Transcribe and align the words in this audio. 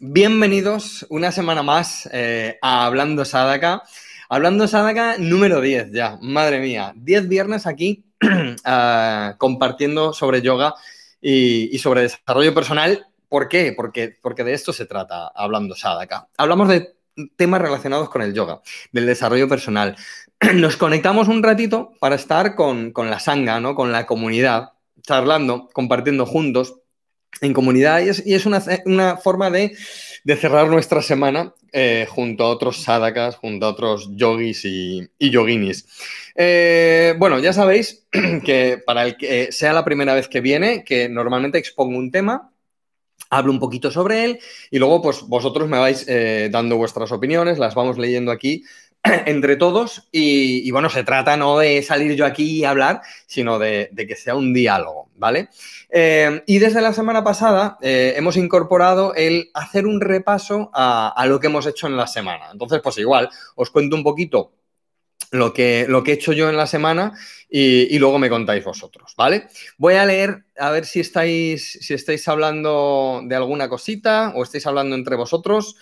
Bienvenidos 0.00 1.04
una 1.08 1.32
semana 1.32 1.64
más 1.64 2.08
eh, 2.12 2.56
a 2.62 2.86
Hablando 2.86 3.24
Sadaka. 3.24 3.82
Hablando 4.28 4.68
Sadaka 4.68 5.16
número 5.18 5.60
10 5.60 5.90
ya, 5.90 6.18
madre 6.22 6.60
mía. 6.60 6.92
10 6.94 7.28
viernes 7.28 7.66
aquí 7.66 8.04
uh, 8.22 9.36
compartiendo 9.38 10.12
sobre 10.12 10.40
yoga 10.40 10.74
y, 11.20 11.74
y, 11.74 11.78
sobre 11.80 12.02
desarrollo 12.02 12.54
personal. 12.54 13.08
¿Por 13.28 13.48
qué? 13.48 13.72
Porque, 13.76 14.16
porque 14.22 14.44
de 14.44 14.52
esto 14.52 14.72
se 14.72 14.86
trata 14.86 15.32
Hablando 15.34 15.74
Sadaka. 15.74 16.28
Hablamos 16.36 16.68
de 16.68 16.94
temas 17.34 17.60
relacionados 17.60 18.08
con 18.08 18.22
el 18.22 18.34
yoga, 18.34 18.60
del 18.92 19.06
desarrollo 19.06 19.48
personal. 19.48 19.96
Nos 20.54 20.76
conectamos 20.76 21.26
un 21.26 21.42
ratito 21.42 21.90
para 21.98 22.14
estar 22.14 22.54
con, 22.54 22.92
con 22.92 23.10
la 23.10 23.18
sanga, 23.18 23.58
¿no? 23.58 23.74
con 23.74 23.90
la 23.90 24.06
comunidad, 24.06 24.74
charlando, 25.02 25.68
compartiendo 25.72 26.24
juntos 26.24 26.76
en 27.40 27.52
comunidad 27.52 28.00
y 28.00 28.34
es, 28.34 28.46
una, 28.46 29.16
forma 29.16 29.50
de, 29.50 29.76
de, 30.24 30.36
cerrar 30.36 30.68
nuestra 30.68 31.02
semana 31.02 31.54
eh, 31.72 32.06
junto 32.08 32.44
a 32.44 32.48
otros 32.48 32.82
sadakas, 32.82 33.36
junto 33.36 33.66
a 33.66 33.70
otros 33.70 34.08
yogis 34.14 34.64
y, 34.64 35.08
y 35.18 35.30
yoginis. 35.30 35.86
Eh, 36.34 37.14
bueno, 37.18 37.38
ya 37.38 37.52
sabéis 37.52 38.06
que 38.44 38.80
para 38.84 39.04
el 39.04 39.16
que 39.16 39.52
sea 39.52 39.72
la 39.72 39.84
primera 39.84 40.14
vez 40.14 40.28
que 40.28 40.40
viene, 40.40 40.84
que 40.84 41.08
normalmente 41.08 41.58
expongo 41.58 41.96
un 41.96 42.10
tema, 42.10 42.52
hablo 43.30 43.52
un 43.52 43.58
poquito 43.58 43.90
sobre 43.90 44.24
él 44.24 44.40
y 44.70 44.78
luego 44.78 45.02
pues 45.02 45.22
vosotros 45.22 45.68
me 45.68 45.78
vais 45.78 46.06
eh, 46.08 46.48
dando 46.50 46.76
vuestras 46.76 47.12
opiniones, 47.12 47.58
las 47.58 47.74
vamos 47.74 47.98
leyendo 47.98 48.32
aquí 48.32 48.64
entre 49.26 49.56
todos 49.56 50.08
y, 50.12 50.70
bueno, 50.70 50.90
se 50.90 51.04
trata 51.04 51.36
no 51.36 51.58
de 51.58 51.82
salir 51.82 52.14
yo 52.14 52.26
aquí 52.26 52.58
y 52.58 52.64
hablar, 52.64 53.02
sino 53.26 53.58
de, 53.58 53.90
que 53.96 54.16
sea 54.16 54.34
un 54.34 54.52
diálogo, 54.52 55.10
¿vale? 55.16 55.48
Eh, 55.90 56.42
y 56.46 56.58
desde 56.58 56.80
la 56.80 56.92
semana 56.92 57.24
pasada 57.24 57.78
eh, 57.80 58.14
hemos 58.16 58.36
incorporado 58.36 59.14
el 59.14 59.50
hacer 59.54 59.86
un 59.86 60.00
repaso 60.00 60.70
a, 60.74 61.08
a, 61.08 61.26
lo 61.26 61.40
que 61.40 61.46
hemos 61.46 61.66
hecho 61.66 61.86
en 61.86 61.96
la 61.96 62.06
semana. 62.06 62.46
Entonces, 62.52 62.80
pues 62.82 62.98
igual, 62.98 63.28
os 63.54 63.70
cuento 63.70 63.96
un 63.96 64.04
poquito 64.04 64.52
lo 65.30 65.52
que, 65.52 65.86
lo 65.88 66.02
que 66.02 66.12
he 66.12 66.14
hecho 66.14 66.32
yo 66.32 66.48
en 66.48 66.56
la 66.56 66.66
semana 66.66 67.12
y, 67.50 67.94
y, 67.94 67.98
luego 67.98 68.18
me 68.18 68.28
contáis 68.30 68.64
vosotros, 68.64 69.14
¿vale? 69.16 69.48
Voy 69.78 69.94
a 69.94 70.06
leer 70.06 70.44
a 70.58 70.70
ver 70.70 70.84
si 70.84 71.00
estáis, 71.00 71.78
si 71.80 71.94
estáis 71.94 72.26
hablando 72.28 73.22
de 73.24 73.34
alguna 73.34 73.68
cosita 73.68 74.32
o 74.34 74.42
estáis 74.42 74.66
hablando 74.66 74.94
entre 74.94 75.16
vosotros. 75.16 75.76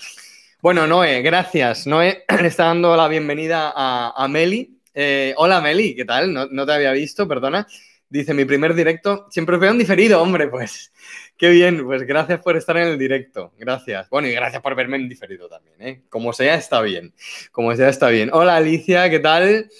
Bueno, 0.66 0.88
Noé, 0.88 1.22
gracias. 1.22 1.86
Noé 1.86 2.24
le 2.42 2.48
está 2.48 2.64
dando 2.64 2.96
la 2.96 3.06
bienvenida 3.06 3.72
a, 3.72 4.26
Meli. 4.26 4.80
Eh, 4.92 5.32
hola, 5.36 5.60
Meli, 5.60 5.94
¿qué 5.94 6.04
tal? 6.04 6.34
No, 6.34 6.66
te 6.66 6.72
había 6.72 6.90
visto, 6.90 7.28
perdona. 7.28 7.68
Dice, 8.08 8.34
mi 8.34 8.44
primer 8.44 8.74
directo, 8.74 9.28
siempre 9.30 9.58
fue 9.58 9.70
un 9.70 9.78
diferido, 9.78 10.20
hombre, 10.20 10.48
pues. 10.48 10.92
Qué 11.38 11.50
bien, 11.50 11.84
pues 11.84 12.02
gracias 12.02 12.42
por 12.42 12.56
estar 12.56 12.76
en 12.78 12.88
el 12.88 12.98
directo. 12.98 13.52
Gracias. 13.56 14.10
Bueno, 14.10 14.26
y 14.26 14.32
gracias 14.32 14.60
por 14.60 14.74
verme 14.74 14.96
en 14.96 15.08
diferido 15.08 15.48
también, 15.48 15.80
¿eh? 15.80 16.02
Como 16.08 16.32
sea, 16.32 16.56
está 16.56 16.82
bien. 16.82 17.14
Como 17.52 17.72
sea, 17.76 17.88
está 17.88 18.08
bien. 18.08 18.30
Hola, 18.32 18.56
Alicia, 18.56 19.08
¿qué 19.08 19.20
tal? 19.20 19.70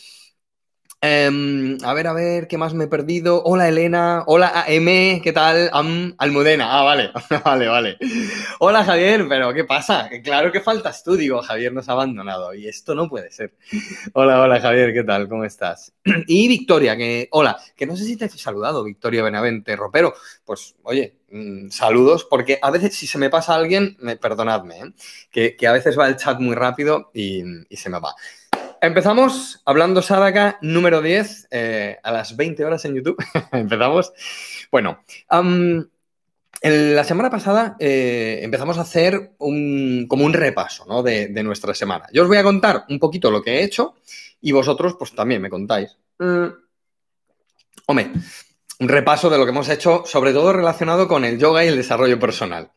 Um, 1.02 1.76
a 1.84 1.92
ver, 1.92 2.06
a 2.06 2.14
ver, 2.14 2.48
¿qué 2.48 2.56
más 2.56 2.72
me 2.72 2.84
he 2.84 2.88
perdido? 2.88 3.42
Hola 3.44 3.68
Elena, 3.68 4.24
hola 4.26 4.64
AM, 4.66 5.20
¿qué 5.20 5.30
tal? 5.34 5.70
Um, 5.74 6.14
Almudena, 6.16 6.80
ah, 6.80 6.84
vale, 6.84 7.10
vale, 7.44 7.68
vale. 7.68 7.98
Hola 8.60 8.82
Javier, 8.82 9.26
pero 9.28 9.52
¿qué 9.52 9.64
pasa? 9.64 10.08
Claro 10.24 10.50
que 10.50 10.62
faltas 10.62 11.04
tú, 11.04 11.14
digo, 11.14 11.42
Javier 11.42 11.74
nos 11.74 11.90
ha 11.90 11.92
abandonado 11.92 12.54
y 12.54 12.66
esto 12.66 12.94
no 12.94 13.10
puede 13.10 13.30
ser. 13.30 13.54
Hola, 14.14 14.40
hola 14.40 14.58
Javier, 14.58 14.94
¿qué 14.94 15.04
tal? 15.04 15.28
¿Cómo 15.28 15.44
estás? 15.44 15.92
Y 16.26 16.48
Victoria, 16.48 16.96
que, 16.96 17.28
hola, 17.30 17.58
que 17.76 17.84
no 17.84 17.94
sé 17.94 18.04
si 18.04 18.16
te 18.16 18.24
he 18.24 18.28
saludado, 18.30 18.82
Victoria 18.82 19.22
Benavente 19.22 19.76
Ropero. 19.76 20.14
Pues, 20.46 20.76
oye, 20.82 21.18
mmm, 21.30 21.68
saludos, 21.68 22.24
porque 22.24 22.58
a 22.62 22.70
veces 22.70 22.94
si 22.94 23.06
se 23.06 23.18
me 23.18 23.28
pasa 23.28 23.54
alguien, 23.54 23.98
me, 24.00 24.16
perdonadme, 24.16 24.80
¿eh? 24.80 25.54
que, 25.58 25.66
a 25.66 25.72
veces 25.72 25.98
va 25.98 26.08
el 26.08 26.16
chat 26.16 26.40
muy 26.40 26.54
rápido 26.54 27.10
y 27.12 27.42
se 27.70 27.90
me 27.90 28.00
va. 28.00 28.14
Empezamos 28.86 29.60
hablando 29.64 30.00
Sadaka 30.00 30.58
número 30.62 31.02
10 31.02 31.48
eh, 31.50 31.98
a 32.04 32.12
las 32.12 32.36
20 32.36 32.64
horas 32.64 32.84
en 32.84 32.94
YouTube. 32.94 33.16
empezamos. 33.52 34.12
Bueno, 34.70 35.00
um, 35.28 35.84
en 36.62 36.94
la 36.94 37.02
semana 37.02 37.28
pasada 37.28 37.76
eh, 37.80 38.38
empezamos 38.42 38.78
a 38.78 38.82
hacer 38.82 39.32
un, 39.38 40.06
como 40.08 40.24
un 40.24 40.32
repaso 40.32 40.84
¿no? 40.86 41.02
de, 41.02 41.26
de, 41.26 41.42
nuestra 41.42 41.74
semana. 41.74 42.06
Yo 42.12 42.22
os 42.22 42.28
voy 42.28 42.36
a 42.36 42.44
contar 42.44 42.84
un 42.88 43.00
poquito 43.00 43.28
lo 43.28 43.42
que 43.42 43.58
he 43.58 43.64
hecho 43.64 43.96
y 44.40 44.52
vosotros 44.52 44.94
pues 44.96 45.12
también 45.16 45.42
me 45.42 45.50
contáis. 45.50 45.96
Mm. 46.20 46.46
Hombre, 47.86 48.12
un 48.78 48.88
repaso 48.88 49.28
de 49.28 49.38
lo 49.38 49.44
que 49.44 49.50
hemos 49.50 49.68
hecho, 49.68 50.04
sobre 50.06 50.32
todo 50.32 50.52
relacionado 50.52 51.08
con 51.08 51.24
el 51.24 51.40
yoga 51.40 51.64
y 51.64 51.68
el 51.68 51.76
desarrollo 51.76 52.20
personal. 52.20 52.70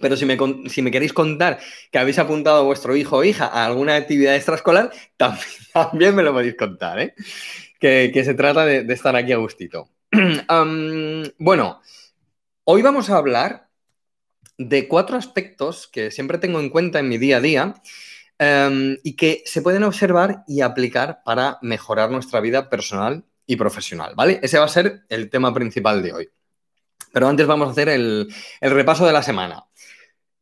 Pero 0.00 0.16
si 0.16 0.26
me, 0.26 0.36
si 0.68 0.82
me, 0.82 0.90
queréis 0.90 1.12
contar 1.12 1.60
que 1.90 1.98
habéis 1.98 2.18
apuntado 2.18 2.58
a 2.58 2.62
vuestro 2.62 2.96
hijo 2.96 3.18
o 3.18 3.24
hija 3.24 3.46
a 3.46 3.64
alguna 3.64 3.94
actividad 3.94 4.34
extraescolar, 4.34 4.90
también, 5.16 5.46
también 5.72 6.14
me 6.14 6.22
lo 6.22 6.32
podéis 6.32 6.56
contar, 6.56 6.98
¿eh? 6.98 7.14
Que, 7.78 8.10
que 8.12 8.24
se 8.24 8.34
trata 8.34 8.64
de, 8.64 8.92
estar 8.92 9.14
aquí 9.16 9.32
a 9.32 9.36
gustito. 9.36 9.88
bueno, 11.38 11.80
hoy 12.64 12.82
vamos 12.82 13.10
a 13.10 13.16
hablar 13.16 13.68
de 14.58 14.88
cuatro 14.88 15.16
aspectos 15.16 15.88
que 15.88 16.10
siempre 16.10 16.38
tengo 16.38 16.60
en 16.60 16.70
cuenta 16.70 16.98
en 16.98 17.08
mi 17.08 17.18
día 17.18 17.38
a 17.38 17.40
día 17.40 17.74
um, 18.38 18.96
y 19.02 19.16
que 19.16 19.42
se 19.46 19.62
pueden 19.62 19.82
observar 19.84 20.44
y 20.46 20.60
aplicar 20.60 21.22
para 21.24 21.58
mejorar 21.62 22.10
nuestra 22.10 22.40
vida 22.40 22.70
personal 22.70 23.24
y 23.46 23.56
profesional, 23.56 24.14
¿vale? 24.14 24.40
Ese 24.42 24.58
va 24.58 24.66
a 24.66 24.68
ser 24.68 25.02
el 25.08 25.30
tema 25.30 25.52
principal 25.52 26.02
de 26.02 26.12
hoy. 26.12 26.28
Pero 27.12 27.28
antes 27.28 27.46
vamos 27.46 27.68
a 27.68 27.72
hacer 27.72 27.88
el, 27.88 28.32
el 28.60 28.70
repaso 28.70 29.04
de 29.04 29.12
la 29.12 29.22
semana. 29.22 29.64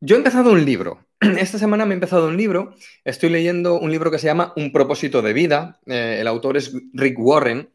Yo 0.01 0.17
he 0.17 0.19
empezado 0.19 0.53
un 0.53 0.65
libro. 0.65 1.07
Esta 1.21 1.59
semana 1.59 1.85
me 1.85 1.93
he 1.93 1.95
empezado 1.95 2.29
un 2.29 2.37
libro. 2.37 2.75
Estoy 3.05 3.29
leyendo 3.29 3.79
un 3.79 3.91
libro 3.91 4.11
que 4.11 4.19
se 4.19 4.27
llama 4.27 4.55
Un 4.57 4.73
propósito 4.73 5.21
de 5.21 5.35
vida. 5.35 5.79
Eh, 5.87 6.19
el 6.21 6.27
autor 6.27 6.57
es 6.57 6.75
Rick 6.95 7.19
Warren. 7.19 7.69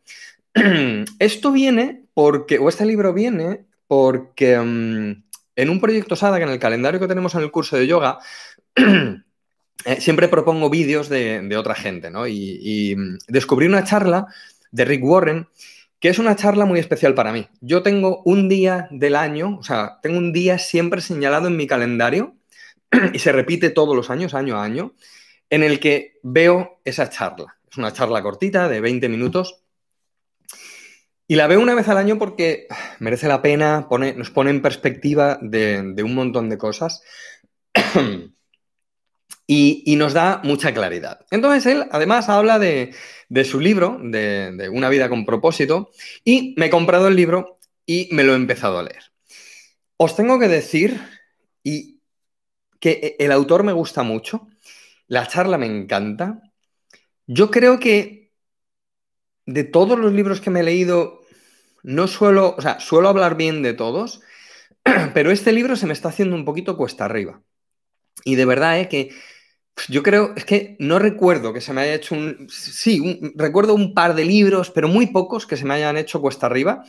Esto 1.20 1.52
viene 1.52 2.04
porque, 2.16 2.58
o 2.58 2.68
este 2.68 2.86
libro 2.86 3.14
viene 3.14 3.66
porque 3.88 4.58
um, 4.58 5.24
en 5.56 5.70
un 5.70 5.80
proyecto 5.80 6.16
SADA, 6.16 6.42
en 6.42 6.50
el 6.50 6.60
calendario 6.60 7.00
que 7.00 7.08
tenemos 7.08 7.36
en 7.36 7.42
el 7.42 7.52
curso 7.52 7.78
de 7.78 7.86
yoga, 7.86 8.18
eh, 8.76 10.02
siempre 10.02 10.28
propongo 10.28 10.72
vídeos 10.72 11.08
de, 11.08 11.56
otra 11.56 11.76
gente, 11.76 12.10
¿no? 12.10 12.26
Y, 12.26 12.58
y 12.60 12.96
descubrí 13.28 13.68
una 13.68 13.84
charla 13.84 14.26
de 14.72 14.86
Rick 14.86 15.04
Warren 15.04 15.48
que 16.06 16.12
es 16.12 16.20
una 16.20 16.36
charla 16.36 16.66
muy 16.66 16.80
especial 16.80 17.16
para 17.16 17.34
mí. 17.34 17.48
Yo 17.62 17.82
tengo 17.82 18.22
un 18.26 18.48
día 18.48 18.88
del 18.92 19.16
año, 19.16 19.58
o 19.58 19.64
sea, 19.64 19.98
tengo 20.04 20.20
un 20.20 20.34
día 20.34 20.60
siempre 20.60 21.02
señalado 21.02 21.48
en 21.48 21.58
mi 21.58 21.66
calendario 21.66 22.36
y 23.16 23.18
se 23.18 23.32
repite 23.32 23.72
todos 23.72 23.96
los 23.96 24.12
años, 24.12 24.36
año 24.36 24.56
a 24.56 24.64
año, 24.64 24.94
en 25.50 25.64
el 25.64 25.80
que 25.80 26.20
veo 26.22 26.80
esa 26.86 27.10
charla. 27.10 27.58
Es 27.68 27.80
una 27.80 27.92
charla 27.92 28.22
cortita 28.22 28.70
de 28.70 28.82
20 28.82 29.10
minutos 29.10 29.64
y 31.28 31.38
la 31.38 31.48
veo 31.48 31.60
una 31.60 31.74
vez 31.74 31.88
al 31.88 31.98
año 31.98 32.20
porque 32.20 32.68
merece 33.00 33.28
la 33.28 33.42
pena, 33.42 33.88
pone, 33.90 34.14
nos 34.14 34.30
pone 34.30 34.52
en 34.52 34.62
perspectiva 34.62 35.40
de, 35.42 35.82
de 35.96 36.04
un 36.04 36.14
montón 36.14 36.50
de 36.50 36.60
cosas. 36.60 37.02
Y, 39.48 39.96
nos 39.98 40.14
da 40.14 40.42
mucha 40.44 40.74
claridad. 40.74 41.26
Entonces 41.30 41.66
él 41.72 41.86
además 41.92 42.30
habla 42.30 42.58
de, 42.58 42.96
de 43.30 43.46
su 43.46 43.60
libro, 43.60 44.00
de, 44.02 44.70
Una 44.74 44.90
vida 44.90 45.08
con 45.08 45.26
propósito, 45.26 45.92
y 46.24 46.56
me 46.58 46.68
he 46.68 46.70
comprado 46.70 47.08
el 47.08 47.16
libro 47.16 47.60
y 47.86 48.10
me 48.12 48.24
lo 48.24 48.34
he 48.34 48.38
empezado 48.38 48.80
a 48.80 48.84
leer. 48.84 49.04
Os 49.98 50.16
tengo 50.16 50.40
que 50.40 50.48
decir 50.48 51.00
y 51.64 52.02
que 52.80 53.16
el 53.20 53.32
autor 53.32 53.64
me 53.64 53.72
gusta 53.72 54.04
mucho, 54.04 54.48
la 55.08 55.28
charla 55.28 55.58
me 55.58 55.68
encanta. 55.68 56.42
Yo 57.28 57.52
creo 57.52 57.80
que 57.80 58.34
de 59.46 59.64
todos 59.64 60.00
los 60.00 60.14
libros 60.14 60.42
que 60.42 60.50
me 60.50 60.62
he 60.62 60.64
leído, 60.64 61.22
no 61.84 62.08
suelo, 62.08 62.56
o 62.58 62.62
sea, 62.62 62.80
suelo 62.80 63.10
hablar 63.10 63.38
bien 63.38 63.62
de 63.62 63.74
todos, 63.74 64.22
pero 65.14 65.32
este 65.32 65.52
libro 65.52 65.76
se 65.76 65.86
me 65.86 65.94
está 65.94 66.10
haciendo 66.10 66.36
un 66.36 66.46
poquito 66.46 66.78
cuesta 66.78 67.06
arriba. 67.06 67.42
Y 68.24 68.36
de 68.36 68.46
verdad, 68.46 68.80
¿eh? 68.80 68.90
que 68.90 69.12
yo 69.90 70.04
creo, 70.04 70.34
es 70.36 70.46
que 70.46 70.76
no 70.80 71.00
recuerdo 71.00 71.54
que 71.54 71.62
se 71.62 71.74
me 71.74 71.82
haya 71.82 71.96
hecho 71.96 72.16
un. 72.16 72.48
Sí, 72.50 73.00
un, 73.00 73.34
recuerdo 73.36 73.74
un 73.74 73.94
par 73.94 74.16
de 74.16 74.26
libros, 74.26 74.72
pero 74.72 74.88
muy 74.88 75.08
pocos 75.08 75.46
que 75.46 75.58
se 75.58 75.66
me 75.66 75.74
hayan 75.74 75.98
hecho 75.98 76.22
cuesta 76.22 76.46
arriba. 76.46 76.84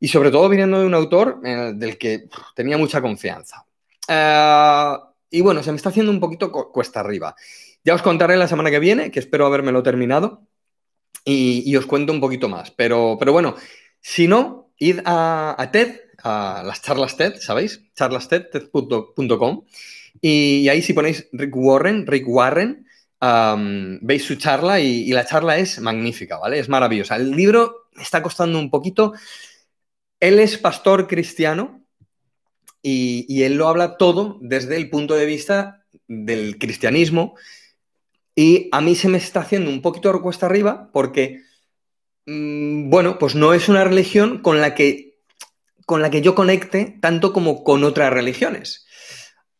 Y 0.00 0.08
sobre 0.08 0.30
todo 0.30 0.48
viniendo 0.48 0.80
de 0.80 0.86
un 0.86 0.94
autor 0.94 1.40
eh, 1.44 1.72
del 1.74 1.98
que 1.98 2.28
tenía 2.54 2.78
mucha 2.78 3.00
confianza. 3.00 3.64
Uh, 4.08 4.98
y 5.30 5.40
bueno, 5.40 5.62
se 5.62 5.70
me 5.72 5.76
está 5.76 5.88
haciendo 5.88 6.12
un 6.12 6.20
poquito 6.20 6.50
cuesta 6.50 7.00
arriba. 7.00 7.34
Ya 7.84 7.94
os 7.94 8.02
contaré 8.02 8.36
la 8.36 8.48
semana 8.48 8.70
que 8.70 8.78
viene, 8.78 9.10
que 9.10 9.20
espero 9.20 9.46
habérmelo 9.46 9.82
terminado. 9.82 10.42
Y, 11.24 11.74
os 11.76 11.86
cuento 11.86 12.12
un 12.12 12.20
poquito 12.20 12.48
más. 12.48 12.70
Pero, 12.70 13.16
pero 13.18 13.32
bueno, 13.32 13.56
si 14.00 14.28
no, 14.28 14.70
id 14.78 15.00
a, 15.04 15.56
a 15.58 15.70
TED, 15.72 16.00
a 16.22 16.62
las 16.64 16.82
charlas 16.82 17.16
TED, 17.16 17.36
¿sabéis? 17.40 17.82
charlasted.com. 17.94 19.64
Y, 20.20 20.68
ahí 20.68 20.82
si 20.82 20.92
ponéis 20.92 21.28
Rick 21.32 21.56
Warren, 21.56 22.06
Rick 22.06 22.28
Warren, 22.28 22.86
veis 24.02 24.24
su 24.24 24.36
charla 24.36 24.80
y, 24.80 25.08
y, 25.08 25.12
la 25.12 25.26
charla 25.26 25.58
es 25.58 25.80
magnífica, 25.80 26.38
¿vale? 26.38 26.58
Es 26.58 26.68
maravillosa. 26.68 27.16
El 27.16 27.32
libro 27.32 27.88
está 28.00 28.22
costando 28.22 28.58
un 28.58 28.70
poquito. 28.70 29.12
Él 30.20 30.38
es 30.38 30.58
pastor 30.58 31.06
cristiano 31.06 31.86
y, 32.88 33.42
él 33.42 33.54
lo 33.56 33.66
habla 33.66 33.96
todo 33.96 34.38
desde 34.40 34.76
el 34.76 34.88
punto 34.90 35.14
de 35.16 35.26
vista 35.26 35.84
del 36.06 36.56
cristianismo. 36.56 37.34
Y 38.36 38.68
a 38.70 38.80
mí 38.80 38.94
se 38.94 39.08
me 39.08 39.18
está 39.18 39.40
haciendo 39.40 39.70
un 39.70 39.82
poquito 39.82 40.22
cuesta 40.22 40.46
arriba 40.46 40.90
porque, 40.92 41.42
mm, 42.26 42.88
bueno, 42.88 43.18
pues 43.18 43.34
no 43.34 43.54
es 43.54 43.68
una 43.68 43.82
religión 43.82 44.40
con 44.40 44.60
la 44.60 44.76
que, 44.76 45.18
con 45.84 46.00
la 46.00 46.10
que 46.10 46.22
yo 46.22 46.36
conecte 46.36 46.96
tanto 47.00 47.32
como 47.32 47.64
con 47.64 47.82
otras 47.82 48.12
religiones. 48.12 48.85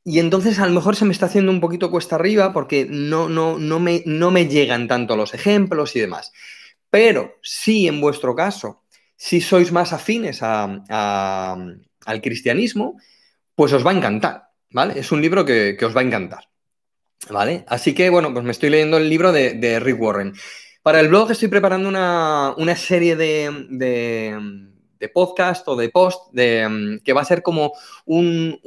Y 0.09 0.21
entonces 0.21 0.61
a 0.61 0.67
lo 0.69 0.73
mejor 0.73 0.95
se 0.95 1.05
me 1.05 1.11
está 1.11 1.27
haciendo 1.27 1.51
un 1.51 1.61
poquito 1.61 1.91
cuesta 1.91 2.15
arriba 2.15 2.53
porque 2.53 2.87
no, 2.89 3.29
no, 3.29 3.59
no, 3.59 3.81
me, 3.81 4.05
no 4.07 4.31
me 4.31 4.47
llegan 4.47 4.87
tanto 4.87 5.17
los 5.17 5.35
ejemplos 5.35 5.97
y 5.97 6.01
demás. 6.01 6.33
Pero 6.91 7.35
si 7.43 7.89
en 7.89 8.01
vuestro 8.01 8.37
caso, 8.37 8.85
si 9.17 9.41
sois 9.41 9.73
más 9.73 9.93
afines 9.93 10.45
al 10.45 11.81
cristianismo, 12.23 13.01
pues 13.57 13.73
os 13.73 13.85
va 13.85 13.91
a 13.91 13.95
encantar, 13.95 14.51
¿vale? 14.71 14.97
Es 14.97 15.11
un 15.11 15.21
libro 15.21 15.45
que, 15.45 15.77
os 15.85 15.97
va 15.97 16.03
a 16.03 16.05
encantar, 16.05 16.45
¿vale? 17.29 17.65
Así 17.67 17.93
que, 17.93 18.09
bueno, 18.09 18.33
pues 18.33 18.45
me 18.45 18.53
estoy 18.53 18.71
leyendo 18.71 18.99
el 18.99 19.11
libro 19.11 19.33
de, 19.33 19.81
Rick 19.81 20.01
Warren. 20.01 20.35
Para 20.85 21.01
el 21.01 21.09
blog 21.09 21.33
estoy 21.33 21.49
preparando 21.49 21.89
una, 21.89 22.77
serie 22.77 23.17
de, 23.17 23.51
de, 23.71 25.09
podcast 25.09 25.67
o 25.67 25.75
de 25.75 25.89
post 25.89 26.33
de, 26.33 27.01
que 27.05 27.13
va 27.13 27.23
a 27.23 27.25
ser 27.25 27.43
como 27.43 27.73
un 28.05 28.61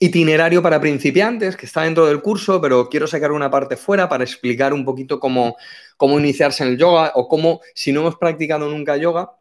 itinerario 0.00 0.62
para 0.62 0.80
principiantes 0.80 1.56
que 1.56 1.66
está 1.66 1.82
dentro 1.82 2.06
del 2.06 2.22
curso, 2.22 2.60
pero 2.60 2.88
quiero 2.88 3.06
sacar 3.06 3.32
una 3.32 3.50
parte 3.50 3.76
fuera 3.76 4.08
para 4.08 4.24
explicar 4.24 4.72
un 4.72 4.84
poquito 4.84 5.18
cómo, 5.18 5.56
cómo 5.96 6.18
iniciarse 6.18 6.62
en 6.62 6.70
el 6.70 6.78
yoga 6.78 7.12
o 7.14 7.28
cómo, 7.28 7.60
si 7.74 7.92
no 7.92 8.00
hemos 8.00 8.16
practicado 8.16 8.68
nunca 8.68 8.96
yoga, 8.96 9.32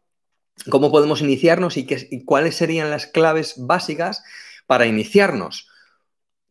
cómo 0.69 0.91
podemos 0.91 1.21
iniciarnos 1.21 1.77
y, 1.77 1.85
qué, 1.85 2.23
cuáles 2.25 2.55
serían 2.55 2.89
las 2.89 3.05
claves 3.07 3.55
básicas 3.57 4.23
para 4.65 4.85
iniciarnos. 4.85 5.69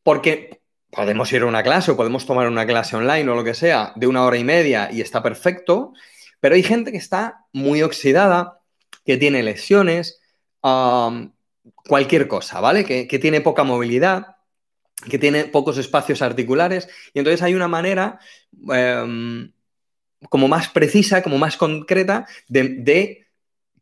Porque 0.02 0.60
podemos 0.90 1.32
ir 1.32 1.42
a 1.42 1.46
una 1.46 1.62
clase 1.62 1.90
o 1.90 1.96
podemos 1.96 2.26
tomar 2.26 2.46
una 2.46 2.66
clase 2.66 2.96
online 2.96 3.28
o 3.28 3.34
lo 3.34 3.44
que 3.44 3.54
sea 3.54 3.92
de 3.96 4.06
una 4.06 4.24
hora 4.24 4.38
y 4.38 4.44
media 4.44 4.88
y 4.92 5.00
está 5.00 5.22
perfecto, 5.22 5.92
pero 6.40 6.54
hay 6.54 6.62
gente 6.62 6.92
que 6.92 6.98
está 6.98 7.44
muy 7.52 7.82
oxidada, 7.82 8.60
que 9.04 9.16
tiene 9.16 9.42
lesiones, 9.42 10.20
cualquier 11.86 12.28
cosa, 12.28 12.60
¿vale? 12.60 12.84
Que, 12.84 13.18
tiene 13.18 13.40
poca 13.40 13.64
movilidad, 13.64 14.36
que 15.08 15.18
tiene 15.18 15.44
pocos 15.44 15.78
espacios 15.78 16.22
articulares 16.22 16.88
y 17.12 17.18
entonces 17.18 17.42
hay 17.42 17.54
una 17.54 17.68
manera 17.68 18.18
em, 18.70 19.52
como 20.30 20.48
más 20.48 20.68
precisa, 20.68 21.22
como 21.22 21.38
más 21.38 21.56
concreta 21.56 22.26
de 22.48 23.26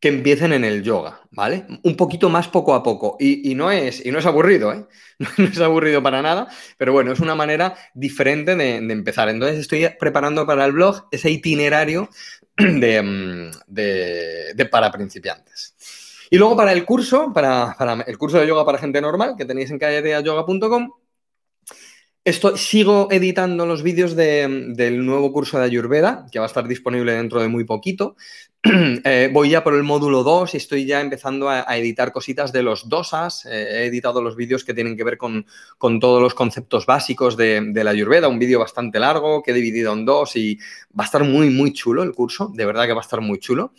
que 0.05 0.09
empiecen 0.09 0.53
en 0.53 0.65
el 0.65 0.83
yoga, 0.83 1.23
¿vale? 1.31 1.65
Un 1.83 1.97
poquito 1.97 2.29
más 2.29 2.47
poco 2.49 2.75
a 2.75 2.83
poco. 2.83 3.17
Y, 3.19 3.55
no, 3.55 3.71
es, 3.71 4.05
y 4.05 4.11
no 4.11 4.19
es 4.19 4.27
aburrido, 4.27 4.71
¿eh? 4.71 4.85
No, 5.39 5.47
es 5.47 5.59
aburrido 5.61 6.03
para 6.03 6.21
nada, 6.21 6.47
pero 6.77 6.93
bueno, 6.93 7.11
es 7.11 7.21
una 7.21 7.35
manera 7.35 7.75
diferente 7.95 8.55
de, 8.55 8.77
empezar. 8.77 9.31
Entonces 9.31 9.61
estoy 9.61 9.89
preparando 9.99 10.47
para 10.47 10.67
el 10.67 10.73
blog 10.73 11.09
ese 11.11 11.31
itinerario 11.31 12.11
de, 12.59 13.03
mm, 13.03 14.71
para 14.71 14.93
principiantes. 14.93 15.74
Y 16.35 16.37
luego 16.37 16.57
para 16.57 16.73
el 16.73 16.85
curso, 16.85 17.33
para, 17.33 17.77
el 18.09 18.19
curso 18.19 18.41
de 18.41 18.49
yoga 18.49 18.65
para 18.65 18.79
gente 18.79 19.01
normal, 19.01 19.37
que 19.39 19.45
tenéis 19.45 19.71
en 19.71 19.79
calleteayoga.com, 19.79 20.91
esto, 22.25 22.57
sigo 22.57 23.07
editando 23.13 23.67
los 23.67 23.85
vídeos 23.85 24.17
del 24.17 25.07
nuevo 25.07 25.33
curso 25.33 25.61
de 25.61 25.67
Ayurveda, 25.67 26.27
que 26.33 26.41
va 26.41 26.47
a 26.47 26.49
estar 26.49 26.67
disponible 26.67 27.13
dentro 27.13 27.41
de 27.41 27.47
muy 27.47 27.63
poquito. 27.63 28.17
Eh, 28.67 29.29
voy 29.31 29.51
ya 29.51 29.63
por 29.63 29.75
el 29.75 29.83
módulo 29.83 30.25
2 30.25 30.55
y 30.55 30.57
estoy 30.57 30.87
ya 30.87 31.03
empezando 31.03 31.51
a, 31.51 31.61
editar 31.77 32.11
cositas 32.11 32.51
de 32.51 32.63
los 32.65 32.89
dosas. 32.89 33.45
Eh, 33.45 33.83
he 33.83 33.87
editado 33.87 34.23
los 34.23 34.35
vídeos 34.35 34.65
que 34.65 34.75
tienen 34.75 34.97
que 34.97 35.05
ver 35.05 35.19
con, 35.19 35.45
todos 36.01 36.21
los 36.21 36.35
conceptos 36.35 36.87
básicos 36.87 37.37
de, 37.37 37.73
la 37.75 37.91
Ayurveda, 37.91 38.27
un 38.27 38.39
vídeo 38.41 38.59
bastante 38.59 38.99
largo 38.99 39.43
que 39.43 39.53
he 39.53 39.55
dividido 39.55 39.93
en 39.93 40.05
dos 40.05 40.35
y 40.35 40.59
va 40.99 41.05
a 41.05 41.07
estar 41.07 41.23
muy, 41.23 41.51
muy 41.51 41.75
chulo 41.75 42.03
el 42.03 42.13
curso, 42.13 42.51
de 42.55 42.65
verdad 42.65 42.87
que 42.87 42.95
va 42.95 43.03
a 43.03 43.05
estar 43.05 43.21
muy 43.21 43.39
chulo 43.39 43.73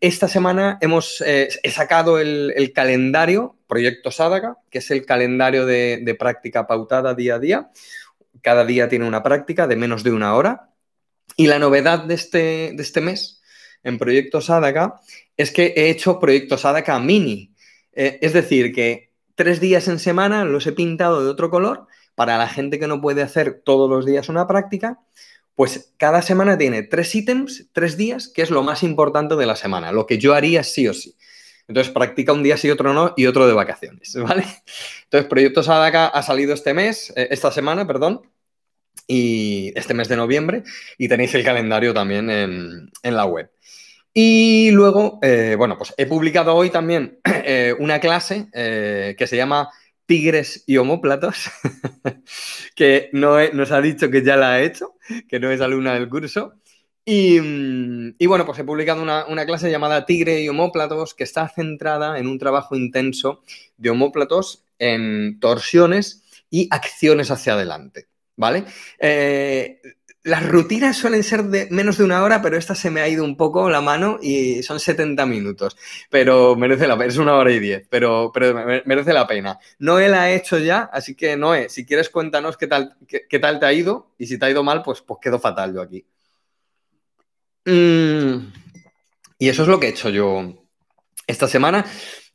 esta 0.00 0.26
semana 0.26 0.78
hemos 0.80 1.20
eh, 1.20 1.50
he 1.62 1.70
sacado 1.70 2.18
el, 2.18 2.72
calendario 2.74 3.56
Proyecto 3.66 4.10
Sadaka, 4.10 4.56
que 4.70 4.78
es 4.78 4.90
el 4.90 5.04
calendario 5.04 5.66
de, 5.66 6.16
práctica 6.18 6.66
pautada 6.66 7.14
día 7.14 7.34
a 7.34 7.38
día. 7.38 7.70
Cada 8.40 8.64
día 8.64 8.88
tiene 8.88 9.06
una 9.06 9.22
práctica 9.22 9.66
de 9.66 9.76
menos 9.76 10.02
de 10.02 10.12
una 10.12 10.34
hora. 10.34 10.70
Y 11.36 11.46
la 11.46 11.58
novedad 11.58 12.04
de 12.04 12.14
este, 12.14 12.72
de 12.74 12.82
este 12.82 13.02
mes 13.02 13.42
en 13.82 13.98
Proyecto 13.98 14.40
Sadaka 14.40 15.00
es 15.36 15.50
que 15.52 15.74
he 15.76 15.90
hecho 15.90 16.18
Proyecto 16.18 16.56
Sadaka 16.56 16.98
Mini. 16.98 17.54
Eh, 17.92 18.18
es 18.22 18.32
decir, 18.32 18.74
que 18.74 19.12
tres 19.34 19.60
días 19.60 19.88
en 19.88 19.98
semana 19.98 20.46
los 20.46 20.66
he 20.66 20.72
pintado 20.72 21.22
de 21.22 21.30
otro 21.30 21.50
color 21.50 21.86
para 22.14 22.38
la 22.38 22.48
gente 22.48 22.78
que 22.78 22.88
no 22.88 23.02
puede 23.02 23.22
hacer 23.22 23.60
todos 23.62 23.90
los 23.90 24.06
días 24.06 24.30
una 24.30 24.46
práctica 24.46 24.98
pues 25.58 25.92
cada 25.96 26.22
semana 26.22 26.56
tiene 26.56 26.84
tres 26.84 27.12
ítems, 27.16 27.66
tres 27.72 27.96
días, 27.96 28.28
que 28.28 28.42
es 28.42 28.50
lo 28.50 28.62
más 28.62 28.84
importante 28.84 29.34
de 29.34 29.44
la 29.44 29.56
semana, 29.56 29.90
lo 29.90 30.06
que 30.06 30.16
yo 30.16 30.34
haría 30.34 30.62
sí 30.62 30.86
o 30.86 30.94
sí. 30.94 31.16
Entonces 31.66 31.92
practica 31.92 32.32
un 32.32 32.44
día 32.44 32.56
sí, 32.56 32.70
otro 32.70 32.94
no 32.94 33.12
y 33.16 33.26
otro 33.26 33.44
de 33.48 33.54
vacaciones, 33.54 34.14
¿vale? 34.22 34.44
Entonces 35.02 35.28
Proyecto 35.28 35.64
Sadaka 35.64 36.06
ha 36.06 36.22
salido 36.22 36.54
este 36.54 36.74
mes, 36.74 37.12
eh, 37.16 37.26
esta 37.32 37.50
semana, 37.50 37.88
perdón, 37.88 38.22
y 39.08 39.72
este 39.74 39.94
mes 39.94 40.06
de 40.06 40.14
noviembre, 40.14 40.62
y 40.96 41.08
tenéis 41.08 41.34
el 41.34 41.42
calendario 41.42 41.92
también 41.92 42.30
en, 42.30 42.92
la 43.02 43.24
web. 43.24 43.50
Y 44.14 44.70
luego, 44.70 45.18
eh, 45.22 45.56
bueno, 45.58 45.76
pues 45.76 45.92
he 45.96 46.06
publicado 46.06 46.54
hoy 46.54 46.70
también 46.70 47.18
eh, 47.24 47.74
una 47.80 47.98
clase 47.98 48.46
que 48.52 49.26
se 49.26 49.36
llama 49.36 49.70
tigres 50.08 50.64
y 50.66 50.78
homóplatos, 50.78 51.50
que 52.74 53.10
no 53.12 53.36
nos 53.52 53.70
ha 53.70 53.80
dicho 53.82 54.10
que 54.10 54.24
ya 54.24 54.36
la 54.36 54.54
ha 54.54 54.62
hecho, 54.62 54.96
que 55.28 55.38
no 55.38 55.50
es 55.50 55.60
alumna 55.60 55.92
del 55.94 56.08
curso. 56.08 56.54
Y, 57.04 57.38
bueno, 58.26 58.44
pues 58.44 58.58
he 58.58 58.64
publicado 58.64 59.02
una, 59.02 59.46
clase 59.46 59.70
llamada 59.70 60.04
Tigre 60.04 60.42
y 60.42 60.48
homóplatos 60.48 61.14
que 61.14 61.24
está 61.24 61.48
centrada 61.48 62.18
en 62.18 62.26
un 62.26 62.38
trabajo 62.38 62.74
intenso 62.74 63.42
de 63.76 63.90
homóplatos 63.90 64.64
en 64.78 65.38
torsiones 65.40 66.22
y 66.50 66.68
acciones 66.70 67.30
hacia 67.30 67.52
adelante. 67.52 68.08
¿Vale? 68.36 68.64
Eh, 68.98 69.80
las 70.24 70.46
rutinas 70.46 70.96
suelen 70.96 71.22
ser 71.22 71.44
de 71.44 71.68
menos 71.70 71.98
de 71.98 72.04
una 72.04 72.22
hora, 72.22 72.42
pero 72.42 72.56
esta 72.56 72.74
se 72.74 72.90
me 72.90 73.00
ha 73.00 73.08
ido 73.08 73.24
un 73.24 73.36
poco 73.36 73.70
la 73.70 73.80
mano 73.80 74.18
y 74.20 74.62
son 74.62 74.80
70 74.80 75.24
minutos. 75.26 75.76
Pero 76.10 76.56
merece 76.56 76.86
la 76.86 76.98
pena, 76.98 77.10
es 77.10 77.16
una 77.16 77.36
hora 77.36 77.52
y 77.52 77.58
diez, 77.58 77.86
pero, 77.88 78.32
merece 78.84 79.12
la 79.12 79.26
pena. 79.26 79.58
Noé 79.78 80.08
la 80.08 80.22
ha 80.22 80.32
hecho 80.32 80.58
ya, 80.58 80.90
así 80.92 81.14
que 81.14 81.36
Noé, 81.36 81.68
si 81.68 81.86
quieres 81.86 82.10
cuéntanos 82.10 82.56
qué 82.56 82.66
tal, 82.66 82.96
qué, 83.06 83.38
tal 83.38 83.60
te 83.60 83.66
ha 83.66 83.72
ido 83.72 84.12
y 84.18 84.26
si 84.26 84.38
te 84.38 84.46
ha 84.46 84.50
ido 84.50 84.62
mal, 84.62 84.82
pues, 84.82 85.00
pues 85.02 85.20
quedo 85.22 85.38
fatal 85.38 85.74
yo 85.74 85.82
aquí. 85.82 86.04
Mm, 87.64 88.52
y 89.38 89.48
eso 89.48 89.62
es 89.62 89.68
lo 89.68 89.78
que 89.78 89.86
he 89.86 89.90
hecho 89.90 90.10
yo 90.10 90.66
esta 91.26 91.46
semana. 91.46 91.84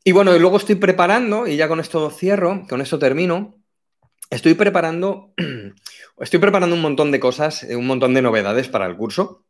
Y 0.04 0.12
bueno, 0.12 0.36
y 0.36 0.40
luego 0.40 0.58
estoy 0.58 0.76
preparando, 0.76 1.48
y 1.48 1.58
ya 1.58 1.68
con 1.68 1.80
esto 1.80 2.10
cierro, 2.10 2.66
con 2.68 2.82
esto 2.82 3.00
termino, 3.00 3.56
estoy 4.30 4.54
preparando 4.54 5.34
Estoy 6.20 6.40
preparando 6.40 6.76
un 6.76 6.82
montón 6.82 7.12
de 7.12 7.20
cosas, 7.20 7.64
eh, 7.64 7.76
un 7.76 7.88
montón 7.88 8.14
de 8.14 8.22
novedades 8.22 8.70
para 8.70 8.86
el 8.86 8.96
curso. 8.96 9.46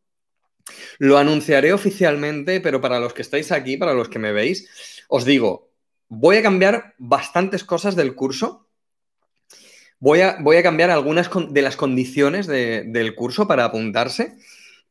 Lo 0.98 1.18
anunciaré 1.18 1.74
oficialmente, 1.74 2.62
pero 2.62 2.80
para 2.80 3.00
los 3.00 3.14
que 3.14 3.22
estáis 3.22 3.52
aquí, 3.52 3.78
para 3.78 3.94
los 3.94 4.10
que 4.10 4.20
me 4.20 4.32
veis, 4.32 4.70
os 5.10 5.26
digo, 5.26 5.72
voy 6.08 6.38
a 6.38 6.42
cambiar 6.42 6.96
bastantes 6.98 7.64
cosas 7.64 7.96
del 7.96 8.16
curso. 8.16 8.68
Voy 10.00 10.22
a, 10.22 10.38
voy 10.42 10.58
a 10.58 10.64
cambiar 10.64 10.90
algunas 10.90 11.30
de 11.50 11.62
las 11.62 11.76
condiciones 11.76 12.48
del 12.48 13.16
curso 13.16 13.48
para 13.48 13.66
apuntarse 13.66 14.38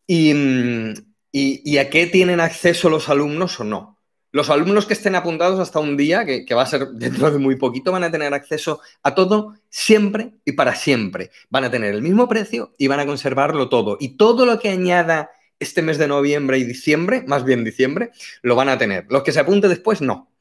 y, 0.06 0.32
mm, 0.32 0.94
y 1.32 1.78
a 1.78 1.90
qué 1.90 2.06
tienen 2.06 2.40
acceso 2.40 2.88
los 2.88 3.08
alumnos 3.08 3.60
o 3.60 3.64
no. 3.64 3.91
Los 4.32 4.48
alumnos 4.48 4.86
que 4.86 4.94
estén 4.94 5.14
apuntados 5.14 5.60
hasta 5.60 5.78
un 5.78 5.96
día, 5.96 6.24
que, 6.24 6.54
va 6.54 6.62
a 6.62 6.66
ser 6.66 6.88
dentro 6.88 7.30
de 7.30 7.38
muy 7.38 7.56
poquito, 7.56 7.92
van 7.92 8.02
a 8.02 8.10
tener 8.10 8.32
acceso 8.32 8.80
a 9.02 9.14
todo 9.14 9.54
siempre 9.68 10.32
y 10.44 10.52
para 10.52 10.74
siempre. 10.74 11.30
Van 11.50 11.64
a 11.64 11.70
tener 11.70 11.94
el 11.94 12.02
mismo 12.02 12.28
precio 12.28 12.74
y 12.78 12.88
van 12.88 13.00
a 13.00 13.06
conservarlo 13.06 13.68
todo. 13.68 13.98
Y 14.00 14.16
todo 14.16 14.46
lo 14.46 14.58
que 14.58 14.70
añada 14.70 15.30
este 15.60 15.82
mes 15.82 15.98
de 15.98 16.08
noviembre 16.08 16.58
y 16.58 16.64
diciembre, 16.64 17.24
más 17.26 17.44
bien 17.44 17.62
diciembre, 17.62 18.10
lo 18.40 18.56
van 18.56 18.70
a 18.70 18.78
tener. 18.78 19.06
Los 19.10 19.22
que 19.22 19.32
se 19.32 19.40
apunten 19.40 19.70
después, 19.70 20.00
no. 20.00 20.32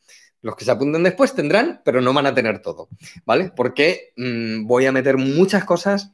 Los 0.42 0.56
que 0.56 0.66
se 0.66 0.72
apunten 0.72 1.04
después 1.04 1.36
tendrán, 1.36 1.82
pero 1.86 2.02
no 2.02 2.14
van 2.14 2.26
a 2.26 2.34
tener 2.34 2.62
todo, 2.62 2.88
¿vale? 3.26 3.52
Porque 3.56 4.14
mm, 4.16 4.66
voy 4.66 4.86
a 4.88 4.92
meter 4.92 5.18
muchas 5.18 5.66
cosas 5.66 6.14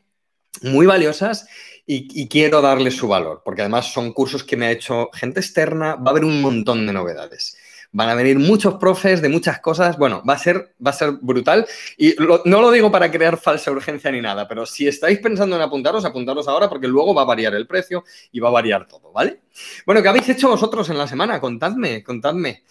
muy 0.61 0.85
valiosas 0.85 1.47
y, 1.85 2.27
quiero 2.27 2.61
darles 2.61 2.97
su 2.97 3.07
valor, 3.07 3.41
porque 3.45 3.61
además 3.61 3.93
son 3.93 4.11
cursos 4.11 4.43
que 4.43 4.57
me 4.57 4.65
ha 4.65 4.71
hecho 4.71 5.09
gente 5.13 5.39
externa, 5.39 5.95
va 5.95 6.07
a 6.07 6.09
haber 6.09 6.25
un 6.25 6.41
montón 6.41 6.85
de 6.85 6.91
novedades. 6.91 7.55
Van 7.91 8.09
a 8.09 8.15
venir 8.15 8.37
muchos 8.37 8.75
profes 8.75 9.21
de 9.21 9.29
muchas 9.29 9.59
cosas. 9.59 9.97
Bueno, 9.97 10.21
va 10.27 10.33
a 10.33 10.37
ser, 10.37 10.75
va 10.85 10.91
a 10.91 10.93
ser 10.93 11.11
brutal. 11.21 11.65
Y 11.97 12.15
no 12.45 12.61
lo 12.61 12.71
digo 12.71 12.91
para 12.91 13.09
crear 13.09 13.37
falsa 13.37 13.71
urgencia 13.71 14.11
ni 14.11 14.21
nada, 14.21 14.47
pero 14.47 14.65
si 14.65 14.87
estáis 14.87 15.19
pensando 15.19 15.55
en 15.55 15.61
apuntaros, 15.61 16.05
apuntaros 16.05 16.47
ahora 16.47 16.69
porque 16.69 16.87
luego 16.87 17.13
va 17.13 17.23
a 17.23 17.25
variar 17.25 17.53
el 17.55 17.67
precio 17.67 18.03
y 18.31 18.39
va 18.39 18.49
a 18.49 18.51
variar 18.51 18.87
todo, 18.87 19.11
¿vale? 19.11 19.41
Bueno, 19.85 20.01
¿qué 20.01 20.09
habéis 20.09 20.29
hecho 20.29 20.49
vosotros 20.49 20.89
en 20.89 20.97
la 20.97 21.07
semana? 21.07 21.39
Contadme, 21.39 22.03
contadme. 22.03 22.63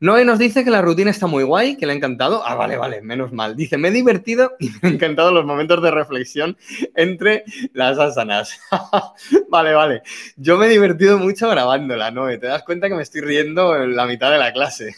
Noé 0.00 0.24
nos 0.24 0.38
dice 0.38 0.64
que 0.64 0.70
la 0.70 0.82
rutina 0.82 1.10
está 1.10 1.26
muy 1.26 1.44
guay, 1.44 1.76
que 1.76 1.86
le 1.86 1.92
ha 1.92 1.96
encantado. 1.96 2.42
Ah, 2.44 2.54
vale, 2.54 2.76
vale, 2.76 3.00
menos 3.00 3.32
mal. 3.32 3.56
Dice, 3.56 3.78
me 3.78 3.88
he 3.88 3.90
divertido 3.90 4.52
y 4.60 4.68
me 4.70 4.78
han 4.88 4.94
encantado 4.94 5.32
los 5.32 5.44
momentos 5.44 5.82
de 5.82 5.90
reflexión 5.90 6.56
entre 6.94 7.44
las 7.72 7.98
asanas. 7.98 8.58
vale, 9.48 9.72
vale. 9.74 10.02
Yo 10.36 10.56
me 10.58 10.66
he 10.66 10.70
divertido 10.70 11.18
mucho 11.18 11.48
grabándola, 11.48 12.10
Noé. 12.10 12.38
Te 12.38 12.46
das 12.46 12.62
cuenta 12.64 12.88
que 12.88 12.94
me 12.94 13.02
estoy 13.02 13.20
riendo 13.22 13.76
en 13.76 13.96
la 13.96 14.06
mitad 14.06 14.30
de 14.30 14.38
la 14.38 14.52
clase. 14.52 14.94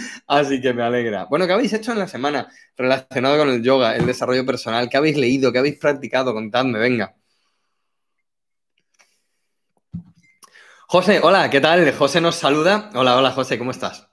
Así 0.26 0.60
que 0.60 0.72
me 0.74 0.82
alegra. 0.82 1.24
Bueno, 1.26 1.46
¿qué 1.46 1.52
habéis 1.52 1.72
hecho 1.72 1.92
en 1.92 1.98
la 1.98 2.08
semana 2.08 2.48
relacionado 2.76 3.38
con 3.38 3.48
el 3.50 3.62
yoga, 3.62 3.96
el 3.96 4.06
desarrollo 4.06 4.44
personal? 4.46 4.88
¿Qué 4.88 4.96
habéis 4.96 5.16
leído? 5.16 5.52
¿Qué 5.52 5.58
habéis 5.58 5.78
practicado? 5.78 6.34
Contadme, 6.34 6.78
venga. 6.78 7.14
José, 10.90 11.20
hola, 11.22 11.50
¿qué 11.50 11.60
tal? 11.60 11.92
José 11.92 12.22
nos 12.22 12.36
saluda. 12.36 12.88
Hola, 12.94 13.18
hola, 13.18 13.30
José, 13.32 13.58
¿cómo 13.58 13.72
estás? 13.72 14.08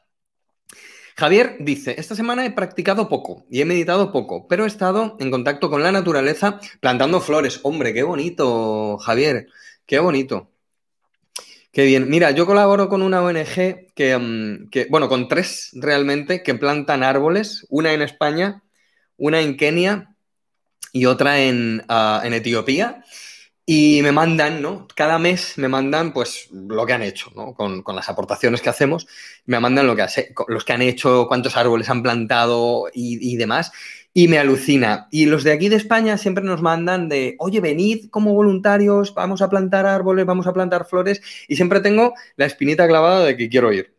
Javier 1.15 1.55
dice, 1.61 1.95
esta 1.97 2.15
semana 2.15 2.45
he 2.45 2.51
practicado 2.51 3.07
poco 3.07 3.45
y 3.49 3.61
he 3.61 3.65
meditado 3.65 4.11
poco, 4.11 4.45
pero 4.49 4.65
he 4.65 4.67
estado 4.67 5.15
en 5.21 5.31
contacto 5.31 5.69
con 5.69 5.83
la 5.83 5.93
naturaleza 5.93 6.59
plantando 6.81 7.21
flores. 7.21 7.61
Hombre, 7.63 7.93
qué 7.93 8.03
bonito, 8.03 8.97
Javier, 8.97 9.47
qué 9.85 9.99
bonito. 9.99 10.51
Qué 11.71 11.85
bien. 11.85 12.09
Mira, 12.09 12.31
yo 12.31 12.45
colaboro 12.45 12.89
con 12.89 13.01
una 13.01 13.23
ONG 13.23 13.93
que, 13.95 14.17
mm, 14.17 14.89
bueno, 14.89 15.07
con 15.07 15.29
tres 15.29 15.71
realmente, 15.75 16.43
que 16.43 16.55
plantan 16.55 17.03
árboles, 17.03 17.65
una 17.69 17.93
en 17.93 18.01
España, 18.01 18.63
una 19.15 19.39
en 19.39 19.55
Kenia 19.55 20.13
y 20.91 21.05
otra 21.05 21.39
en, 21.39 21.85
ah, 21.87 22.21
en 22.25 22.33
Etiopía. 22.33 23.01
Y 23.67 24.01
me 24.03 24.11
mandan, 24.11 24.61
¿no? 24.61 24.87
Cada 24.93 25.17
mes 25.17 25.57
me 25.57 25.67
mandan, 25.67 26.13
pues, 26.13 26.49
lo 26.51 26.85
que 26.85 26.93
han 26.93 27.01
hecho, 27.01 27.31
¿no? 27.35 27.55
Con, 27.55 27.83
las 27.95 28.09
aportaciones 28.09 28.61
que 28.61 28.69
hacemos, 28.69 29.07
me 29.45 29.59
mandan 29.59 29.87
lo 29.87 29.95
que 29.95 30.05
los 30.47 30.63
que 30.63 30.73
han 30.73 30.83
hecho, 30.83 31.25
cuántos 31.27 31.57
árboles 31.57 31.89
han 31.89 32.03
plantado 32.03 32.85
y, 32.93 33.35
demás. 33.37 33.71
Y 34.13 34.27
me 34.27 34.37
alucina. 34.37 35.07
Y 35.11 35.25
los 35.25 35.43
de 35.43 35.51
aquí 35.51 35.69
de 35.69 35.77
España 35.77 36.17
siempre 36.17 36.43
nos 36.43 36.61
mandan 36.61 37.09
de, 37.09 37.35
oye, 37.39 37.59
venid 37.59 38.09
como 38.11 38.33
voluntarios, 38.33 39.13
vamos 39.15 39.41
a 39.41 39.49
plantar 39.49 39.87
árboles, 39.87 40.25
vamos 40.25 40.45
a 40.47 40.53
plantar 40.53 40.85
flores. 40.87 41.21
Y 41.47 41.55
siempre 41.55 41.79
tengo 41.79 42.13
la 42.37 42.45
espinita 42.45 42.87
clavada 42.87 43.25
de 43.25 43.35
que 43.35 43.49
quiero 43.49 43.73
ir. 43.73 43.95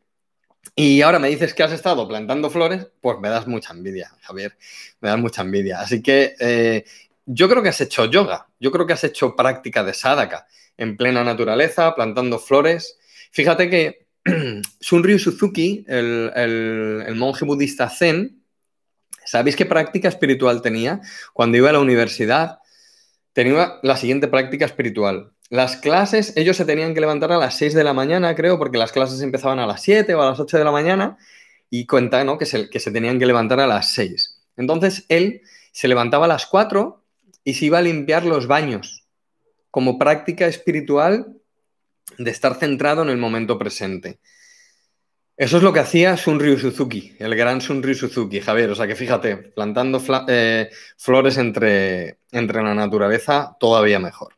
Y 0.74 1.02
ahora 1.02 1.18
me 1.18 1.28
dices 1.28 1.54
que 1.54 1.62
has 1.62 1.72
estado 1.72 2.06
plantando 2.06 2.50
flores, 2.50 2.88
pues 3.00 3.18
me 3.18 3.28
das 3.30 3.46
mucha 3.46 3.72
envidia, 3.72 4.12
Javier. 4.20 4.56
Me 5.00 5.08
das 5.08 5.18
mucha 5.18 5.42
envidia. 5.42 5.80
Así 5.80 6.02
que 6.02 6.34
eh, 6.38 6.84
yo 7.26 7.48
creo 7.48 7.62
que 7.62 7.68
has 7.68 7.80
hecho 7.80 8.06
yoga, 8.06 8.48
yo 8.60 8.70
creo 8.70 8.86
que 8.86 8.92
has 8.92 9.04
hecho 9.04 9.34
práctica 9.34 9.84
de 9.84 9.92
sadhaka 9.92 10.46
en 10.76 10.96
plena 10.96 11.24
naturaleza, 11.24 11.94
plantando 11.94 12.38
flores. 12.38 12.98
Fíjate 13.32 13.68
que 13.68 14.06
Sunryu 14.80 15.18
Suzuki, 15.18 15.84
el, 15.88 17.14
monje 17.16 17.44
budista 17.44 17.90
zen, 17.90 18.42
¿sabéis 19.24 19.56
qué 19.56 19.66
práctica 19.66 20.08
espiritual 20.08 20.62
tenía? 20.62 21.00
Cuando 21.32 21.56
iba 21.56 21.70
a 21.70 21.72
la 21.72 21.80
universidad, 21.80 22.58
tenía 23.32 23.78
la 23.82 23.96
siguiente 23.96 24.28
práctica 24.28 24.64
espiritual. 24.64 25.32
Las 25.48 25.76
clases, 25.76 26.32
ellos 26.36 26.56
se 26.56 26.64
tenían 26.64 26.94
que 26.94 27.00
levantar 27.00 27.32
a 27.32 27.38
las 27.38 27.56
6 27.56 27.74
de 27.74 27.84
la 27.84 27.92
mañana, 27.92 28.34
creo, 28.34 28.58
porque 28.58 28.78
las 28.78 28.92
clases 28.92 29.20
empezaban 29.20 29.58
a 29.58 29.66
las 29.66 29.82
7 29.82 30.14
o 30.14 30.22
a 30.22 30.30
las 30.30 30.40
8 30.40 30.58
de 30.58 30.64
la 30.64 30.72
mañana, 30.72 31.18
y 31.70 31.86
cuenta 31.86 32.24
¿no? 32.24 32.38
que, 32.38 32.46
se, 32.46 32.68
que 32.68 32.80
se 32.80 32.90
tenían 32.90 33.18
que 33.18 33.26
levantar 33.26 33.60
a 33.60 33.66
las 33.66 33.92
6. 33.92 34.42
Entonces 34.56 35.04
él 35.08 35.42
se 35.72 35.88
levantaba 35.88 36.24
a 36.24 36.28
las 36.28 36.46
4 36.46 37.05
y 37.46 37.54
se 37.54 37.66
iba 37.66 37.78
a 37.78 37.82
limpiar 37.82 38.24
los 38.24 38.48
baños 38.48 39.06
como 39.70 39.98
práctica 39.98 40.48
espiritual 40.48 41.36
de 42.18 42.30
estar 42.32 42.56
centrado 42.56 43.02
en 43.02 43.08
el 43.08 43.18
momento 43.18 43.56
presente. 43.56 44.18
Eso 45.36 45.58
es 45.58 45.62
lo 45.62 45.72
que 45.72 45.78
hacía 45.78 46.16
Sunryu 46.16 46.58
Suzuki, 46.58 47.14
el 47.20 47.36
gran 47.36 47.60
Sunryu 47.60 47.94
Suzuki, 47.94 48.40
Javier. 48.40 48.70
O 48.70 48.74
sea 48.74 48.88
que 48.88 48.96
fíjate, 48.96 49.36
plantando 49.36 50.02
eh, 50.26 50.70
flores 50.96 51.38
entre, 51.38 52.18
entre 52.32 52.62
la 52.64 52.74
naturaleza, 52.74 53.56
todavía 53.60 54.00
mejor. 54.00 54.34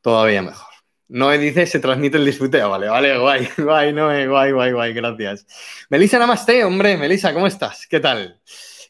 Todavía 0.00 0.42
mejor. 0.42 0.72
Noé 1.06 1.38
dice, 1.38 1.66
se 1.66 1.78
transmite 1.78 2.16
el 2.16 2.24
disfruteo. 2.24 2.68
Vale, 2.68 2.88
vale, 2.88 3.16
guay, 3.16 3.48
guay, 3.58 3.92
Noé, 3.92 4.26
guay, 4.26 4.50
guay, 4.50 4.72
guay, 4.72 4.92
gracias. 4.92 5.46
Melissa 5.88 6.18
Namaste, 6.18 6.64
hombre, 6.64 6.96
Melissa, 6.96 7.32
¿cómo 7.32 7.46
estás? 7.46 7.86
¿Qué 7.86 8.00
tal? 8.00 8.40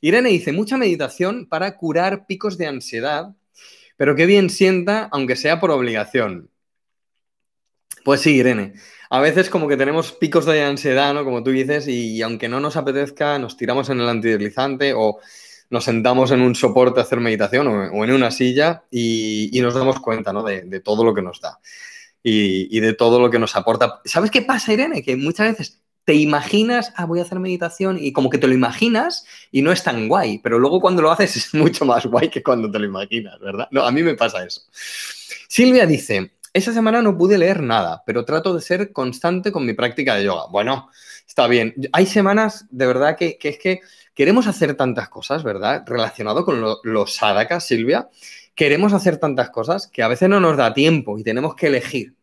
Irene 0.05 0.29
dice, 0.29 0.53
mucha 0.53 0.77
meditación 0.77 1.47
para 1.47 1.79
curar 1.79 2.27
picos 2.27 2.59
de 2.59 2.67
ansiedad, 2.67 3.35
pero 3.97 4.15
qué 4.15 4.27
bien 4.27 4.51
sienta, 4.51 5.09
aunque 5.11 5.35
sea 5.35 5.61
por 5.61 5.71
obligación. 5.71 6.51
Pues 8.05 8.21
sí, 8.21 8.35
Irene. 8.35 8.75
A 9.09 9.23
veces 9.23 9.49
como 9.49 9.67
que 9.67 9.79
tenemos 9.79 10.13
picos 10.13 10.45
de 10.45 10.63
ansiedad, 10.63 11.15
¿no? 11.15 11.25
Como 11.25 11.43
tú 11.43 11.53
dices, 11.53 11.89
y 11.89 12.21
aunque 12.21 12.51
no 12.51 12.61
nos 12.61 12.77
apetezca, 12.77 13.39
nos 13.39 13.57
tiramos 13.57 13.89
en 13.89 13.99
el 13.99 14.09
antideslizante 14.11 14.93
o 14.95 15.21
nos 15.71 15.85
sentamos 15.85 16.33
en 16.33 16.43
un 16.43 16.55
soporte 16.55 17.01
a 17.01 17.05
hacer 17.05 17.21
meditación 17.21 17.67
o, 17.67 18.05
en 18.05 18.13
una 18.13 18.31
silla 18.31 18.85
y, 18.91 19.59
nos 19.63 19.73
damos 19.73 20.01
cuenta, 20.01 20.35
¿no? 20.35 20.43
De, 20.43 20.81
todo 20.81 21.03
lo 21.03 21.15
que 21.15 21.23
nos 21.23 21.41
da 21.41 21.61
y, 22.23 22.77
y 22.77 22.81
de 22.81 22.93
todo 22.93 23.19
lo 23.19 23.31
que 23.31 23.39
nos 23.39 23.57
aporta. 23.57 24.03
¿Sabes 24.05 24.31
qué 24.31 24.43
pasa, 24.43 24.71
Irene? 24.71 25.03
Que 25.03 25.17
muchas 25.17 25.49
veces 25.49 25.84
te 26.05 26.15
imaginas, 26.15 26.93
ah, 26.97 27.07
voy 27.07 27.21
a 27.21 27.23
hacer 27.23 27.41
meditación 27.41 27.99
y 27.99 28.13
como 28.13 28.29
que 28.29 28.39
te 28.39 28.47
lo 28.47 28.55
imaginas 28.55 29.25
y 29.51 29.63
no 29.63 29.73
es 29.73 29.83
tan 29.83 30.07
guay, 30.09 30.39
pero 30.39 30.59
luego 30.59 30.81
cuando 30.81 31.03
lo 31.03 31.11
haces 31.11 31.37
es 31.37 31.55
mucho 31.55 31.85
más 31.85 32.07
guay 32.07 32.29
que 32.29 32.43
cuando 32.43 32.71
te 32.71 32.79
lo 32.79 32.85
imaginas, 32.85 33.39
¿verdad? 33.41 33.69
No, 33.71 33.83
a 33.83 33.91
mí 33.91 34.03
me 34.03 34.15
pasa 34.15 34.45
eso. 34.45 34.63
Silvia 35.49 35.87
dice, 35.87 36.33
esa 36.53 36.73
semana 36.73 37.01
no 37.01 37.17
pude 37.17 37.39
leer 37.39 37.63
nada, 37.63 38.03
pero 38.07 38.25
trato 38.25 38.55
de 38.55 38.61
ser 38.61 38.93
constante 38.93 39.51
con 39.51 39.65
mi 39.65 39.73
práctica 39.73 40.15
de 40.15 40.25
yoga. 40.25 40.47
Bueno, 40.51 40.91
está 41.27 41.47
bien. 41.47 41.75
Hay 41.93 42.07
semanas 42.07 42.67
de 42.71 42.87
verdad 42.87 43.17
que, 43.17 43.39
es 43.43 43.59
que 43.59 43.81
queremos 44.15 44.47
hacer 44.47 44.75
tantas 44.77 45.09
cosas, 45.09 45.43
¿verdad? 45.43 45.85
Relacionado 45.87 46.45
con 46.45 46.63
los 46.83 47.15
sadakas, 47.15 47.67
Silvia. 47.67 48.09
Queremos 48.55 48.93
hacer 48.93 49.17
tantas 49.17 49.51
cosas 49.51 49.89
que 49.89 50.03
a 50.03 50.09
veces 50.09 50.29
no 50.29 50.39
nos 50.39 50.57
da 50.57 50.75
tiempo 50.75 51.19
y 51.19 51.25
tenemos 51.25 51.57
que 51.57 51.69
elegir. 51.69 52.15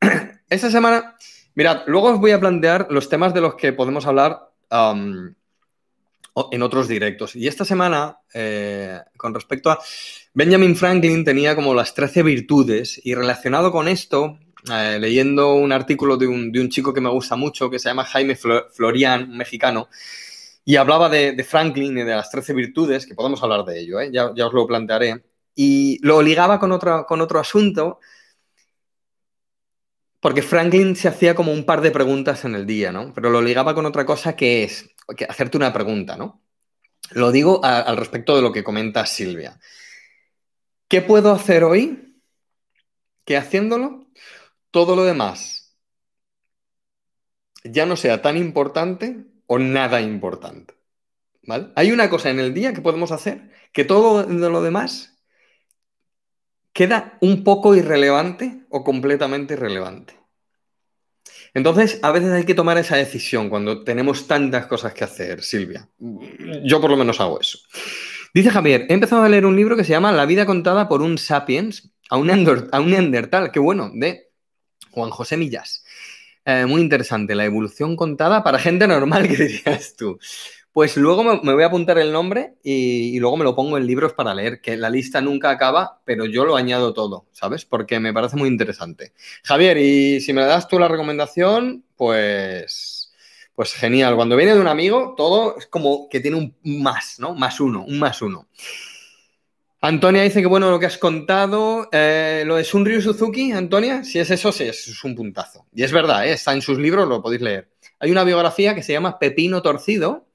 Esa 0.50 0.70
semana 0.70 1.16
Mirad, 1.54 1.82
luego 1.86 2.08
os 2.08 2.18
voy 2.18 2.32
a 2.32 2.40
plantear 2.40 2.88
los 2.90 3.08
temas 3.08 3.32
de 3.32 3.40
los 3.40 3.54
que 3.54 3.72
podemos 3.72 4.06
hablar 4.06 4.50
en 4.72 6.62
otros 6.62 6.88
directos. 6.88 7.36
Y 7.36 7.46
esta 7.46 7.64
semana, 7.64 8.18
eh, 8.32 8.98
con 9.16 9.34
respecto 9.34 9.70
a 9.70 9.78
Benjamin 10.32 10.74
Franklin, 10.74 11.24
tenía 11.24 11.54
como 11.54 11.72
las 11.72 11.94
13 11.94 12.24
virtudes 12.24 13.00
y 13.04 13.14
relacionado 13.14 13.70
con 13.70 13.86
esto, 13.86 14.38
eh, 14.72 14.98
leyendo 15.00 15.54
un 15.54 15.70
artículo 15.70 16.16
de 16.16 16.26
un, 16.26 16.68
chico 16.70 16.92
que 16.92 17.00
me 17.00 17.10
gusta 17.10 17.36
mucho, 17.36 17.70
que 17.70 17.78
se 17.78 17.88
llama 17.88 18.04
Jaime 18.04 18.36
Florian, 18.36 19.30
un 19.30 19.36
mexicano, 19.36 19.88
y 20.64 20.74
hablaba 20.74 21.08
de, 21.08 21.44
Franklin 21.44 21.98
y 21.98 22.02
de 22.02 22.16
las 22.16 22.30
13 22.30 22.52
virtudes, 22.54 23.06
que 23.06 23.14
podemos 23.14 23.40
hablar 23.44 23.64
de 23.64 23.78
ello, 23.78 24.00
¿eh? 24.00 24.10
ya, 24.12 24.26
os 24.26 24.52
lo 24.52 24.66
plantearé, 24.66 25.22
y 25.54 26.04
lo 26.04 26.20
ligaba 26.20 26.58
con 26.58 26.72
otro 26.72 27.38
asunto 27.38 28.00
porque 30.24 30.40
Franklin 30.40 30.96
se 30.96 31.06
hacía 31.06 31.34
como 31.34 31.52
un 31.52 31.66
par 31.66 31.82
de 31.82 31.90
preguntas 31.90 32.46
en 32.46 32.54
el 32.54 32.64
día, 32.64 32.90
¿no? 32.90 33.12
Pero 33.12 33.28
lo 33.28 33.42
ligaba 33.42 33.74
con 33.74 33.84
otra 33.84 34.06
cosa 34.06 34.34
que 34.34 34.64
es 34.64 34.88
hacerte 35.28 35.58
una 35.58 35.70
pregunta, 35.70 36.16
¿no? 36.16 36.42
Lo 37.10 37.30
digo 37.30 37.62
al 37.62 37.98
respecto 37.98 38.34
de 38.34 38.40
lo 38.40 38.50
que 38.50 38.64
comenta 38.64 39.04
Silvia. 39.04 39.60
¿Qué 40.88 41.02
puedo 41.02 41.30
hacer 41.30 41.62
hoy 41.62 42.22
que 43.26 43.36
haciéndolo 43.36 44.06
todo 44.70 44.96
lo 44.96 45.04
demás 45.04 45.76
ya 47.62 47.84
no 47.84 47.94
sea 47.94 48.22
tan 48.22 48.38
importante 48.38 49.26
o 49.46 49.58
nada 49.58 50.00
importante? 50.00 50.72
¿Vale? 51.42 51.68
Hay 51.76 51.92
una 51.92 52.08
cosa 52.08 52.30
en 52.30 52.40
el 52.40 52.54
día 52.54 52.72
que 52.72 52.80
podemos 52.80 53.12
hacer 53.12 53.50
que 53.74 53.84
todo 53.84 54.26
lo 54.26 54.62
demás 54.62 55.13
queda 56.74 57.16
un 57.22 57.44
poco 57.44 57.74
irrelevante 57.74 58.66
o 58.68 58.84
completamente 58.84 59.54
irrelevante. 59.54 60.14
Entonces, 61.54 62.00
a 62.02 62.10
veces 62.10 62.32
hay 62.32 62.44
que 62.44 62.54
tomar 62.54 62.76
esa 62.78 62.96
decisión 62.96 63.48
cuando 63.48 63.84
tenemos 63.84 64.26
tantas 64.26 64.66
cosas 64.66 64.92
que 64.92 65.04
hacer, 65.04 65.42
Silvia. 65.42 65.88
Yo 66.64 66.80
por 66.80 66.90
lo 66.90 66.96
menos 66.96 67.20
hago 67.20 67.40
eso. 67.40 67.60
Dice 68.34 68.50
Javier, 68.50 68.86
he 68.88 68.94
empezado 68.94 69.22
a 69.22 69.28
leer 69.28 69.46
un 69.46 69.54
libro 69.54 69.76
que 69.76 69.84
se 69.84 69.92
llama 69.92 70.10
La 70.10 70.26
vida 70.26 70.44
contada 70.44 70.88
por 70.88 71.00
un 71.00 71.16
sapiens 71.16 71.92
a 72.10 72.16
un, 72.16 72.28
a 72.72 72.80
un 72.80 73.50
qué 73.52 73.60
bueno, 73.60 73.92
de 73.94 74.32
Juan 74.90 75.10
José 75.10 75.36
Millas. 75.36 75.84
Eh, 76.44 76.66
muy 76.66 76.82
interesante, 76.82 77.36
la 77.36 77.44
evolución 77.44 77.94
contada 77.94 78.42
para 78.42 78.58
gente 78.58 78.88
normal, 78.88 79.28
que 79.28 79.36
dirías 79.36 79.94
tú. 79.94 80.18
Pues 80.74 80.96
luego 80.96 81.22
me, 81.22 81.54
voy 81.54 81.62
a 81.62 81.66
apuntar 81.66 81.98
el 81.98 82.10
nombre 82.10 82.56
y, 82.64 83.16
luego 83.20 83.36
me 83.36 83.44
lo 83.44 83.54
pongo 83.54 83.78
en 83.78 83.86
libros 83.86 84.12
para 84.12 84.34
leer, 84.34 84.60
que 84.60 84.76
la 84.76 84.90
lista 84.90 85.20
nunca 85.20 85.50
acaba, 85.50 86.00
pero 86.04 86.26
yo 86.26 86.44
lo 86.44 86.56
añado 86.56 86.92
todo, 86.92 87.26
¿sabes? 87.30 87.64
Porque 87.64 88.00
me 88.00 88.12
parece 88.12 88.34
muy 88.34 88.48
interesante. 88.48 89.12
Javier, 89.44 89.78
y 89.78 90.20
si 90.20 90.32
me 90.32 90.42
das 90.42 90.66
tú 90.66 90.80
la 90.80 90.88
recomendación, 90.88 91.84
pues, 91.94 93.12
pues 93.54 93.72
genial. 93.72 94.16
Cuando 94.16 94.34
viene 94.34 94.56
de 94.56 94.60
un 94.60 94.66
amigo, 94.66 95.14
todo 95.16 95.56
es 95.56 95.68
como 95.68 96.08
que 96.08 96.18
tiene 96.18 96.38
un 96.38 96.56
más, 96.64 97.20
¿no? 97.20 97.36
Más 97.36 97.60
uno, 97.60 97.84
un 97.84 98.00
más 98.00 98.20
uno. 98.20 98.48
Antonia 99.80 100.22
dice 100.24 100.40
que 100.40 100.48
bueno 100.48 100.72
lo 100.72 100.80
que 100.80 100.86
has 100.86 100.98
contado. 100.98 101.88
Eh, 101.92 102.42
lo 102.46 102.56
de 102.56 102.64
Sunryu 102.64 103.00
Suzuki, 103.00 103.52
Antonia, 103.52 104.02
si 104.02 104.18
es 104.18 104.28
eso, 104.28 104.50
sí, 104.50 104.64
es 104.64 105.04
un 105.04 105.14
puntazo. 105.14 105.66
Y 105.72 105.84
es 105.84 105.92
verdad, 105.92 106.26
¿eh? 106.26 106.32
está 106.32 106.52
en 106.52 106.62
sus 106.62 106.78
libros, 106.78 107.06
lo 107.06 107.22
podéis 107.22 107.42
leer. 107.42 107.68
Hay 108.00 108.10
una 108.10 108.24
biografía 108.24 108.74
que 108.74 108.82
se 108.82 108.92
llama 108.92 109.20
Pepino 109.20 109.62
Torcido. 109.62 110.26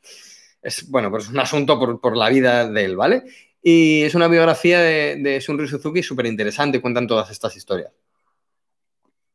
Es, 0.62 0.90
bueno, 0.90 1.10
pues 1.10 1.26
es 1.26 1.30
un 1.30 1.40
asunto 1.40 2.00
por, 2.00 2.18
la 2.18 2.30
vida 2.30 2.68
de 2.68 2.86
él, 2.86 2.96
¿vale? 2.96 3.24
Y 3.62 4.04
es 4.04 4.16
una 4.16 4.28
biografía 4.28 4.80
de, 4.80 5.18
de 5.18 5.42
Sunryu 5.42 5.68
Suzuki 5.68 6.04
súper 6.04 6.26
interesante, 6.26 6.82
cuentan 6.82 7.08
todas 7.08 7.30
estas 7.30 7.56
historias. 7.56 7.92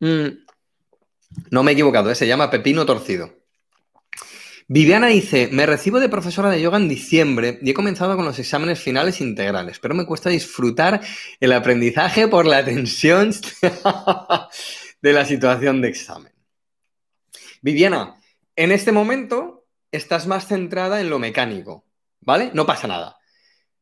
Mm. 0.00 0.44
No 1.50 1.62
me 1.62 1.72
he 1.72 1.74
equivocado, 1.74 2.10
¿eh? 2.10 2.14
se 2.14 2.26
llama 2.26 2.50
Pepino 2.50 2.86
Torcido. 2.86 3.44
Viviana 4.66 5.08
dice, 5.08 5.50
me 5.52 5.66
recibo 5.66 6.00
de 6.00 6.08
profesora 6.08 6.48
de 6.48 6.60
yoga 6.60 6.78
en 6.78 6.88
diciembre 6.88 7.58
y 7.60 7.70
he 7.70 7.74
comenzado 7.74 8.16
con 8.16 8.24
los 8.24 8.38
exámenes 8.38 8.80
finales 8.80 9.20
integrales, 9.20 9.78
pero 9.78 9.94
me 9.94 10.06
cuesta 10.06 10.30
disfrutar 10.30 11.02
el 11.38 11.52
aprendizaje 11.52 12.28
por 12.28 12.46
la 12.46 12.64
tensión 12.64 13.30
de 15.02 15.12
la 15.12 15.26
situación 15.26 15.82
de 15.82 15.88
examen. 15.88 16.32
Viviana, 17.60 18.18
en 18.56 18.72
este 18.72 18.90
momento 18.90 19.53
estás 19.96 20.26
más 20.26 20.46
centrada 20.46 21.00
en 21.00 21.10
lo 21.10 21.18
mecánico, 21.18 21.84
¿vale? 22.20 22.50
No 22.54 22.66
pasa 22.66 22.86
nada. 22.86 23.16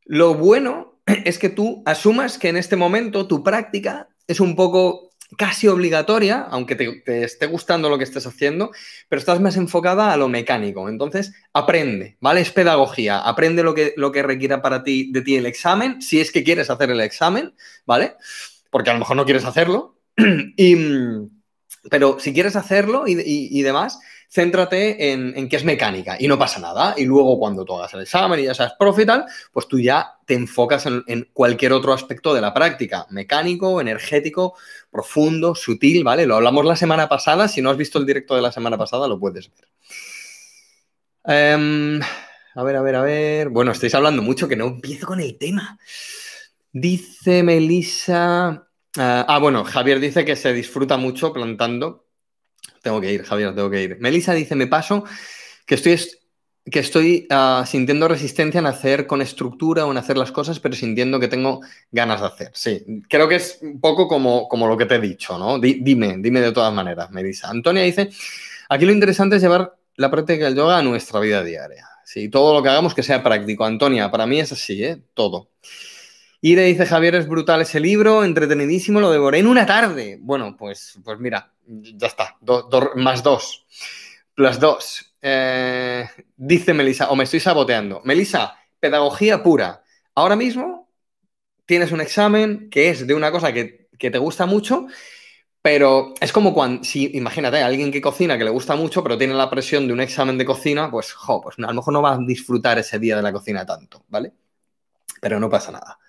Lo 0.04 0.34
bueno 0.34 1.00
es 1.24 1.38
que 1.38 1.48
tú 1.48 1.82
asumas 1.86 2.38
que 2.38 2.48
en 2.48 2.56
este 2.56 2.76
momento 2.76 3.26
tu 3.26 3.42
práctica 3.42 4.08
es 4.26 4.40
un 4.40 4.56
poco 4.56 5.10
casi 5.36 5.66
obligatoria, 5.68 6.42
aunque 6.50 6.74
te, 6.76 7.24
esté 7.24 7.46
gustando 7.46 7.88
lo 7.88 7.96
que 7.96 8.04
estés 8.04 8.26
haciendo, 8.26 8.70
pero 9.08 9.18
estás 9.18 9.40
más 9.40 9.56
enfocada 9.56 10.12
a 10.12 10.16
lo 10.16 10.28
mecánico. 10.28 10.88
Entonces, 10.88 11.32
aprende, 11.52 12.18
¿vale? 12.20 12.42
Es 12.42 12.50
pedagogía. 12.50 13.18
Aprende 13.18 13.62
lo 13.62 13.74
que, 13.74 13.94
lo 13.96 14.12
que 14.12 14.22
requiera 14.22 14.60
para 14.60 14.82
ti, 14.84 15.10
de 15.10 15.22
ti 15.22 15.36
el 15.36 15.46
examen, 15.46 16.02
si 16.02 16.20
es 16.20 16.32
que 16.32 16.44
quieres 16.44 16.70
hacer 16.70 16.90
el 16.90 17.00
examen, 17.00 17.54
¿vale? 17.86 18.16
Porque 18.70 18.90
a 18.90 18.92
lo 18.92 18.98
mejor 18.98 19.16
no 19.16 19.24
quieres 19.24 19.44
hacerlo. 19.44 19.96
y, 20.56 20.76
pero 21.90 22.18
si 22.18 22.32
quieres 22.34 22.56
hacerlo 22.56 23.04
y 23.06 23.62
demás, 23.62 23.98
céntrate 24.32 25.12
en, 25.12 25.34
en, 25.36 25.48
es 25.50 25.62
mecánica 25.62 26.16
y 26.18 26.26
no 26.26 26.38
pasa 26.38 26.58
nada. 26.58 26.94
Y 26.96 27.04
luego 27.04 27.38
cuando 27.38 27.66
tú 27.66 27.74
hagas 27.74 27.92
el 27.92 28.00
examen 28.00 28.40
y 28.40 28.44
ya 28.44 28.54
seas 28.54 28.72
profe 28.78 29.02
y 29.02 29.06
tal, 29.06 29.26
pues 29.52 29.68
tú 29.68 29.78
ya 29.78 30.14
te 30.24 30.32
enfocas 30.32 30.86
en, 30.86 31.28
cualquier 31.34 31.74
otro 31.74 31.92
aspecto 31.92 32.32
de 32.32 32.40
la 32.40 32.54
práctica, 32.54 33.06
mecánico, 33.10 33.78
energético, 33.78 34.54
profundo, 34.90 35.54
sutil, 35.54 36.02
¿vale? 36.02 36.24
Lo 36.24 36.36
hablamos 36.36 36.64
la 36.64 36.76
semana 36.76 37.10
pasada, 37.10 37.46
si 37.46 37.60
no 37.60 37.68
has 37.68 37.76
visto 37.76 37.98
el 37.98 38.06
directo 38.06 38.34
de 38.34 38.40
la 38.40 38.50
semana 38.50 38.78
pasada, 38.78 39.06
lo 39.06 39.20
puedes 39.20 39.50
ver. 39.50 39.68
Em, 41.24 42.00
a 42.54 42.62
ver, 42.62 42.76
a 42.76 42.82
ver, 42.82 42.96
a 42.96 43.02
ver. 43.02 43.48
Bueno, 43.50 43.72
estáis 43.72 43.94
hablando 43.94 44.22
mucho 44.22 44.48
que 44.48 44.56
no 44.56 44.66
empiezo 44.66 45.06
con 45.06 45.20
el 45.20 45.36
tema. 45.36 45.78
Dice 46.72 47.42
Melissa. 47.42 48.66
Eh, 48.96 49.24
ah, 49.28 49.38
bueno, 49.38 49.62
Javier 49.64 50.00
dice 50.00 50.24
que 50.24 50.36
se 50.36 50.54
disfruta 50.54 50.96
mucho 50.96 51.34
plantando 51.34 52.06
tengo 52.82 53.00
que 53.00 53.12
ir, 53.12 53.24
Javier, 53.24 53.54
tengo 53.54 53.70
que 53.70 53.82
ir. 53.82 53.96
Melissa 54.00 54.34
dice, 54.34 54.54
me 54.54 54.66
paso 54.66 55.04
que 55.64 55.76
estoy, 55.76 55.98
que 56.70 56.80
estoy 56.80 57.26
ah, 57.30 57.64
sintiendo 57.66 58.08
resistencia 58.08 58.58
en 58.58 58.66
hacer 58.66 59.06
con 59.06 59.22
estructura 59.22 59.86
o 59.86 59.92
en 59.92 59.96
hacer 59.96 60.18
las 60.18 60.32
cosas, 60.32 60.60
pero 60.60 60.74
sintiendo 60.74 61.18
que 61.18 61.28
tengo 61.28 61.60
ganas 61.90 62.20
de 62.20 62.26
hacer. 62.26 62.50
Sí, 62.54 62.84
creo 63.08 63.28
que 63.28 63.36
es 63.36 63.58
un 63.62 63.80
poco 63.80 64.08
como, 64.08 64.48
como 64.48 64.66
lo 64.66 64.76
que 64.76 64.86
te 64.86 64.96
he 64.96 65.00
dicho, 65.00 65.38
¿no? 65.38 65.58
dime, 65.58 66.16
dime 66.18 66.40
de 66.40 66.52
todas 66.52 66.74
maneras, 66.74 67.10
Melissa. 67.10 67.48
Antonia 67.48 67.84
dice, 67.84 68.10
aquí 68.68 68.84
lo 68.84 68.92
interesante 68.92 69.36
es 69.36 69.42
llevar 69.42 69.74
la 69.96 70.10
práctica 70.10 70.44
del 70.44 70.56
yoga 70.56 70.78
a 70.78 70.82
nuestra 70.82 71.20
vida 71.20 71.42
diaria. 71.42 71.86
Sí, 72.04 72.28
todo 72.28 72.52
lo 72.52 72.62
que 72.62 72.68
hagamos 72.68 72.94
que 72.94 73.02
sea 73.02 73.22
práctico. 73.22 73.64
Antonia, 73.64 74.10
para 74.10 74.26
mí 74.26 74.38
es 74.38 74.52
así, 74.52 74.84
¿eh? 74.84 75.00
Todo. 75.14 75.48
Le 76.44 76.64
dice 76.64 76.86
Javier, 76.86 77.14
es 77.14 77.28
brutal 77.28 77.60
ese 77.60 77.78
libro, 77.78 78.24
entretenidísimo, 78.24 79.00
lo 79.00 79.12
devoré 79.12 79.38
en 79.38 79.46
una 79.46 79.64
tarde. 79.64 80.18
Bueno, 80.20 80.56
pues, 80.56 80.98
pues 81.04 81.20
mira, 81.20 81.52
ya 81.66 82.08
está, 82.08 82.36
más 82.96 83.22
dos, 83.22 83.64
plus 84.34 84.58
dos. 84.58 85.14
Eh, 85.22 86.04
dice 86.36 86.74
Melisa, 86.74 87.10
o 87.10 87.16
me 87.16 87.24
estoy 87.24 87.38
saboteando. 87.38 88.02
Melisa, 88.04 88.56
pedagogía 88.80 89.40
pura. 89.40 89.84
Ahora 90.16 90.34
mismo 90.34 90.90
tienes 91.64 91.92
un 91.92 92.00
examen 92.00 92.68
que 92.70 92.90
es 92.90 93.06
de 93.06 93.14
una 93.14 93.30
cosa 93.30 93.52
que, 93.52 93.88
te 93.96 94.18
gusta 94.18 94.44
mucho, 94.46 94.88
pero 95.62 96.12
es 96.20 96.32
como 96.32 96.52
cuando, 96.52 96.82
si 96.82 97.16
imagínate, 97.16 97.62
alguien 97.62 97.92
que 97.92 98.00
cocina 98.00 98.36
que 98.36 98.42
le 98.42 98.50
gusta 98.50 98.74
mucho, 98.74 99.00
pero 99.04 99.16
tiene 99.16 99.34
la 99.34 99.48
presión 99.48 99.86
de 99.86 99.92
un 99.92 100.00
examen 100.00 100.36
de 100.36 100.44
cocina, 100.44 100.90
pues, 100.90 101.12
jo, 101.12 101.40
pues 101.40 101.56
a 101.60 101.68
lo 101.68 101.74
mejor 101.74 101.92
no 101.92 102.02
va 102.02 102.14
a 102.14 102.18
disfrutar 102.18 102.80
ese 102.80 102.98
día 102.98 103.14
de 103.14 103.22
la 103.22 103.32
cocina 103.32 103.64
tanto, 103.64 104.04
¿vale? 104.08 104.32
Pero 105.20 105.38
no 105.38 105.48
pasa 105.48 105.70
nada. 105.70 106.00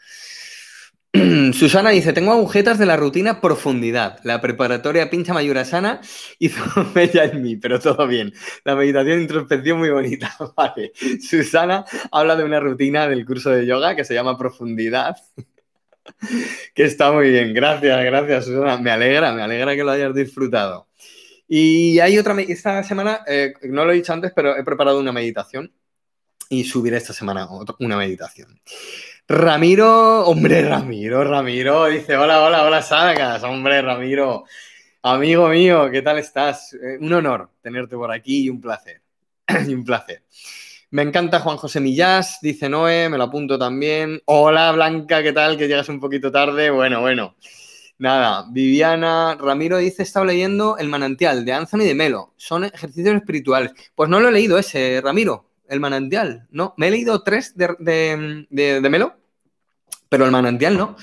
Susana 1.54 1.92
dice, 1.92 2.12
tengo 2.12 2.32
agujetas 2.32 2.80
de 2.80 2.88
la 2.88 2.98
rutina 2.98 3.40
profundidad. 3.40 4.20
La 4.24 4.42
preparatoria 4.42 5.12
pincha 5.12 5.34
mayurasana 5.34 6.02
hizo 6.40 6.64
bella 6.94 7.26
en 7.26 7.44
mí, 7.44 7.56
pero 7.56 7.80
todo 7.80 8.08
bien. 8.08 8.34
La 8.64 8.76
meditación 8.76 9.18
de 9.18 9.22
introspección 9.22 9.78
muy 9.78 9.92
bonita. 9.92 10.36
Vale. 10.58 10.92
Susana 11.22 11.86
habla 12.12 12.36
de 12.36 12.44
una 12.44 12.60
rutina 12.60 13.08
del 13.08 13.26
curso 13.26 13.52
de 13.52 13.68
yoga 13.68 13.96
que 13.96 14.04
se 14.04 14.16
llama 14.16 14.38
profundidad. 14.38 15.16
que 16.74 16.84
está 16.84 17.12
muy 17.12 17.30
bien. 17.30 17.54
Gracias, 17.54 18.04
gracias, 18.04 18.46
Susana. 18.46 18.78
Me 18.78 18.90
alegra, 18.90 19.34
me 19.34 19.44
alegra 19.44 19.76
que 19.76 19.84
lo 19.84 19.92
hayas 19.92 20.16
disfrutado. 20.16 20.88
Y 21.48 22.00
hay 22.00 22.18
otra, 22.18 22.36
esta 22.42 22.82
semana, 22.82 23.20
eh, 23.28 23.54
no 23.64 23.86
lo 23.86 23.92
he 23.92 23.96
dicho 23.96 24.14
antes, 24.14 24.32
pero 24.36 24.58
he 24.58 24.64
preparado 24.64 25.00
una 25.00 25.12
meditación 25.12 25.72
y 26.50 26.64
subiré 26.64 26.98
esta 26.98 27.14
semana 27.14 27.48
una 27.80 27.98
meditación. 27.98 28.60
Ramiro, 29.28 30.26
hombre, 30.26 30.62
Ramiro, 30.68 31.24
Ramiro, 31.24 31.86
dice, 31.86 32.18
hola, 32.18 32.44
hola, 32.44 32.66
hola, 32.66 32.82
Sadakas, 32.82 33.42
hombre, 33.44 33.82
Ramiro, 33.82 34.44
amigo 35.02 35.48
mío, 35.48 35.90
¿qué 35.90 36.02
tal 36.02 36.18
estás? 36.18 36.74
Eh, 36.74 36.98
un 37.00 37.14
honor 37.14 37.50
tenerte 37.62 37.96
por 37.96 38.12
aquí 38.12 38.44
y 38.44 38.50
un 38.50 38.60
placer, 38.60 39.02
y 39.66 39.74
un 39.74 39.86
placer. 39.86 40.24
Me 40.92 41.04
encanta 41.04 41.40
Juan 41.40 41.56
José 41.56 41.80
Millás, 41.80 42.40
dice 42.42 42.68
Noé, 42.68 43.08
me 43.08 43.18
lo 43.18 43.24
apunto 43.24 43.58
también. 43.58 44.22
Hola, 44.26 44.74
Blanca, 44.74 45.24
¿qué 45.24 45.32
tal? 45.32 45.58
Que 45.58 45.70
llegas 45.70 45.88
un 45.88 46.02
poquito 46.02 46.30
tarde. 46.30 46.70
Bueno, 46.70 47.00
bueno. 47.00 47.36
Nada, 48.00 48.46
Viviana, 48.52 49.38
Ramiro 49.40 49.78
dice, 49.78 50.04
estaba 50.04 50.26
leyendo 50.26 50.78
El 50.78 50.90
manantial 50.90 51.46
de 51.46 51.54
Anthony 51.54 51.80
de 51.80 51.96
Melo. 51.96 52.34
Son 52.36 52.66
ejercicios 52.66 53.16
espirituales. 53.16 53.72
Pues 53.96 54.10
no 54.10 54.20
lo 54.20 54.28
he 54.28 54.32
leído 54.34 54.58
ese, 54.58 55.00
Ramiro 55.02 55.53
el 55.74 55.80
manantial, 55.80 56.48
¿no? 56.52 56.76
Me 56.78 56.88
he 56.88 56.92
leído 56.92 57.24
tres 57.24 57.58
de, 57.58 58.46
Melo, 58.90 59.16
pero 60.08 60.26
el 60.26 60.32
manantial 60.32 60.78
no. 60.78 60.96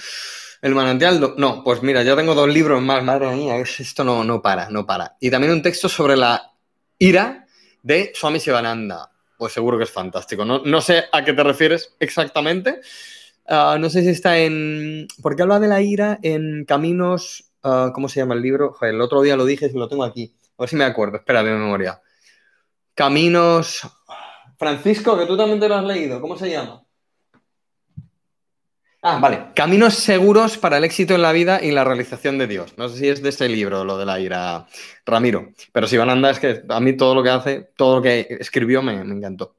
El 0.63 0.75
manantial, 0.75 1.35
no. 1.37 1.65
Pues 1.65 1.83
mira, 1.83 2.05
yo 2.05 2.15
tengo 2.15 2.35
dos 2.35 2.49
libros 2.49 2.81
más, 2.81 3.03
madre 3.03 3.35
mía, 3.35 3.59
esto 3.59 4.05
no, 4.05 4.23
no 4.23 4.41
para, 4.41 4.71
no 4.71 4.87
para. 4.87 5.17
Y 5.21 5.31
también 5.31 5.53
un 5.53 5.63
texto 5.63 5.89
sobre 5.89 6.17
la 6.17 6.53
ira 6.99 7.47
de 7.83 8.13
Swami 8.15 8.39
Sivananda. 8.39 9.11
Pues 9.37 9.53
seguro 9.53 9.77
que 9.77 9.85
es 9.85 9.91
fantástico. 9.91 10.45
No, 10.45 10.61
no 10.65 10.81
sé 10.81 11.05
a 11.11 11.25
qué 11.25 11.33
te 11.33 11.43
refieres 11.43 11.97
exactamente. 11.99 12.81
Ah, 13.49 13.77
no 13.81 13.91
sé 13.91 14.03
si 14.03 14.11
está 14.11 14.39
en... 14.39 15.09
¿Por 15.21 15.35
qué 15.35 15.43
habla 15.43 15.59
de 15.59 15.69
la 15.69 15.81
ira 15.81 16.19
en 16.23 16.65
Caminos... 16.65 17.51
Ah, 17.63 17.91
¿Cómo 17.93 18.09
se 18.09 18.21
llama 18.21 18.35
el 18.35 18.43
libro? 18.43 18.75
Joder, 18.75 18.95
el 18.95 19.01
otro 19.01 19.23
día 19.23 19.37
lo 19.37 19.45
dije 19.45 19.71
lo 19.75 19.89
tengo 19.89 20.05
aquí. 20.05 20.33
A 20.57 20.63
ver 20.63 20.69
si 20.69 20.77
me 20.77 20.85
acuerdo. 20.85 21.17
Espera, 21.17 21.43
de 21.43 21.51
memoria. 21.51 22.01
Caminos... 22.95 23.81
Francisco, 24.61 25.19
que 25.19 25.25
tú 25.25 25.39
también 25.39 25.59
te 25.59 25.71
lo 25.71 25.77
has 25.77 25.85
leído, 25.85 26.21
¿cómo 26.21 26.37
se 26.37 26.51
llama? 26.51 26.85
Ah, 29.01 29.19
vale. 29.19 29.47
Caminos 29.55 29.95
seguros 29.95 30.59
para 30.59 30.77
el 30.77 30.85
éxito 30.85 31.15
en 31.15 31.23
la 31.23 31.33
vida 31.33 31.63
y 31.63 31.71
la 31.71 31.83
realización 31.83 32.37
de 32.37 32.47
Dios. 32.47 32.77
No 32.77 32.91
sé 32.91 32.99
si 32.99 33.09
es 33.09 33.23
de 33.23 33.31
ese 33.31 33.49
libro, 33.49 33.85
lo 33.85 33.97
de 33.97 34.05
la 34.05 34.21
ira, 34.21 34.67
Ramiro. 35.07 35.55
Pero 35.73 35.87
si 35.87 35.97
van 35.97 36.11
a 36.11 36.13
andar, 36.13 36.33
es 36.33 36.41
que 36.41 36.63
a 36.69 36.79
mí 36.79 36.95
todo 36.95 37.15
lo 37.15 37.23
que 37.23 37.31
hace, 37.31 37.71
todo 37.75 37.97
lo 37.97 38.03
que 38.03 38.27
escribió 38.39 38.83
me, 38.83 38.97
encantó. 38.97 39.57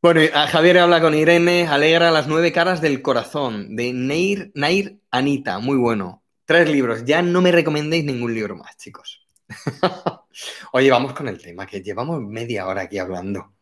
Bueno, 0.00 0.22
Javier 0.32 0.78
habla 0.78 1.02
con 1.02 1.14
Irene, 1.14 1.66
alegra 1.66 2.10
las 2.10 2.26
nueve 2.26 2.52
caras 2.52 2.80
del 2.80 3.02
corazón, 3.02 3.76
de 3.76 3.92
Nair, 3.92 4.50
Nair 4.54 4.98
Anita, 5.10 5.58
muy 5.58 5.76
bueno. 5.76 6.22
Tres 6.46 6.70
libros, 6.70 7.04
ya 7.04 7.20
no 7.20 7.42
me 7.42 7.52
recomendéis 7.52 8.06
ningún 8.06 8.32
libro 8.32 8.56
más, 8.56 8.78
chicos. 8.78 9.26
Oye, 10.72 10.90
vamos 10.90 11.12
con 11.12 11.28
el 11.28 11.40
tema, 11.40 11.66
que 11.66 11.82
llevamos 11.82 12.20
media 12.20 12.66
hora 12.66 12.82
aquí 12.82 12.98
hablando. 12.98 13.52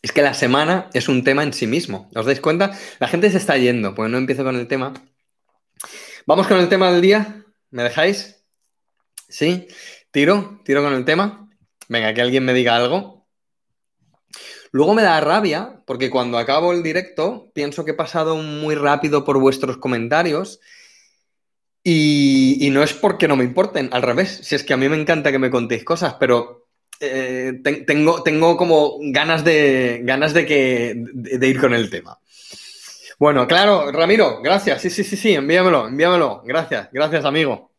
Es 0.00 0.12
que 0.12 0.22
la 0.22 0.34
semana 0.34 0.90
es 0.94 1.08
un 1.08 1.24
tema 1.24 1.42
en 1.42 1.52
sí 1.52 1.66
mismo. 1.66 2.08
¿Os 2.14 2.24
dais 2.24 2.40
cuenta? 2.40 2.72
La 2.98 3.08
gente 3.08 3.30
se 3.30 3.38
está 3.38 3.56
yendo, 3.56 3.94
pues 3.94 4.10
no 4.10 4.18
empiezo 4.18 4.44
con 4.44 4.56
el 4.56 4.68
tema. 4.68 4.94
Vamos 6.26 6.46
con 6.46 6.58
el 6.58 6.68
tema 6.68 6.90
del 6.92 7.00
día. 7.00 7.44
¿Me 7.70 7.82
dejáis? 7.82 8.44
¿Sí? 9.28 9.68
¿Tiro? 10.10 10.60
¿Tiro 10.64 10.82
con 10.82 10.94
el 10.94 11.04
tema? 11.04 11.48
Venga, 11.88 12.14
que 12.14 12.22
alguien 12.22 12.44
me 12.44 12.54
diga 12.54 12.76
algo. 12.76 13.26
Luego 14.70 14.94
me 14.94 15.02
da 15.02 15.20
rabia, 15.20 15.82
porque 15.86 16.10
cuando 16.10 16.38
acabo 16.38 16.72
el 16.72 16.82
directo 16.82 17.50
pienso 17.54 17.84
que 17.84 17.92
he 17.92 17.94
pasado 17.94 18.36
muy 18.36 18.74
rápido 18.74 19.24
por 19.24 19.38
vuestros 19.38 19.78
comentarios 19.78 20.60
y, 21.90 22.70
no 22.70 22.82
es 22.82 22.92
porque 22.92 23.28
no 23.28 23.36
me 23.36 23.44
importen, 23.44 23.88
al 23.92 24.02
revés, 24.02 24.40
si 24.42 24.54
es 24.54 24.62
que 24.62 24.74
a 24.74 24.76
mí 24.76 24.88
me 24.88 25.00
encanta 25.00 25.32
que 25.32 25.38
me 25.38 25.50
contéis 25.50 25.84
cosas, 25.84 26.16
pero 26.20 26.66
eh, 27.00 27.60
tengo, 27.86 28.22
tengo 28.22 28.56
como 28.56 28.98
ganas 29.00 29.42
de, 29.44 30.00
ganas 30.02 30.34
de, 30.34 30.44
que, 30.44 30.94
de, 30.96 31.48
ir 31.48 31.58
con 31.58 31.72
el 31.72 31.88
tema. 31.88 32.18
Bueno, 33.18 33.48
claro, 33.48 33.90
Ramiro, 33.90 34.42
gracias. 34.42 34.82
Sí, 34.82 34.90
sí, 34.90 35.02
sí, 35.02 35.16
sí, 35.16 35.34
envíamelo, 35.34 35.88
envíamelo. 35.88 36.42
Gracias, 36.44 36.88
gracias, 36.92 37.24
amigo. 37.24 37.72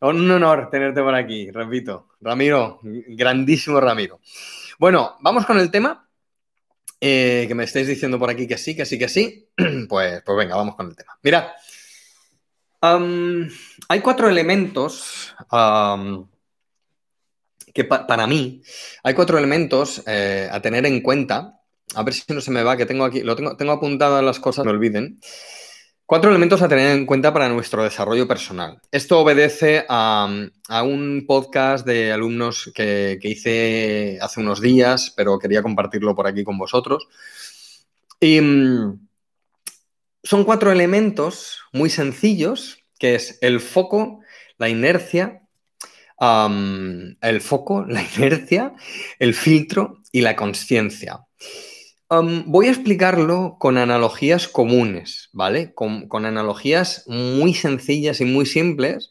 Un 0.00 0.30
honor 0.30 0.68
tenerte 0.70 1.00
por 1.00 1.14
aquí, 1.14 1.50
repito. 1.50 2.08
Ramiro, 2.20 2.80
grandísimo 2.82 3.80
Ramiro. 3.80 4.20
Bueno, 4.78 5.16
vamos 5.20 5.46
con 5.46 5.58
el 5.58 5.70
tema. 5.70 6.08
Eh, 7.00 7.44
que 7.46 7.54
me 7.54 7.64
estáis 7.64 7.86
diciendo 7.86 8.18
por 8.18 8.28
aquí 8.28 8.46
que 8.46 8.58
sí, 8.58 8.76
que 8.76 8.84
sí, 8.84 8.98
que 8.98 9.08
sí. 9.08 9.48
Pues, 9.88 10.22
pues 10.22 10.38
venga, 10.38 10.56
vamos 10.56 10.74
con 10.76 10.88
el 10.88 10.96
tema. 10.96 11.18
Mira, 11.22 11.54
hay 12.80 14.00
cuatro 14.00 14.28
elementos 14.28 15.34
que 17.74 17.84
para 17.84 18.26
mí 18.26 18.62
hay 19.04 19.14
cuatro 19.14 19.38
elementos 19.38 20.02
eh, 20.06 20.48
a 20.50 20.60
tener 20.60 20.84
en 20.86 21.00
cuenta. 21.00 21.60
A 21.94 22.02
ver 22.02 22.12
si 22.12 22.22
no 22.32 22.40
se 22.40 22.50
me 22.50 22.62
va, 22.62 22.76
que 22.76 22.86
tengo 22.86 23.04
aquí, 23.04 23.22
lo 23.22 23.36
tengo, 23.36 23.56
tengo 23.56 23.72
apuntadas 23.72 24.22
las 24.22 24.40
cosas, 24.40 24.64
no 24.64 24.72
olviden. 24.72 25.20
Cuatro 26.04 26.30
elementos 26.30 26.62
a 26.62 26.68
tener 26.68 26.96
en 26.96 27.04
cuenta 27.04 27.32
para 27.34 27.50
nuestro 27.50 27.84
desarrollo 27.84 28.26
personal. 28.26 28.80
Esto 28.90 29.20
obedece 29.20 29.84
a, 29.88 30.26
un 30.82 31.24
podcast 31.26 31.86
de 31.86 32.12
alumnos 32.12 32.72
que, 32.74 33.18
hice 33.22 34.18
hace 34.20 34.40
unos 34.40 34.60
días, 34.60 35.12
pero 35.14 35.38
quería 35.38 35.62
compartirlo 35.62 36.14
por 36.14 36.26
aquí 36.26 36.44
con 36.44 36.56
vosotros. 36.56 37.08
Y 38.18 38.40
mm, 38.40 39.07
son 40.22 40.44
cuatro 40.44 40.72
elementos 40.72 41.60
muy 41.72 41.90
sencillos, 41.90 42.84
que 42.98 43.14
es 43.14 43.38
el 43.40 43.60
foco, 43.60 44.20
la 44.58 44.68
inercia, 44.68 45.42
el 46.20 47.40
foco, 47.40 47.84
la 47.88 48.02
inercia, 48.16 48.74
el 49.18 49.34
filtro 49.34 50.02
y 50.12 50.22
la 50.22 50.36
conciencia. 50.36 51.20
voy 52.10 52.66
a 52.66 52.70
explicarlo 52.70 53.56
con 53.58 53.78
analogías 53.78 54.48
comunes, 54.48 55.30
¿vale? 55.32 55.72
Con, 55.74 56.08
analogías 56.12 57.04
muy 57.06 57.54
sencillas 57.54 58.20
y 58.20 58.24
muy 58.24 58.46
simples. 58.46 59.10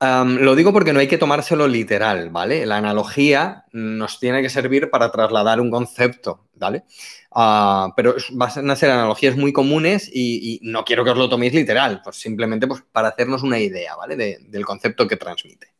Lo 0.00 0.54
digo 0.54 0.72
porque 0.72 0.92
no 0.92 1.00
hay 1.00 1.08
que 1.08 1.18
tomárselo 1.18 1.66
literal, 1.66 2.30
¿vale? 2.30 2.66
La 2.66 2.76
analogía 2.76 3.64
nos 3.72 4.18
tiene 4.20 4.42
que 4.42 4.50
servir 4.50 4.90
para 4.90 5.10
trasladar 5.10 5.60
un 5.60 5.70
concepto, 5.70 6.48
¿vale? 6.54 6.84
Ah, 7.30 7.92
pero 7.96 8.14
van 8.32 8.70
a 8.70 8.76
ser 8.76 8.90
analogías 8.90 9.36
muy 9.36 9.52
comunes 9.52 10.10
y, 10.12 10.60
no 10.62 10.84
quiero 10.84 11.04
que 11.04 11.10
os 11.10 11.18
lo 11.18 11.28
toméis 11.28 11.54
literal, 11.54 12.00
pues 12.02 12.16
simplemente 12.16 12.66
pues, 12.66 12.82
para 12.92 13.08
hacernos 13.08 13.42
una 13.42 13.58
idea, 13.58 13.96
¿vale? 13.96 14.16
del 14.16 14.64
concepto 14.64 15.08
que 15.08 15.16
transmite. 15.16 15.72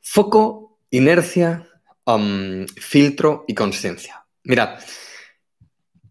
Foco, 0.00 0.78
inercia, 0.90 1.68
filtro 2.76 3.44
y 3.48 3.54
conciencia. 3.54 4.24
Mirad, 4.44 4.78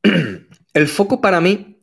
el 0.73 0.87
foco 0.87 1.21
para 1.21 1.39
mí 1.39 1.81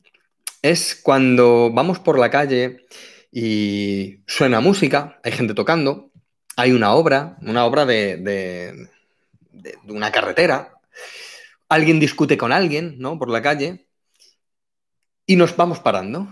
es 0.63 1.01
cuando 1.03 1.71
vamos 1.73 1.99
por 1.99 2.19
la 2.19 2.31
calle 2.31 2.87
y 3.33 4.23
suena 4.27 4.61
música, 4.61 5.21
hay 5.23 5.33
gente 5.33 5.55
tocando, 5.55 6.11
hay 6.57 6.73
una 6.73 6.93
obra, 6.95 7.37
una 7.43 7.65
obra 7.65 7.87
de, 7.87 8.17
de, 8.17 8.89
una 9.89 10.11
carretera, 10.11 10.75
alguien 11.69 12.01
discute 12.01 12.37
con 12.37 12.53
alguien, 12.53 12.97
¿no? 12.99 13.19
Por 13.19 13.31
la 13.31 13.43
calle 13.43 13.87
y 15.27 15.37
nos 15.37 15.57
vamos 15.57 15.79
parando. 15.81 16.29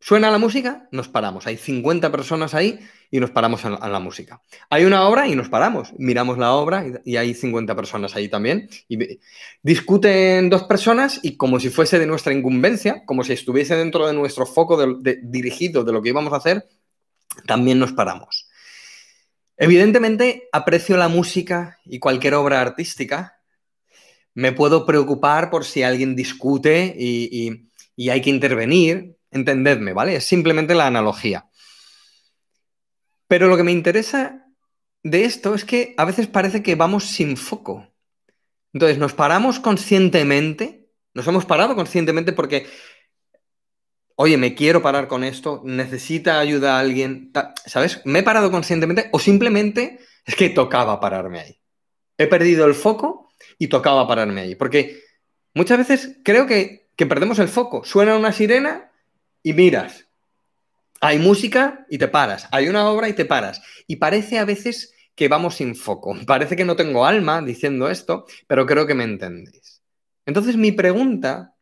Suena 0.00 0.30
la 0.30 0.38
música, 0.38 0.88
nos 0.90 1.08
paramos. 1.08 1.46
Hay 1.46 1.56
50 1.56 2.10
personas 2.10 2.54
ahí 2.54 2.80
y 3.12 3.20
nos 3.20 3.30
paramos 3.30 3.62
a 3.66 3.88
la, 3.90 4.00
música. 4.00 4.40
Hay 4.70 4.84
una 4.86 5.06
obra 5.06 5.28
y 5.28 5.36
nos 5.36 5.50
paramos. 5.50 5.92
Miramos 5.98 6.38
la 6.38 6.54
obra 6.54 6.82
y, 7.04 7.16
hay 7.16 7.34
50 7.34 7.76
personas 7.76 8.16
ahí 8.16 8.30
también. 8.30 8.70
Y 8.88 9.20
discuten 9.62 10.48
dos 10.48 10.62
personas 10.62 11.20
y 11.22 11.36
como 11.36 11.60
si 11.60 11.68
fuese 11.68 11.98
de 11.98 12.06
nuestra 12.06 12.32
incumbencia, 12.32 13.04
como 13.04 13.22
si 13.22 13.34
estuviese 13.34 13.76
dentro 13.76 14.06
de 14.06 14.14
nuestro 14.14 14.46
foco 14.46 14.96
dirigido 15.22 15.84
de 15.84 15.92
lo 15.92 16.00
que 16.00 16.08
íbamos 16.08 16.32
a 16.32 16.36
hacer, 16.36 16.64
también 17.46 17.78
nos 17.78 17.92
paramos. 17.92 18.48
Evidentemente, 19.58 20.48
aprecio 20.50 20.96
la 20.96 21.08
música 21.08 21.80
y 21.84 21.98
cualquier 21.98 22.32
obra 22.32 22.62
artística. 22.62 23.40
Me 24.32 24.52
puedo 24.52 24.86
preocupar 24.86 25.50
por 25.50 25.66
si 25.66 25.82
alguien 25.82 26.16
discute 26.16 26.96
y 26.96 28.08
hay 28.08 28.22
que 28.22 28.30
intervenir 28.30 29.18
Entendedme, 29.32 29.94
¿vale? 29.94 30.16
Es 30.16 30.24
simplemente 30.24 30.74
la 30.74 30.86
analogía. 30.86 31.46
Pero 33.32 33.48
lo 33.48 33.56
que 33.56 33.62
me 33.62 33.72
interesa 33.72 34.46
de 35.02 35.24
esto 35.24 35.54
es 35.54 35.64
que 35.64 35.94
a 35.96 36.04
veces 36.04 36.26
parece 36.26 36.62
que 36.62 36.74
vamos 36.74 37.06
sin 37.06 37.38
foco. 37.38 37.88
Entonces, 38.74 38.98
nos 38.98 39.14
paramos 39.14 39.58
conscientemente, 39.58 40.90
nos 41.14 41.26
hemos 41.26 41.46
parado 41.46 41.74
conscientemente 41.74 42.34
porque, 42.34 42.66
oye, 44.16 44.36
me 44.36 44.54
quiero 44.54 44.82
parar 44.82 45.08
con 45.08 45.24
esto, 45.24 45.62
necesita 45.64 46.40
ayuda 46.40 46.76
a 46.76 46.80
alguien, 46.80 47.32
¿sabes? 47.64 48.02
Me 48.04 48.18
he 48.18 48.22
parado 48.22 48.50
conscientemente 48.50 49.08
o 49.12 49.18
simplemente 49.18 50.00
es 50.26 50.36
que 50.36 50.50
tocaba 50.50 51.00
pararme 51.00 51.40
ahí. 51.40 51.58
He 52.18 52.26
perdido 52.26 52.66
el 52.66 52.74
foco 52.74 53.32
y 53.58 53.68
tocaba 53.68 54.06
pararme 54.06 54.42
ahí. 54.42 54.56
Porque 54.56 55.00
muchas 55.54 55.78
veces 55.78 56.18
creo 56.22 56.46
que, 56.46 56.90
que 56.96 57.06
perdemos 57.06 57.38
el 57.38 57.48
foco. 57.48 57.82
Suena 57.82 58.14
una 58.14 58.32
sirena 58.32 58.92
y 59.42 59.54
miras. 59.54 60.01
Hay 61.04 61.18
música 61.18 61.84
y 61.90 61.98
te 61.98 62.06
paras. 62.06 62.46
Hay 62.52 62.68
una 62.68 62.88
obra 62.88 63.08
y 63.08 63.12
te 63.12 63.24
paras. 63.24 63.60
Y 63.88 63.96
parece 63.96 64.38
a 64.38 64.44
veces 64.44 64.94
que 65.16 65.26
vamos 65.26 65.56
sin 65.56 65.74
foco. 65.74 66.16
Parece 66.26 66.54
que 66.54 66.64
no 66.64 66.76
tengo 66.76 67.04
alma 67.04 67.42
diciendo 67.42 67.90
esto, 67.90 68.24
pero 68.46 68.66
creo 68.66 68.86
que 68.86 68.94
me 68.94 69.02
entendéis. 69.02 69.82
Entonces 70.26 70.56
mi 70.56 70.70
pregunta 70.70 71.56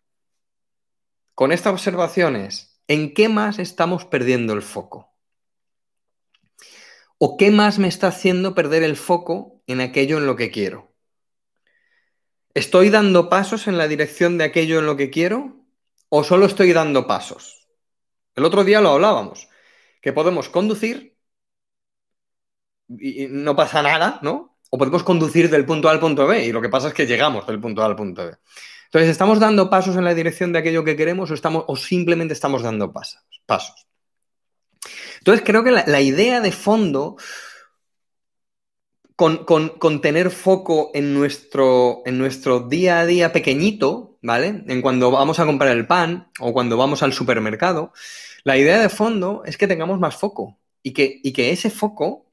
con 1.34 1.52
esta 1.52 1.70
observación 1.70 2.36
es, 2.36 2.82
¿en 2.86 3.14
qué 3.14 3.30
más 3.30 3.58
estamos 3.58 4.04
perdiendo 4.04 4.52
el 4.52 4.60
foco? 4.60 5.14
¿O 7.16 7.38
qué 7.38 7.50
más 7.50 7.78
me 7.78 7.88
está 7.88 8.08
haciendo 8.08 8.54
perder 8.54 8.82
el 8.82 8.96
foco 8.96 9.62
en 9.66 9.80
aquello 9.80 10.18
en 10.18 10.26
lo 10.26 10.36
que 10.36 10.50
quiero? 10.50 10.92
¿Estoy 12.52 12.90
dando 12.90 13.30
pasos 13.30 13.68
en 13.68 13.78
la 13.78 13.88
dirección 13.88 14.36
de 14.36 14.44
aquello 14.44 14.80
en 14.80 14.86
lo 14.86 14.98
que 14.98 15.08
quiero? 15.08 15.64
¿O 16.10 16.24
solo 16.24 16.44
estoy 16.44 16.74
dando 16.74 17.06
pasos? 17.06 17.59
El 18.40 18.46
otro 18.46 18.64
día 18.64 18.80
lo 18.80 18.92
hablábamos, 18.92 19.48
que 20.00 20.14
podemos 20.14 20.48
conducir 20.48 21.14
y 22.88 23.26
no 23.28 23.54
pasa 23.54 23.82
nada, 23.82 24.18
¿no? 24.22 24.56
O 24.70 24.78
podemos 24.78 25.02
conducir 25.02 25.50
del 25.50 25.66
punto 25.66 25.88
A 25.88 25.92
al 25.92 26.00
punto 26.00 26.26
B 26.26 26.46
y 26.46 26.52
lo 26.52 26.62
que 26.62 26.70
pasa 26.70 26.88
es 26.88 26.94
que 26.94 27.06
llegamos 27.06 27.46
del 27.46 27.60
punto 27.60 27.82
A 27.82 27.86
al 27.86 27.96
punto 27.96 28.24
B. 28.24 28.34
Entonces, 28.86 29.10
¿estamos 29.10 29.38
dando 29.38 29.68
pasos 29.68 29.94
en 29.96 30.04
la 30.04 30.14
dirección 30.14 30.54
de 30.54 30.58
aquello 30.58 30.84
que 30.84 30.96
queremos 30.96 31.30
o, 31.30 31.34
estamos, 31.34 31.64
o 31.68 31.76
simplemente 31.76 32.32
estamos 32.32 32.62
dando 32.62 32.90
pasos? 32.90 33.20
pasos? 33.44 33.86
Entonces, 35.18 35.44
creo 35.44 35.62
que 35.62 35.70
la, 35.70 36.00
idea 36.00 36.40
de 36.40 36.50
fondo 36.50 37.16
con, 39.16 39.44
con, 39.44 40.00
tener 40.00 40.30
foco 40.30 40.92
en 40.94 41.12
nuestro, 41.12 42.00
en 42.06 42.16
nuestro 42.16 42.60
día 42.60 43.00
a 43.00 43.06
día 43.06 43.32
pequeñito, 43.34 44.18
¿vale? 44.22 44.64
En 44.66 44.80
cuando 44.80 45.10
vamos 45.10 45.38
a 45.40 45.44
comprar 45.44 45.76
el 45.76 45.86
pan 45.86 46.30
o 46.40 46.54
cuando 46.54 46.78
vamos 46.78 47.02
al 47.02 47.12
supermercado, 47.12 47.92
la 48.44 48.56
idea 48.56 48.80
de 48.80 48.88
fondo 48.88 49.42
es 49.44 49.56
que 49.56 49.66
tengamos 49.66 49.98
más 49.98 50.16
foco 50.16 50.58
y 50.82 50.92
que, 50.92 51.20
que 51.22 51.50
ese 51.50 51.70
foco, 51.70 52.26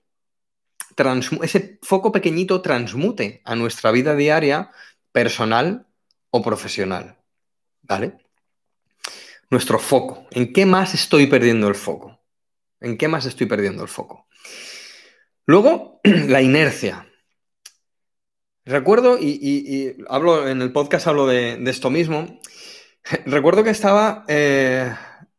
ese 1.42 1.80
foco 1.82 2.12
pequeñito 2.12 2.62
transmute 2.62 3.42
a 3.46 3.56
nuestra 3.56 3.92
vida 3.92 4.16
diaria 4.16 4.72
personal 5.12 5.88
o 6.30 6.42
profesional, 6.42 7.18
¿vale? 7.82 8.18
Nuestro 9.50 9.80
foco. 9.80 10.28
¿En 10.32 10.52
qué 10.54 10.66
más 10.66 10.94
estoy 10.94 11.28
perdiendo 11.28 11.68
el 11.68 11.76
foco? 11.76 12.20
¿En 12.80 12.98
qué 12.98 13.08
más 13.08 13.26
estoy 13.26 13.48
perdiendo 13.48 13.84
el 13.84 13.90
foco? 13.90 14.28
Luego, 15.46 16.02
la 16.04 16.42
inercia. 16.42 17.08
Recuerdo, 18.66 19.18
y, 19.18 19.96
hablo 20.10 20.48
en 20.48 20.62
el 20.62 20.74
podcast 20.74 21.08
hablo 21.08 21.26
de, 21.26 21.64
esto 21.68 21.90
mismo. 21.90 22.42
Recuerdo 23.26 23.64
que 23.64 23.70
estaba 23.70 24.26
eh, 24.28 24.94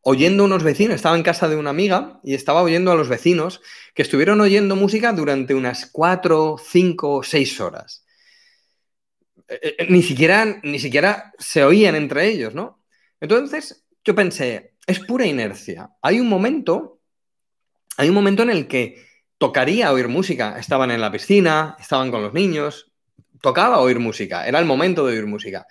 oyendo 0.08 0.44
unos 0.44 0.62
vecinos, 0.62 0.96
estaba 0.96 1.16
en 1.16 1.22
casa 1.22 1.48
de 1.48 1.56
una 1.56 1.68
amiga 1.68 2.18
y 2.24 2.32
estaba 2.32 2.62
oyendo 2.62 2.90
a 2.90 2.94
los 2.94 3.10
vecinos 3.10 3.60
que 3.94 4.00
estuvieron 4.00 4.40
oyendo 4.40 4.74
música 4.74 5.12
durante 5.12 5.54
unas 5.54 5.84
cuatro, 5.92 6.56
cinco, 6.58 7.22
seis 7.22 7.60
horas. 7.60 8.06
Eh, 9.48 9.76
eh, 9.78 9.86
ni, 9.90 10.02
siquiera, 10.02 10.60
ni 10.62 10.78
siquiera 10.78 11.34
se 11.38 11.62
oían 11.62 11.94
entre 11.94 12.26
ellos, 12.26 12.54
¿no? 12.54 12.82
Entonces 13.20 13.84
yo 14.02 14.14
pensé, 14.14 14.76
es 14.86 14.98
pura 15.00 15.26
inercia. 15.26 15.90
Hay 16.00 16.20
un 16.20 16.28
momento, 16.30 17.00
hay 17.98 18.08
un 18.08 18.14
momento 18.14 18.44
en 18.44 18.50
el 18.50 18.66
que 18.66 19.04
tocaría 19.36 19.92
oír 19.92 20.08
música. 20.08 20.58
Estaban 20.58 20.90
en 20.90 21.02
la 21.02 21.12
piscina, 21.12 21.76
estaban 21.78 22.10
con 22.10 22.22
los 22.22 22.32
niños, 22.32 22.92
tocaba 23.42 23.80
oír 23.80 23.98
música, 23.98 24.48
era 24.48 24.58
el 24.58 24.64
momento 24.64 25.06
de 25.06 25.12
oír 25.12 25.26
música. 25.26 25.66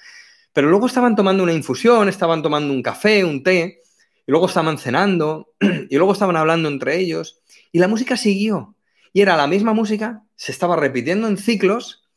Pero 0.54 0.69
luego 0.69 0.86
estaban 0.86 1.15
tomando 1.15 1.41
una 1.41 1.54
infusión, 1.54 2.08
estaban 2.08 2.43
tomando 2.43 2.71
un 2.71 2.84
café, 2.84 3.26
un 3.26 3.41
té, 3.41 3.82
y 4.27 4.31
luego 4.31 4.47
estaban 4.47 4.77
cenando, 4.77 5.53
y 5.89 5.95
luego 5.95 6.11
estaban 6.11 6.35
hablando 6.35 6.67
entre 6.67 6.99
ellos, 6.99 7.41
y 7.71 7.79
la 7.79 7.87
música 7.87 8.17
siguió. 8.17 8.75
Y 9.13 9.21
era 9.21 9.37
la 9.37 9.47
misma 9.47 9.73
música, 9.73 10.23
se 10.35 10.51
estaba 10.51 10.75
repitiendo 10.75 11.27
en 11.27 11.37
ciclos 11.37 12.07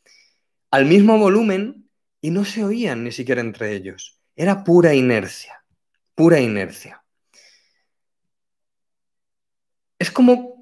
al 0.69 0.85
mismo 0.85 1.17
volumen 1.17 1.89
y 2.19 2.31
no 2.31 2.45
se 2.45 2.63
oían 2.63 3.03
ni 3.03 3.11
siquiera 3.11 3.41
entre 3.41 3.73
ellos. 3.73 4.19
Era 4.35 4.63
pura 4.63 4.93
inercia, 4.93 5.63
pura 6.13 6.39
inercia. 6.39 7.03
Es 9.97 10.11
como 10.11 10.59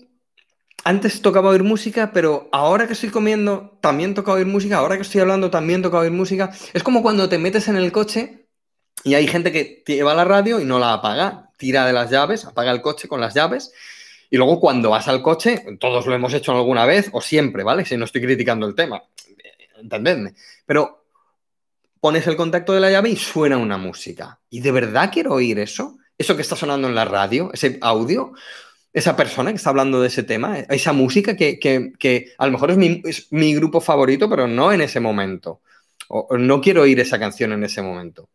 antes 0.83 1.21
tocaba 1.21 1.49
oír 1.49 1.63
música, 1.63 2.11
pero 2.13 2.47
ahora 2.51 2.87
que 2.87 2.93
estoy 2.93 3.09
comiendo 3.09 3.77
también 3.81 4.13
toca 4.13 4.33
oír 4.33 4.45
música, 4.45 4.77
ahora 4.77 4.95
que 4.95 5.01
estoy 5.01 5.21
hablando 5.21 5.49
también 5.49 5.81
toca 5.81 5.97
oír 5.97 6.11
música. 6.11 6.51
Es 6.73 6.83
como 6.83 7.01
cuando 7.01 7.27
te 7.27 7.37
metes 7.37 7.67
en 7.67 7.75
el 7.75 7.91
coche 7.91 8.38
y 9.03 9.13
hay 9.13 9.27
gente 9.27 9.51
que 9.51 9.83
lleva 9.85 10.13
la 10.13 10.25
radio 10.25 10.59
y 10.59 10.65
no 10.65 10.79
la 10.79 10.93
apaga, 10.93 11.49
tira 11.57 11.85
de 11.85 11.93
las 11.93 12.09
llaves, 12.09 12.45
apaga 12.45 12.71
el 12.71 12.81
coche 12.81 13.07
con 13.07 13.21
las 13.21 13.33
llaves 13.33 13.71
y 14.29 14.37
luego 14.37 14.59
cuando 14.59 14.89
vas 14.91 15.07
al 15.07 15.21
coche, 15.21 15.65
todos 15.79 16.05
lo 16.05 16.13
hemos 16.13 16.33
hecho 16.33 16.51
alguna 16.51 16.85
vez 16.85 17.09
o 17.13 17.21
siempre, 17.21 17.63
¿vale? 17.63 17.85
Si 17.85 17.97
no 17.97 18.05
estoy 18.05 18.21
criticando 18.21 18.67
el 18.67 18.75
tema, 18.75 19.01
entendedme. 19.81 20.35
Pero 20.65 21.05
pones 21.99 22.27
el 22.27 22.35
contacto 22.35 22.73
de 22.73 22.79
la 22.79 22.91
llave 22.91 23.09
y 23.09 23.15
suena 23.15 23.57
una 23.57 23.77
música. 23.77 24.39
¿Y 24.49 24.59
de 24.61 24.71
verdad 24.71 25.09
quiero 25.11 25.33
oír 25.33 25.59
eso? 25.59 25.97
¿Eso 26.17 26.35
que 26.35 26.41
está 26.43 26.55
sonando 26.55 26.87
en 26.87 26.95
la 26.95 27.05
radio? 27.05 27.49
¿Ese 27.53 27.77
audio? 27.81 28.33
esa 28.91 29.15
persona 29.15 29.51
que 29.51 29.57
está 29.57 29.69
hablando 29.69 30.01
de 30.01 30.07
ese 30.07 30.23
tema, 30.23 30.59
esa 30.59 30.93
música 30.93 31.35
que, 31.35 32.33
a 32.37 32.45
lo 32.45 32.51
mejor 32.51 32.71
es 32.71 33.27
mi, 33.31 33.55
grupo 33.55 33.81
favorito, 33.81 34.29
pero 34.29 34.47
no 34.47 34.71
en 34.71 34.81
ese 34.81 34.99
momento. 34.99 35.61
O, 36.07 36.37
no 36.37 36.59
quiero 36.59 36.81
oír 36.81 36.99
esa 36.99 37.19
canción 37.19 37.51
en 37.53 37.63
ese 37.63 37.81
momento. 37.81 38.29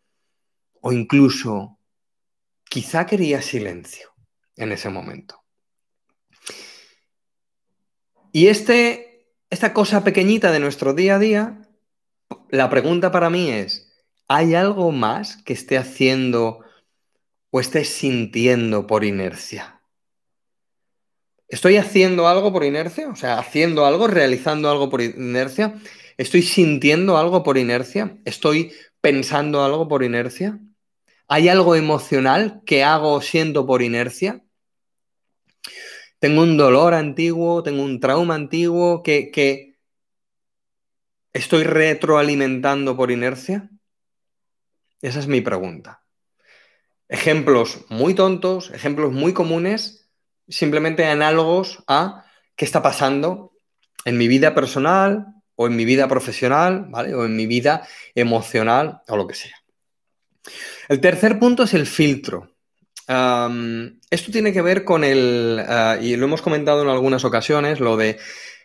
O 0.87 0.93
incluso, 0.93 1.79
quizá 2.69 3.07
quería 3.07 3.41
silencio 3.41 4.13
en 4.55 4.71
ese 4.71 4.91
momento. 4.91 5.43
Y 8.33 8.49
este, 8.49 9.31
esta 9.49 9.73
cosa 9.73 10.05
pequeñita 10.05 10.53
de 10.53 10.61
nuestro 10.61 10.93
día 10.93 11.15
a 11.15 11.19
día, 11.19 11.71
la 12.51 12.69
pregunta 12.69 13.11
para 13.11 13.31
mí 13.31 13.49
es, 13.49 13.95
¿hay 14.29 14.55
algo 14.55 14.93
más 14.93 15.39
que 15.39 15.55
esté 15.55 15.79
haciendo 15.79 16.61
o 17.49 17.61
esté 17.61 17.87
sintiendo 17.87 18.87
por 18.87 19.05
inercia? 19.05 19.81
¿Estoy 21.49 21.79
haciendo 21.79 22.29
algo 22.29 22.53
por 22.53 22.63
inercia? 22.63 23.09
O 23.09 23.17
sea, 23.17 23.39
haciendo 23.39 23.87
algo, 23.87 24.07
realizando 24.07 24.71
algo 24.71 24.91
por 24.91 25.01
inercia. 25.01 25.81
¿Estoy 26.19 26.43
sintiendo 26.43 27.17
algo 27.17 27.43
por 27.43 27.57
inercia? 27.57 28.19
¿Estoy 28.27 28.75
pensando 29.01 29.65
algo 29.65 29.89
por 29.89 30.03
inercia? 30.03 30.61
¿Hay 31.29 31.49
algo 31.49 31.75
emocional 31.75 32.63
que 32.67 32.85
hago 32.85 33.21
siento 33.21 33.67
por 33.67 33.83
inercia? 33.83 34.45
¿Tengo 36.19 36.43
un 36.43 36.57
dolor 36.57 36.95
antiguo? 36.95 37.63
¿Tengo 37.63 37.83
un 37.83 38.01
trauma 38.01 38.35
antiguo 38.35 39.03
que, 39.03 39.31
que 39.31 39.79
estoy 41.33 41.65
retroalimentando 41.65 42.97
por 42.97 43.11
inercia? 43.11 43.71
Esa 45.01 45.19
es 45.19 45.27
mi 45.27 45.41
pregunta. 45.41 46.03
Ejemplos 47.09 47.85
muy 47.91 48.15
tontos, 48.15 48.71
ejemplos 48.71 49.13
muy 49.13 49.33
comunes 49.33 50.09
simplemente 50.49 51.07
análogos 51.07 51.83
a 51.87 52.25
qué 52.57 52.65
está 52.65 52.83
pasando 52.83 53.53
en 54.05 54.19
mi 54.19 54.29
vida 54.29 54.55
personal 54.55 55.27
o 55.57 55.67
en 55.67 55.77
mi 55.77 55.85
vida 55.85 56.09
profesional, 56.09 56.87
¿vale? 56.89 57.15
O 57.15 57.25
en 57.25 57.37
mi 57.37 57.47
vida 57.47 57.87
emocional 58.15 59.01
o 59.09 59.17
lo 59.17 59.27
que 59.27 59.35
sea. 59.35 59.64
El 60.89 61.01
tercer 61.01 61.39
punto 61.39 61.63
es 61.63 61.75
el 61.75 61.87
filtro. 61.87 62.51
esto 63.07 64.33
tiene 64.33 64.53
que 64.53 64.63
ver 64.63 64.85
con 64.85 65.05
el, 65.05 65.63
ah, 65.67 65.99
y 66.01 66.17
lo 66.17 66.27
hemos 66.27 66.43
comentado 66.43 66.83
en 66.83 66.89
algunas 66.89 67.25
ocasiones, 67.25 67.81
lo 67.81 67.97
de 67.97 68.19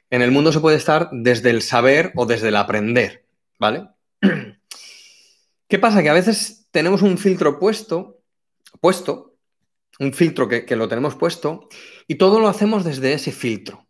en 0.10 0.22
el 0.22 0.32
mundo 0.32 0.52
se 0.52 0.60
puede 0.60 0.78
estar 0.78 1.10
desde 1.12 1.52
el 1.52 1.62
saber 1.62 2.12
o 2.16 2.26
desde 2.26 2.48
el 2.48 2.56
aprender, 2.56 3.26
¿vale? 3.60 3.90
¿Qué 5.68 5.80
pasa? 5.80 6.02
Que 6.02 6.10
a 6.10 6.14
veces 6.14 6.68
tenemos 6.72 7.04
un 7.04 7.18
filtro 7.18 7.60
puesto, 7.60 8.24
puesto, 8.82 9.36
un 10.00 10.14
filtro 10.14 10.48
que, 10.48 10.76
lo 10.76 10.88
tenemos 10.88 11.16
puesto 11.16 11.68
y 12.08 12.16
todo 12.16 12.40
lo 12.40 12.48
hacemos 12.48 12.84
desde 12.84 13.14
ese 13.14 13.32
filtro. 13.32 13.86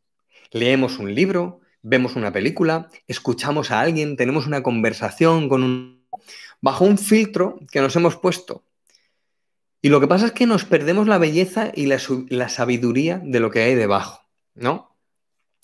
Leemos 0.52 0.98
un 1.00 1.14
libro, 1.14 1.62
vemos 1.82 2.16
una 2.16 2.34
película, 2.34 2.90
escuchamos 3.08 3.72
a 3.72 3.80
alguien, 3.80 4.18
tenemos 4.18 4.48
una 4.48 4.64
conversación 4.64 5.48
con 5.48 5.64
un... 5.64 5.99
bajo 6.62 6.86
un 6.86 6.98
filtro 6.98 7.60
que 7.72 7.82
nos 7.82 7.96
hemos 7.96 8.16
puesto. 8.16 8.64
Y 9.82 9.90
lo 9.90 10.02
que 10.02 10.08
pasa 10.08 10.28
es 10.28 10.32
que 10.34 10.46
nos 10.46 10.66
perdemos 10.66 11.08
la 11.08 11.18
belleza 11.18 11.72
y 11.74 11.86
la, 11.86 12.50
sabiduría 12.50 13.22
de 13.24 13.40
lo 13.40 13.50
que 13.50 13.62
hay 13.62 13.76
debajo, 13.76 14.28
¿no? 14.54 14.96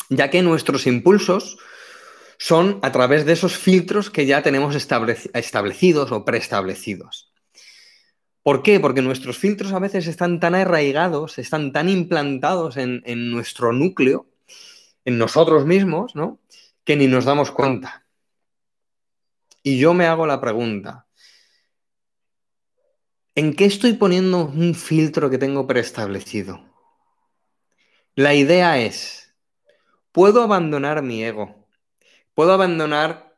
Ya 0.10 0.30
que 0.30 0.42
nuestros 0.42 0.88
impulsos 0.88 1.58
son 2.38 2.80
a 2.82 2.92
través 2.92 3.26
de 3.26 3.34
esos 3.34 3.58
filtros 3.58 4.10
que 4.10 4.26
ya 4.26 4.42
tenemos 4.42 4.76
establecidos 4.76 6.12
o 6.12 6.24
preestablecidos. 6.24 7.34
¿Por 8.46 8.62
qué? 8.62 8.80
Porque 8.80 9.02
nuestros 9.02 9.38
filtros 9.38 9.74
a 9.74 9.80
veces 9.80 10.08
están 10.08 10.40
tan 10.40 10.54
arraigados, 10.54 11.40
están 11.40 11.74
tan 11.74 11.90
implantados 11.90 12.78
en, 12.78 13.32
nuestro 13.32 13.74
núcleo, 13.74 14.28
en 15.04 15.18
nosotros 15.18 15.66
mismos, 15.66 16.16
¿no? 16.16 16.40
Que 16.84 16.96
ni 16.96 17.08
nos 17.08 17.26
damos 17.26 17.52
cuenta. 17.52 18.05
Y 19.68 19.80
yo 19.80 19.96
me 19.96 20.06
hago 20.06 20.28
la 20.28 20.40
pregunta, 20.40 21.08
¿en 23.34 23.56
qué 23.56 23.66
estoy 23.66 23.94
poniendo 23.94 24.46
un 24.46 24.76
filtro 24.76 25.28
que 25.32 25.40
tengo 25.40 25.66
preestablecido? 25.66 26.64
La 28.14 28.36
idea 28.36 28.78
es, 28.78 29.34
¿puedo 30.12 30.44
abandonar 30.44 31.02
mi 31.02 31.24
ego? 31.24 31.68
¿Puedo 32.36 32.54
abandonar 32.54 33.36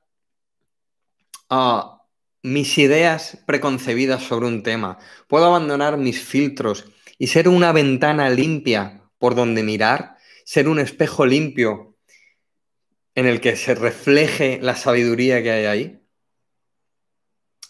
a 1.49 2.01
mis 2.43 2.77
ideas 2.77 3.41
preconcebidas 3.45 4.21
sobre 4.21 4.47
un 4.47 4.63
tema, 4.63 4.97
puedo 5.29 5.45
abandonar 5.45 5.95
mis 5.95 6.21
filtros 6.21 6.91
y 7.17 7.27
ser 7.27 7.47
una 7.47 7.71
ventana 7.71 8.29
limpia 8.29 9.01
por 9.17 9.33
donde 9.33 9.63
mirar, 9.63 10.17
ser 10.43 10.67
un 10.67 10.79
espejo 10.79 11.25
limpio 11.25 11.95
en 13.15 13.27
el 13.27 13.39
que 13.39 13.55
se 13.55 13.75
refleje 13.75 14.59
la 14.61 14.75
sabiduría 14.75 15.41
que 15.41 15.51
hay 15.51 15.65
ahí. 15.67 16.06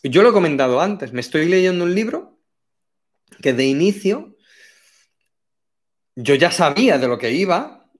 Yo 0.10 0.24
lo 0.24 0.30
he 0.30 0.34
comentado 0.34 0.82
antes, 0.82 1.14
me 1.14 1.22
estoy 1.22 1.48
leyendo 1.48 1.86
un 1.86 1.96
libro 1.96 2.40
que 3.42 3.54
de 3.54 3.66
inicio 3.66 4.36
yo 6.16 6.36
ya 6.36 6.52
sabía 6.52 6.98
de 6.98 7.08
lo 7.08 7.18
que 7.18 7.32
iba. 7.32 7.92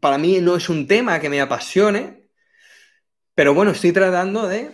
Para 0.00 0.18
mí 0.18 0.40
no 0.40 0.56
es 0.56 0.68
un 0.68 0.86
tema 0.86 1.20
que 1.20 1.28
me 1.28 1.40
apasione, 1.40 2.28
pero 3.34 3.54
bueno, 3.54 3.72
estoy 3.72 3.92
tratando 3.92 4.48
de 4.48 4.70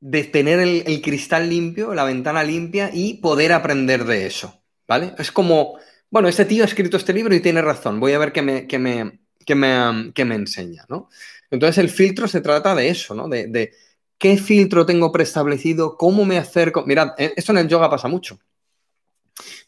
de 0.00 0.24
tener 0.24 0.60
el, 0.60 1.02
cristal 1.02 1.48
limpio, 1.48 1.94
la 1.94 2.04
ventana 2.04 2.44
limpia 2.44 2.90
y 2.92 3.14
poder 3.14 3.52
aprender 3.52 4.04
de 4.04 4.26
eso, 4.26 4.62
¿vale? 4.86 5.14
Es 5.18 5.32
como, 5.32 5.78
bueno, 6.10 6.28
este 6.28 6.44
tío 6.44 6.62
ha 6.62 6.66
escrito 6.66 6.96
este 6.96 7.12
libro 7.12 7.34
y 7.34 7.40
tiene 7.40 7.62
razón, 7.62 7.98
voy 7.98 8.12
a 8.12 8.18
ver 8.18 8.32
qué 8.32 8.42
me, 8.42 8.66
qué 8.66 8.78
me, 8.78 9.18
me, 9.48 10.12
me 10.24 10.34
enseña, 10.34 10.84
¿no? 10.88 11.08
Entonces 11.50 11.78
el 11.78 11.90
filtro 11.90 12.28
se 12.28 12.40
trata 12.40 12.74
de 12.74 12.88
eso, 12.88 13.14
¿no? 13.14 13.28
De, 13.28 13.72
qué 14.18 14.36
filtro 14.38 14.86
tengo 14.86 15.12
preestablecido, 15.12 15.96
cómo 15.96 16.24
me 16.24 16.38
acerco. 16.38 16.84
Mirad, 16.86 17.10
eh, 17.18 17.34
esto 17.36 17.52
en 17.52 17.58
el 17.58 17.68
yoga 17.68 17.90
pasa 17.90 18.08
mucho. 18.08 18.38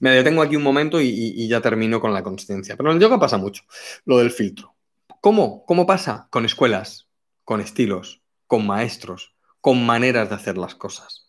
Me 0.00 0.10
detengo 0.10 0.42
aquí 0.42 0.56
un 0.56 0.62
momento 0.62 1.00
y, 1.00 1.08
y 1.08 1.48
ya 1.48 1.60
termino 1.60 2.00
con 2.00 2.14
la 2.14 2.22
consciencia. 2.22 2.76
Pero 2.76 2.90
en 2.90 2.96
el 2.96 3.02
yoga 3.02 3.18
pasa 3.18 3.36
mucho, 3.36 3.64
lo 4.04 4.18
del 4.18 4.30
filtro. 4.30 4.74
¿Cómo? 5.20 5.64
¿Cómo 5.66 5.86
pasa? 5.86 6.28
Con 6.30 6.44
escuelas, 6.44 7.08
con 7.44 7.60
estilos, 7.60 8.22
con 8.46 8.66
maestros, 8.66 9.34
con 9.60 9.84
maneras 9.84 10.28
de 10.28 10.36
hacer 10.36 10.56
las 10.56 10.74
cosas. 10.74 11.26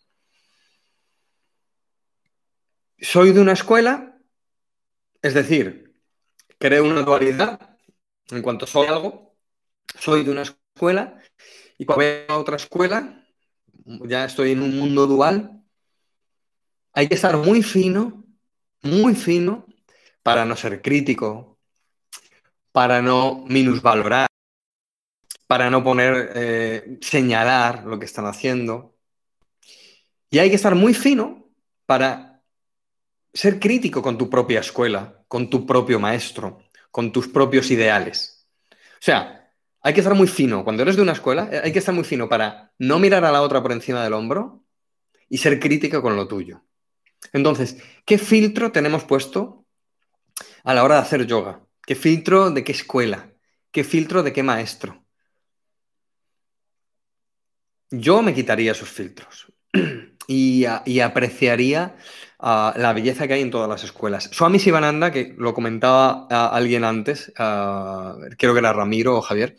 Soy 3.00 3.32
de 3.32 3.40
una 3.40 3.54
escuela, 3.54 4.18
es 5.22 5.34
decir, 5.34 5.94
creo 6.58 6.84
una 6.84 7.02
dualidad 7.02 7.78
en 8.30 8.42
cuanto 8.42 8.68
soy 8.68 8.88
algo, 8.88 9.36
soy 9.98 10.24
de 10.24 10.32
una 10.32 10.44
escuela 10.44 11.20
y 11.80 11.86
cuando 11.86 12.04
voy 12.04 12.26
a 12.28 12.38
otra 12.38 12.58
escuela, 12.58 13.26
ya 13.86 14.26
estoy 14.26 14.52
en 14.52 14.62
un 14.62 14.78
mundo 14.78 15.08
dual, 15.08 15.64
hay 16.92 17.08
que 17.08 17.16
estar 17.16 17.38
muy 17.38 17.64
fino, 17.64 18.26
muy 18.82 19.16
fino, 19.16 19.66
para 20.22 20.44
no 20.44 20.58
ser 20.58 20.82
crítico, 20.82 21.58
para 22.74 23.02
no 23.02 23.46
minusvalorar, 23.48 24.28
para 25.48 25.70
no 25.70 25.82
poner, 25.82 26.34
eh, 26.36 26.98
señalar 27.02 27.86
lo 27.86 27.98
que 27.98 28.06
están 28.06 28.26
haciendo. 28.26 28.98
Y 30.30 30.40
hay 30.40 30.50
que 30.50 30.58
estar 30.58 30.76
muy 30.76 30.94
fino 30.94 31.50
para 31.86 32.44
ser 33.34 33.58
crítico 33.58 34.02
con 34.02 34.18
tu 34.18 34.30
propia 34.30 34.60
escuela, 34.60 35.24
con 35.30 35.50
tu 35.50 35.66
propio 35.66 35.98
maestro, 35.98 36.62
con 36.92 37.14
tus 37.14 37.30
propios 37.30 37.72
ideales. 37.72 38.46
O 38.72 39.02
sea, 39.02 39.39
hay 39.82 39.94
que 39.94 40.02
estar 40.02 40.16
muy 40.16 40.28
fino. 40.28 40.64
Cuando 40.64 40.84
eres 40.84 40.96
de 40.96 41.02
una 41.02 41.14
escuela, 41.14 41.50
eh, 41.52 41.62
hay 41.64 41.72
que 41.72 41.80
estar 41.80 41.96
muy 41.96 42.04
fino 42.04 42.28
para 42.30 42.74
no 42.78 43.00
mirar 43.00 43.26
a 43.26 43.32
la 43.32 43.42
otra 43.42 43.62
por 43.62 43.72
encima 43.72 44.04
del 44.04 44.14
hombro 44.14 44.64
y 45.30 45.38
ser 45.38 45.60
crítico 45.60 46.02
con 46.02 46.16
lo 46.16 46.28
tuyo. 46.28 46.64
Entonces, 47.34 47.78
¿qué 48.06 48.18
filtro 48.18 48.72
tenemos 48.72 49.04
puesto 49.04 49.66
a 50.64 50.74
la 50.74 50.84
hora 50.84 50.96
de 50.96 51.02
hacer 51.02 51.26
yoga? 51.26 51.62
¿Qué 51.86 51.96
filtro 51.96 52.52
de 52.52 52.64
qué 52.64 52.72
escuela? 52.72 53.34
¿Qué 53.72 53.84
filtro 53.84 54.24
de 54.24 54.34
qué 54.34 54.44
maestro? 54.44 55.06
Yo 57.92 58.22
me 58.22 58.34
quitaría 58.34 58.72
esos 58.72 58.90
filtros 58.90 59.52
y, 60.28 60.66
apreciaría 60.66 61.96
ah, 62.40 62.74
la 62.78 62.94
belleza 62.94 63.28
que 63.28 63.34
hay 63.34 63.42
en 63.42 63.52
todas 63.52 63.70
las 63.70 63.84
escuelas. 63.84 64.30
Swami 64.32 64.60
Sivananda, 64.60 65.12
que 65.12 65.36
lo 65.38 65.54
comentaba 65.54 66.28
alguien 66.50 66.84
antes, 66.84 67.32
creo 67.36 68.54
que 68.54 68.60
era 68.60 68.74
Ramiro 68.74 69.18
o 69.18 69.22
Javier, 69.22 69.56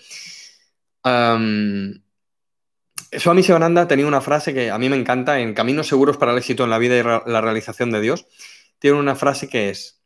Swami 3.18 3.42
Sivananda 3.42 3.88
tenía 3.88 4.06
una 4.06 4.20
frase 4.20 4.54
que 4.54 4.70
a 4.70 4.78
mí 4.78 4.88
me 4.88 4.96
encanta 4.96 5.40
en 5.40 5.54
Caminos 5.54 5.88
Seguros 5.88 6.16
para 6.16 6.32
el 6.32 6.38
Éxito 6.38 6.62
en 6.64 6.70
la 6.70 6.78
Vida 6.78 6.96
y 6.96 7.30
la 7.30 7.40
Realización 7.40 7.90
de 7.90 8.00
Dios. 8.00 8.26
Tiene 8.78 8.98
una 8.98 9.16
frase 9.16 9.48
que 9.48 9.68
es, 9.70 10.00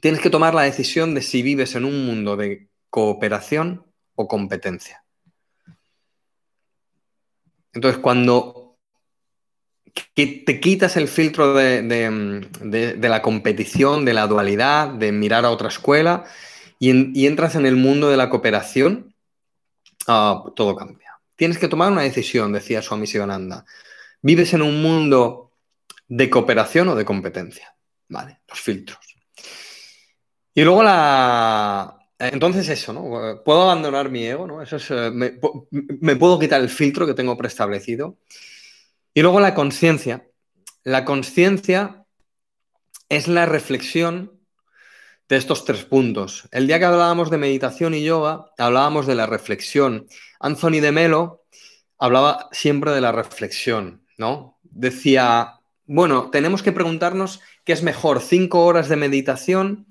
tienes 0.00 0.20
que 0.20 0.30
tomar 0.30 0.54
la 0.54 0.62
decisión 0.62 1.14
de 1.14 1.20
si 1.20 1.42
vives 1.42 1.74
en 1.74 1.84
un 1.84 2.06
mundo 2.06 2.36
de 2.36 2.70
cooperación 2.88 3.84
o 4.14 4.26
competencia. 4.26 5.04
Entonces, 7.74 8.00
cuando 8.00 8.55
te 10.14 10.60
quitas 10.60 10.96
el 10.96 11.08
filtro 11.08 11.54
de, 11.54 12.98
la 13.00 13.22
competición, 13.22 14.04
de 14.04 14.14
la 14.14 14.26
dualidad, 14.26 14.88
de 14.88 15.12
mirar 15.12 15.44
a 15.44 15.50
otra 15.50 15.68
escuela 15.68 16.24
y, 16.78 17.26
entras 17.26 17.54
en 17.54 17.66
el 17.66 17.76
mundo 17.76 18.08
de 18.08 18.16
la 18.16 18.28
cooperación, 18.28 19.14
ah, 20.06 20.44
todo 20.54 20.76
cambia. 20.76 21.18
Tienes 21.34 21.58
que 21.58 21.68
tomar 21.68 21.92
una 21.92 22.02
decisión, 22.02 22.52
decía 22.52 22.82
Swami 22.82 23.06
Sivananda. 23.06 23.64
¿Vives 24.22 24.54
en 24.54 24.62
un 24.62 24.82
mundo 24.82 25.52
de 26.08 26.30
cooperación 26.30 26.88
o 26.88 26.94
de 26.94 27.04
competencia? 27.04 27.74
Vale, 28.08 28.40
los 28.48 28.60
filtros. 28.60 28.98
Y 30.54 30.62
luego 30.62 30.82
la, 30.82 31.96
entonces 32.18 32.68
eso, 32.68 32.92
¿no? 32.92 33.42
Puedo 33.44 33.62
abandonar 33.62 34.10
mi 34.10 34.24
ego, 34.24 34.46
¿no? 34.46 34.62
Eso 34.62 34.76
es, 34.76 34.90
eh, 34.90 35.10
me, 35.10 36.16
puedo 36.16 36.38
quitar 36.38 36.60
el 36.62 36.70
filtro 36.70 37.06
que 37.06 37.14
tengo 37.14 37.36
preestablecido. 37.36 38.16
Y 39.16 39.22
luego 39.22 39.40
la 39.40 39.54
conciencia. 39.54 40.28
La 40.84 41.06
conciencia 41.06 42.04
es 43.08 43.28
la 43.28 43.46
reflexión 43.46 44.38
de 45.26 45.38
estos 45.38 45.64
tres 45.64 45.86
puntos. 45.86 46.46
El 46.52 46.66
día 46.66 46.78
que 46.78 46.84
hablábamos 46.84 47.30
de 47.30 47.38
meditación 47.38 47.94
y 47.94 48.04
yoga, 48.04 48.50
hablábamos 48.58 49.06
de 49.06 49.14
la 49.14 49.24
reflexión. 49.24 50.06
Anthony 50.38 50.82
de 50.82 50.92
Melo 50.92 51.46
hablaba 51.96 52.50
siempre 52.52 52.90
de 52.90 53.00
la 53.00 53.10
reflexión, 53.10 54.06
¿no? 54.18 54.58
Decía, 54.64 55.60
bueno, 55.86 56.28
tenemos 56.28 56.62
que 56.62 56.72
preguntarnos 56.72 57.40
qué 57.64 57.72
es 57.72 57.82
mejor, 57.82 58.20
cinco 58.20 58.66
horas 58.66 58.90
de 58.90 58.96
meditación 58.96 59.86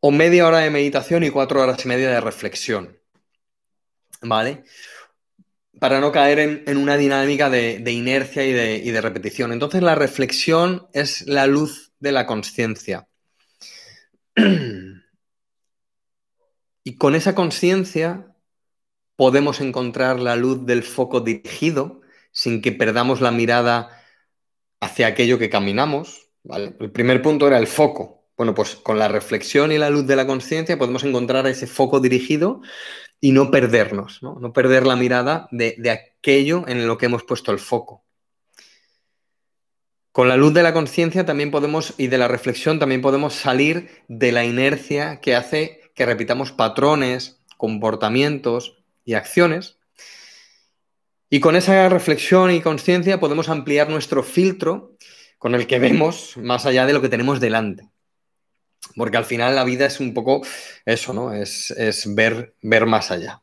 o 0.00 0.10
media 0.12 0.46
hora 0.46 0.60
de 0.60 0.70
meditación 0.70 1.24
y 1.24 1.30
cuatro 1.30 1.60
horas 1.60 1.84
y 1.84 1.88
media 1.88 2.08
de 2.08 2.22
reflexión. 2.22 2.98
¿Vale? 4.22 4.64
Para 5.78 6.00
no 6.00 6.12
caer 6.12 6.38
en, 6.66 6.76
una 6.76 6.96
dinámica 6.96 7.50
de, 7.50 7.90
inercia 7.90 8.44
y 8.44 8.52
de, 8.52 9.00
repetición. 9.00 9.52
Entonces 9.52 9.82
la 9.82 9.94
reflexión 9.94 10.86
es 10.92 11.26
la 11.26 11.46
luz 11.46 11.92
de 11.98 12.12
la 12.12 12.26
conciencia. 12.26 13.08
y 16.84 16.96
con 16.96 17.14
esa 17.14 17.34
conciencia 17.34 18.34
podemos 19.16 19.60
encontrar 19.60 20.20
la 20.20 20.36
luz 20.36 20.66
del 20.66 20.82
foco 20.82 21.20
dirigido 21.20 22.00
sin 22.32 22.62
que 22.62 22.72
perdamos 22.72 23.20
la 23.20 23.30
mirada 23.30 23.90
hacia 24.80 25.06
aquello 25.06 25.38
que 25.38 25.50
caminamos. 25.50 26.30
El 26.44 26.90
primer 26.90 27.22
punto 27.22 27.46
era 27.46 27.58
el 27.58 27.66
foco, 27.66 28.22
bueno, 28.36 28.54
pues 28.54 28.74
con 28.74 28.98
la 28.98 29.08
reflexión 29.08 29.70
y 29.70 29.78
la 29.78 29.90
luz 29.90 30.06
de 30.06 30.16
la 30.16 30.26
conciencia 30.26 30.78
podemos 30.78 31.04
encontrar 31.04 31.46
ese 31.46 31.66
foco 31.66 32.00
dirigido 32.00 32.62
y 33.24 33.30
no 33.30 33.52
perdernos, 33.52 34.20
no, 34.20 34.52
perder 34.52 34.84
la 34.84 34.96
mirada 34.96 35.46
de, 35.52 35.90
aquello 35.90 36.66
en 36.66 36.88
lo 36.88 36.98
que 36.98 37.06
hemos 37.06 37.22
puesto 37.22 37.52
el 37.52 37.60
foco. 37.60 38.04
Con 40.10 40.28
la 40.28 40.36
luz 40.36 40.52
de 40.52 40.64
la 40.64 40.72
conciencia 40.72 41.24
también 41.24 41.52
podemos, 41.52 41.94
y 41.98 42.08
de 42.08 42.18
la 42.18 42.26
reflexión 42.26 42.80
también 42.80 43.00
podemos 43.00 43.34
salir 43.34 43.88
de 44.08 44.32
la 44.32 44.44
inercia 44.44 45.20
que 45.20 45.36
hace 45.36 45.92
que 45.94 46.04
repitamos 46.04 46.50
patrones, 46.50 47.40
comportamientos 47.56 48.82
y 49.04 49.14
acciones. 49.14 49.78
Y 51.30 51.38
con 51.38 51.54
esa 51.54 51.88
reflexión 51.88 52.50
y 52.50 52.60
conciencia 52.60 53.20
podemos 53.20 53.48
ampliar 53.48 53.88
nuestro 53.88 54.24
filtro 54.24 54.96
con 55.38 55.54
el 55.54 55.68
que 55.68 55.78
vemos 55.78 56.36
más 56.38 56.66
allá 56.66 56.86
de 56.86 56.92
lo 56.92 57.00
que 57.00 57.08
tenemos 57.08 57.38
delante. 57.38 57.88
Porque 58.96 59.16
al 59.16 59.24
final 59.24 59.54
la 59.54 59.64
vida 59.64 59.86
es 59.86 60.00
un 60.00 60.14
poco 60.14 60.42
eso, 60.84 61.12
¿no? 61.12 61.32
Es, 61.32 61.72
ver, 62.14 62.54
ver 62.62 62.86
más 62.86 63.10
allá. 63.10 63.42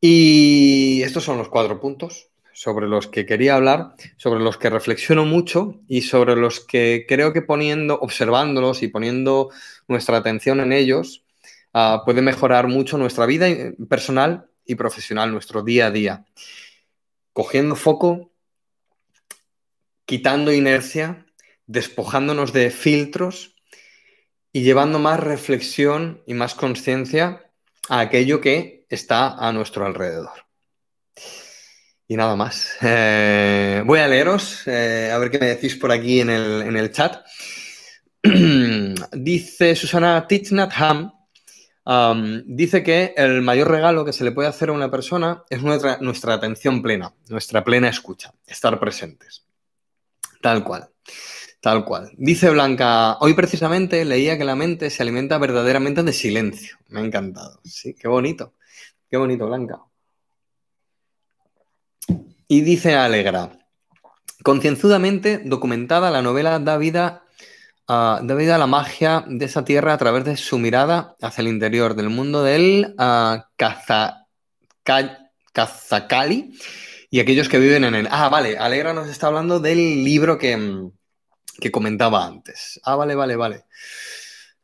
Y 0.00 1.02
estos 1.02 1.24
son 1.24 1.38
los 1.38 1.48
cuatro 1.48 1.80
puntos 1.80 2.28
sobre 2.52 2.88
los 2.88 3.06
que 3.06 3.26
quería 3.26 3.54
hablar, 3.54 3.94
sobre 4.16 4.40
los 4.40 4.58
que 4.58 4.70
reflexiono 4.70 5.24
mucho 5.24 5.80
y 5.88 6.02
sobre 6.02 6.36
los 6.36 6.60
que 6.60 7.06
creo 7.08 7.32
que 7.32 7.42
poniendo, 7.42 7.98
observándolos 8.00 8.82
y 8.82 8.88
poniendo 8.88 9.50
nuestra 9.88 10.18
atención 10.18 10.60
en 10.60 10.72
ellos, 10.72 11.24
ah, 11.72 12.02
puede 12.04 12.22
mejorar 12.22 12.68
mucho 12.68 12.98
nuestra 12.98 13.26
vida 13.26 13.46
personal 13.88 14.50
y 14.64 14.74
profesional, 14.74 15.32
nuestro 15.32 15.62
día 15.62 15.86
a 15.86 15.90
día. 15.90 16.24
Cogiendo 17.32 17.76
foco, 17.76 18.30
quitando 20.04 20.52
inercia, 20.52 21.26
despojándonos 21.66 22.52
de 22.52 22.70
filtros 22.70 23.54
y 24.52 24.62
llevando 24.62 24.98
más 24.98 25.20
reflexión 25.20 26.22
y 26.26 26.34
más 26.34 26.54
conciencia 26.54 27.50
a 27.88 28.00
aquello 28.00 28.40
que 28.40 28.86
está 28.88 29.36
a 29.36 29.52
nuestro 29.52 29.86
alrededor. 29.86 30.46
Y 32.08 32.16
nada 32.16 32.36
más. 32.36 32.76
Eh, 32.82 33.82
voy 33.86 34.00
a 34.00 34.08
leeros, 34.08 34.66
eh, 34.66 35.10
a 35.12 35.18
ver 35.18 35.30
qué 35.30 35.38
me 35.38 35.46
decís 35.46 35.76
por 35.76 35.92
aquí 35.92 36.20
en 36.20 36.28
el, 36.28 36.92
chat. 36.92 37.24
dice 39.12 39.76
Susana 39.76 40.26
Tichnat-Ham, 40.26 41.12
um, 41.86 42.42
dice 42.46 42.82
que 42.82 43.14
el 43.16 43.42
mayor 43.42 43.70
regalo 43.70 44.04
que 44.04 44.12
se 44.12 44.24
le 44.24 44.32
puede 44.32 44.48
hacer 44.48 44.68
a 44.68 44.72
una 44.72 44.90
persona 44.90 45.44
es 45.48 45.62
nuestra, 45.62 45.98
nuestra 46.00 46.34
atención 46.34 46.82
plena, 46.82 47.14
nuestra 47.28 47.64
plena 47.64 47.88
escucha, 47.88 48.34
estar 48.46 48.78
presentes. 48.78 49.46
Tal 50.40 50.64
cual. 50.64 50.90
Tal 51.60 51.84
cual. 51.84 52.10
Dice 52.16 52.48
Blanca, 52.48 53.18
hoy 53.18 53.34
precisamente 53.34 54.04
leía 54.06 54.38
que 54.38 54.44
la 54.44 54.56
mente 54.56 54.88
se 54.88 55.02
alimenta 55.02 55.36
verdaderamente 55.36 56.02
de 56.02 56.12
silencio. 56.12 56.78
Me 56.88 57.00
ha 57.00 57.04
encantado. 57.04 57.60
Sí, 57.64 57.94
qué 57.94 58.08
bonito. 58.08 58.54
Qué 59.10 59.18
bonito, 59.18 59.46
Blanca. 59.46 59.80
Y 62.48 62.62
dice 62.62 62.94
Alegra, 62.94 63.52
concienzudamente 64.42 65.42
documentada 65.44 66.10
la 66.10 66.22
novela 66.22 66.58
da 66.58 66.78
vida, 66.78 67.24
da 67.86 68.34
vida 68.34 68.54
a 68.54 68.58
la 68.58 68.66
magia 68.66 69.24
de 69.28 69.44
esa 69.44 69.64
tierra 69.64 69.92
a 69.92 69.98
través 69.98 70.24
de 70.24 70.36
su 70.36 70.58
mirada 70.58 71.14
hacia 71.20 71.42
el 71.42 71.48
interior 71.48 71.94
del 71.94 72.08
mundo 72.08 72.42
del 72.42 72.94
uh, 72.98 73.42
y 77.12 77.20
aquellos 77.20 77.48
que 77.48 77.58
viven 77.58 77.84
en 77.84 77.94
él. 77.94 78.08
Ah, 78.10 78.28
vale, 78.28 78.56
Alegra 78.56 78.94
nos 78.94 79.08
está 79.08 79.26
hablando 79.26 79.60
del 79.60 80.04
libro 80.04 80.38
que 80.38 80.56
mm, 80.56 80.92
que 81.60 81.70
comentaba 81.70 82.26
antes. 82.26 82.80
Ah, 82.84 82.96
vale, 82.96 83.14
vale, 83.14 83.36
vale. 83.36 83.64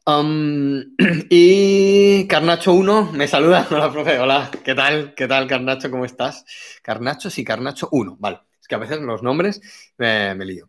y 1.30 2.28
Carnacho 2.28 2.72
1 2.72 3.12
me 3.12 3.26
saluda. 3.26 3.66
Hola, 3.70 3.90
profe. 3.90 4.18
Hola, 4.20 4.50
¿qué 4.64 4.74
tal? 4.74 5.14
¿Qué 5.14 5.26
tal, 5.26 5.48
Carnacho? 5.48 5.90
¿Cómo 5.90 6.04
estás? 6.04 6.44
Carnacho, 6.82 7.28
sí, 7.28 7.44
Carnacho 7.44 7.88
1. 7.90 8.16
Vale. 8.20 8.40
Es 8.60 8.68
que 8.68 8.74
a 8.76 8.78
veces 8.78 9.00
los 9.00 9.22
nombres 9.22 9.60
me, 9.96 10.34
lío. 10.44 10.68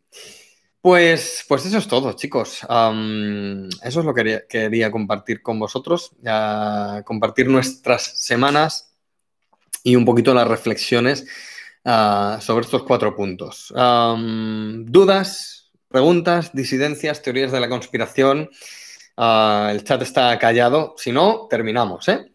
Pues, 0.82 1.46
pues 1.48 1.66
eso 1.66 1.78
es 1.78 1.88
todo, 1.88 2.14
chicos. 2.14 2.62
eso 2.64 3.70
es 4.00 4.06
lo 4.06 4.14
que 4.14 4.44
quería, 4.50 4.92
compartir 4.92 5.42
con 5.42 5.60
vosotros. 5.60 6.12
compartir 7.06 7.48
nuestras 7.48 8.04
semanas 8.04 8.96
y 9.84 9.96
un 9.96 10.06
poquito 10.06 10.34
las 10.34 10.48
reflexiones 10.48 11.26
ah, 11.86 12.40
sobre 12.42 12.66
estos 12.66 12.84
cuatro 12.84 13.16
puntos. 13.16 13.72
¿Dudas? 13.72 15.57
Preguntas, 15.88 16.52
disidencias, 16.54 17.22
teorías 17.22 17.52
de 17.52 17.60
la 17.60 17.70
conspiración. 17.70 18.50
Ah, 19.16 19.70
el 19.72 19.84
chat 19.84 20.02
está 20.02 20.38
callado. 20.40 20.96
Si 20.98 21.12
no, 21.12 21.48
terminamos, 21.50 22.08
¿eh? 22.08 22.32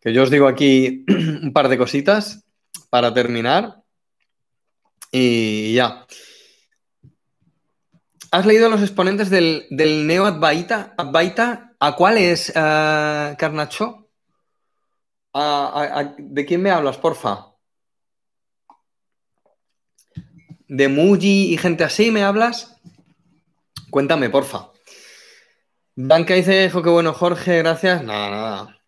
Que 0.00 0.12
yo 0.12 0.22
os 0.22 0.30
digo 0.30 0.48
aquí 0.48 1.04
un 1.08 1.52
par 1.52 1.68
de 1.68 1.78
cositas 1.78 2.44
para 2.90 3.12
terminar. 3.12 3.82
Y 5.12 5.74
ya. 5.74 6.06
¿Has 8.30 8.44
leído 8.44 8.68
los 8.68 8.82
exponentes 8.82 9.30
del, 9.30 9.66
Neo 9.70 10.26
Advaita? 10.26 10.94
¿A 11.78 11.96
cuál 11.96 12.18
es, 12.18 12.50
uh, 12.50 13.36
Carnacho? 13.36 14.02
de 16.18 16.46
quién 16.46 16.62
me 16.62 16.70
hablas, 16.70 16.96
porfa? 16.96 17.55
¿De 20.68 20.88
Muji 20.88 21.52
y 21.52 21.58
gente 21.58 21.84
así 21.84 22.10
me 22.10 22.22
hablas? 22.22 22.76
Cuéntame, 23.90 24.30
porfa. 24.30 24.70
Blanca 25.94 26.34
dice, 26.34 26.70
qué 26.70 26.90
bueno, 26.90 27.14
Jorge, 27.14 27.58
gracias. 27.58 28.02
Nada, 28.02 28.30
nada. 28.30 28.80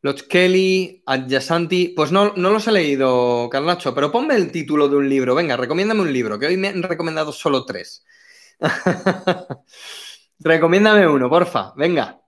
Los 0.00 0.22
Kelly, 0.22 1.02
Adjasanti, 1.06 1.88
pues 1.88 2.12
no, 2.12 2.32
no 2.36 2.50
los 2.50 2.66
he 2.68 2.72
leído, 2.72 3.48
Carnacho, 3.50 3.94
pero 3.94 4.12
ponme 4.12 4.36
el 4.36 4.52
título 4.52 4.88
de 4.88 4.96
un 4.96 5.08
libro. 5.08 5.34
Venga, 5.34 5.56
recomiéndame 5.56 6.02
un 6.02 6.12
libro, 6.12 6.38
que 6.38 6.46
hoy 6.46 6.56
me 6.56 6.68
han 6.68 6.82
recomendado 6.82 7.32
solo 7.32 7.64
tres. 7.64 8.04
Recomiéndame 10.38 11.06
uno, 11.08 11.28
porfa, 11.28 11.72
venga. 11.76 12.20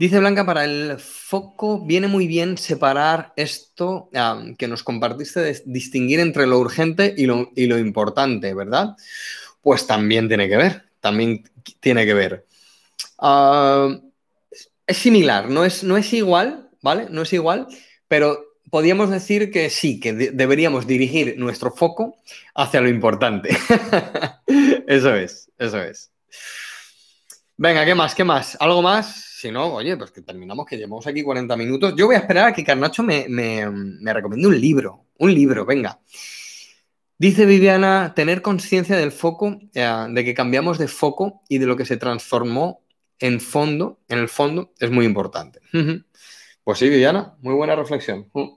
Dice 0.00 0.18
Blanca, 0.18 0.46
para 0.46 0.64
el 0.64 0.98
foco 0.98 1.84
viene 1.84 2.08
muy 2.08 2.26
bien 2.26 2.56
separar 2.56 3.34
esto 3.36 4.08
que 4.56 4.66
nos 4.66 4.82
compartiste 4.82 5.40
de 5.40 5.62
distinguir 5.66 6.20
entre 6.20 6.46
lo 6.46 6.58
urgente 6.58 7.12
y 7.18 7.26
lo, 7.26 7.50
y 7.54 7.66
lo 7.66 7.78
importante, 7.78 8.54
¿verdad? 8.54 8.96
Pues 9.60 9.86
también 9.86 10.26
tiene 10.26 10.48
que 10.48 10.56
ver, 10.56 10.84
también 11.00 11.44
tiene 11.80 12.06
que 12.06 12.14
ver. 12.14 12.46
Ah, 13.18 13.94
es 14.86 14.96
similar, 14.96 15.50
no 15.50 15.66
es, 15.66 15.84
no 15.84 15.98
es 15.98 16.10
igual, 16.14 16.70
¿vale? 16.80 17.08
No 17.10 17.20
es 17.20 17.34
igual, 17.34 17.66
pero 18.08 18.42
podríamos 18.70 19.10
decir 19.10 19.50
que 19.50 19.68
sí, 19.68 20.00
que 20.00 20.14
deberíamos 20.14 20.86
dirigir 20.86 21.34
nuestro 21.36 21.72
foco 21.72 22.16
hacia 22.54 22.80
lo 22.80 22.88
importante. 22.88 23.50
eso 24.86 25.14
es, 25.14 25.50
eso 25.58 25.82
es. 25.82 26.10
Venga, 27.58 27.84
¿qué 27.84 27.94
más? 27.94 28.14
¿Qué 28.14 28.24
más? 28.24 28.56
¿Algo 28.58 28.80
más? 28.80 29.29
Si 29.40 29.50
no, 29.50 29.72
oye, 29.72 29.96
pues 29.96 30.10
que 30.10 30.20
terminamos, 30.20 30.66
que 30.66 30.76
llevamos 30.76 31.06
aquí 31.06 31.22
40 31.22 31.56
minutos. 31.56 31.94
Yo 31.96 32.04
voy 32.04 32.16
a 32.16 32.18
esperar 32.18 32.48
a 32.48 32.52
que 32.52 32.62
Carnacho 32.62 33.02
me, 33.02 33.26
me 33.28 34.12
recomiende 34.12 34.46
un 34.46 34.60
libro. 34.60 35.06
Un 35.16 35.32
libro, 35.32 35.64
venga. 35.64 35.98
Dice 37.20 37.46
Viviana, 37.46 38.12
tener 38.14 38.40
conciencia 38.42 38.96
del 38.96 39.12
foco, 39.12 39.58
eh, 39.74 40.06
de 40.10 40.24
que 40.24 40.34
cambiamos 40.34 40.78
de 40.78 40.88
foco 40.88 41.42
y 41.48 41.58
de 41.58 41.66
lo 41.66 41.76
que 41.76 41.84
se 41.84 41.96
transformó 41.96 42.82
en 43.18 43.40
fondo, 43.40 44.00
en 44.08 44.18
el 44.18 44.28
fondo, 44.28 44.72
es 44.78 44.90
muy 44.90 45.04
importante. 45.04 45.60
Pues 46.64 46.78
sí, 46.78 46.88
Viviana, 46.88 47.36
muy 47.40 47.54
buena 47.54 47.76
reflexión. 47.76 48.30
Mm. 48.34 48.48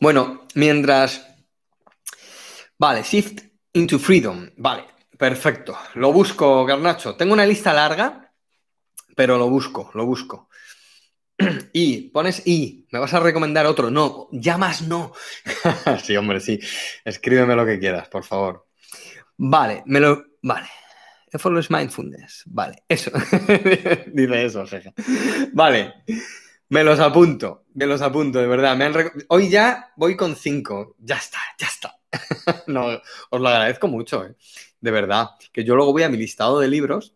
Bueno, 0.00 0.46
mientras... 0.54 1.24
Vale, 2.78 3.02
shift 3.02 3.42
into 3.72 3.98
freedom. 3.98 4.50
Vale, 4.56 4.84
perfecto. 5.20 5.78
Lo 5.94 6.12
busco, 6.12 6.64
Garnacho. 6.64 7.14
Tengo 7.14 7.34
una 7.34 7.44
lista 7.44 7.74
larga, 7.74 8.32
pero 9.14 9.36
lo 9.36 9.50
busco, 9.50 9.90
lo 9.94 10.06
busco. 10.06 10.48
Y 11.72 12.08
pones 12.10 12.46
y, 12.46 12.86
me 12.90 12.98
vas 12.98 13.14
a 13.14 13.20
recomendar 13.20 13.66
otro. 13.66 13.90
No, 13.90 14.28
ya 14.32 14.58
más 14.58 14.82
no. 14.82 15.12
sí, 16.02 16.16
hombre, 16.16 16.40
sí. 16.40 16.58
Escríbeme 17.04 17.54
lo 17.54 17.64
que 17.64 17.78
quieras, 17.78 18.08
por 18.08 18.24
favor. 18.24 18.66
Vale, 19.36 19.82
me 19.86 20.00
lo. 20.00 20.24
Vale. 20.42 20.68
Effortless 21.32 21.70
Mindfulness. 21.70 22.42
Vale, 22.46 22.82
eso. 22.88 23.10
Dice 24.12 24.44
eso, 24.44 24.66
jeje. 24.66 24.92
Vale. 25.52 25.94
Me 26.70 26.84
los 26.84 27.00
apunto, 27.00 27.64
me 27.74 27.86
los 27.86 28.00
apunto, 28.00 28.38
de 28.38 28.46
verdad. 28.46 28.76
Me 28.76 28.90
Hoy 29.28 29.48
ya 29.48 29.92
voy 29.96 30.16
con 30.16 30.36
cinco. 30.36 30.96
Ya 30.98 31.16
está, 31.16 31.38
ya 31.58 31.66
está. 31.66 31.96
no, 32.68 33.00
os 33.30 33.40
lo 33.40 33.48
agradezco 33.48 33.88
mucho, 33.88 34.24
¿eh? 34.24 34.34
De 34.80 34.90
verdad. 34.90 35.30
Que 35.52 35.64
yo 35.64 35.74
luego 35.76 35.92
voy 35.92 36.02
a 36.02 36.08
mi 36.08 36.16
listado 36.16 36.60
de 36.60 36.68
libros 36.68 37.14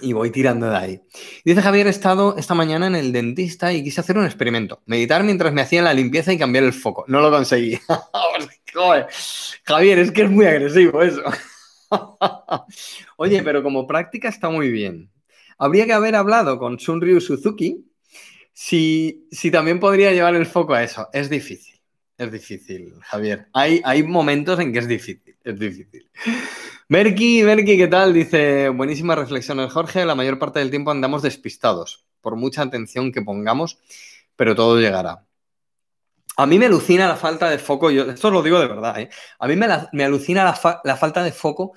y 0.00 0.12
voy 0.12 0.30
tirando 0.30 0.70
de 0.70 0.76
ahí. 0.76 1.02
Dice 1.44 1.60
Javier, 1.60 1.86
he 1.86 1.90
estado 1.90 2.36
esta 2.38 2.54
mañana 2.54 2.86
en 2.86 2.94
el 2.94 3.12
dentista 3.12 3.72
y 3.72 3.82
quise 3.84 4.00
hacer 4.00 4.16
un 4.16 4.24
experimento. 4.24 4.80
Meditar 4.86 5.22
mientras 5.22 5.52
me 5.52 5.60
hacían 5.60 5.84
la 5.84 5.92
limpieza 5.92 6.32
y 6.32 6.38
cambiar 6.38 6.64
el 6.64 6.72
foco. 6.72 7.04
No 7.08 7.20
lo 7.20 7.30
conseguí. 7.30 7.78
Javier, 9.64 9.98
es 9.98 10.10
que 10.10 10.22
es 10.22 10.30
muy 10.30 10.46
agresivo 10.46 11.02
eso. 11.02 11.22
Oye, 13.16 13.42
pero 13.42 13.62
como 13.62 13.86
práctica 13.86 14.28
está 14.28 14.48
muy 14.48 14.70
bien. 14.70 15.10
Habría 15.58 15.84
que 15.86 15.92
haber 15.92 16.16
hablado 16.16 16.58
con 16.58 16.78
Sunryu 16.78 17.20
Suzuki 17.20 17.84
si, 18.52 19.28
si 19.30 19.50
también 19.50 19.78
podría 19.78 20.12
llevar 20.12 20.34
el 20.34 20.46
foco 20.46 20.74
a 20.74 20.82
eso. 20.82 21.08
Es 21.12 21.28
difícil, 21.28 21.78
es 22.16 22.32
difícil, 22.32 22.94
Javier. 23.02 23.46
Hay, 23.52 23.80
hay 23.84 24.02
momentos 24.02 24.58
en 24.58 24.72
que 24.72 24.78
es 24.78 24.88
difícil, 24.88 25.36
es 25.44 25.58
difícil. 25.58 26.10
Merky, 26.92 27.42
Merky, 27.42 27.78
¿qué 27.78 27.88
tal? 27.88 28.12
Dice, 28.12 28.68
buenísima 28.68 29.14
reflexión 29.14 29.58
el 29.60 29.70
Jorge, 29.70 30.04
la 30.04 30.14
mayor 30.14 30.38
parte 30.38 30.58
del 30.58 30.68
tiempo 30.68 30.90
andamos 30.90 31.22
despistados, 31.22 32.04
por 32.20 32.36
mucha 32.36 32.60
atención 32.60 33.12
que 33.12 33.22
pongamos, 33.22 33.78
pero 34.36 34.54
todo 34.54 34.78
llegará. 34.78 35.24
A 36.36 36.44
mí 36.44 36.58
me 36.58 36.66
alucina 36.66 37.08
la 37.08 37.16
falta 37.16 37.48
de 37.48 37.56
foco, 37.56 37.90
yo, 37.90 38.10
esto 38.10 38.30
lo 38.30 38.42
digo 38.42 38.60
de 38.60 38.66
verdad, 38.66 39.00
¿eh? 39.00 39.08
a 39.38 39.48
mí 39.48 39.56
me, 39.56 40.04
alucina 40.04 40.44
la, 40.44 40.96
falta 40.96 41.24
de 41.24 41.32
foco 41.32 41.72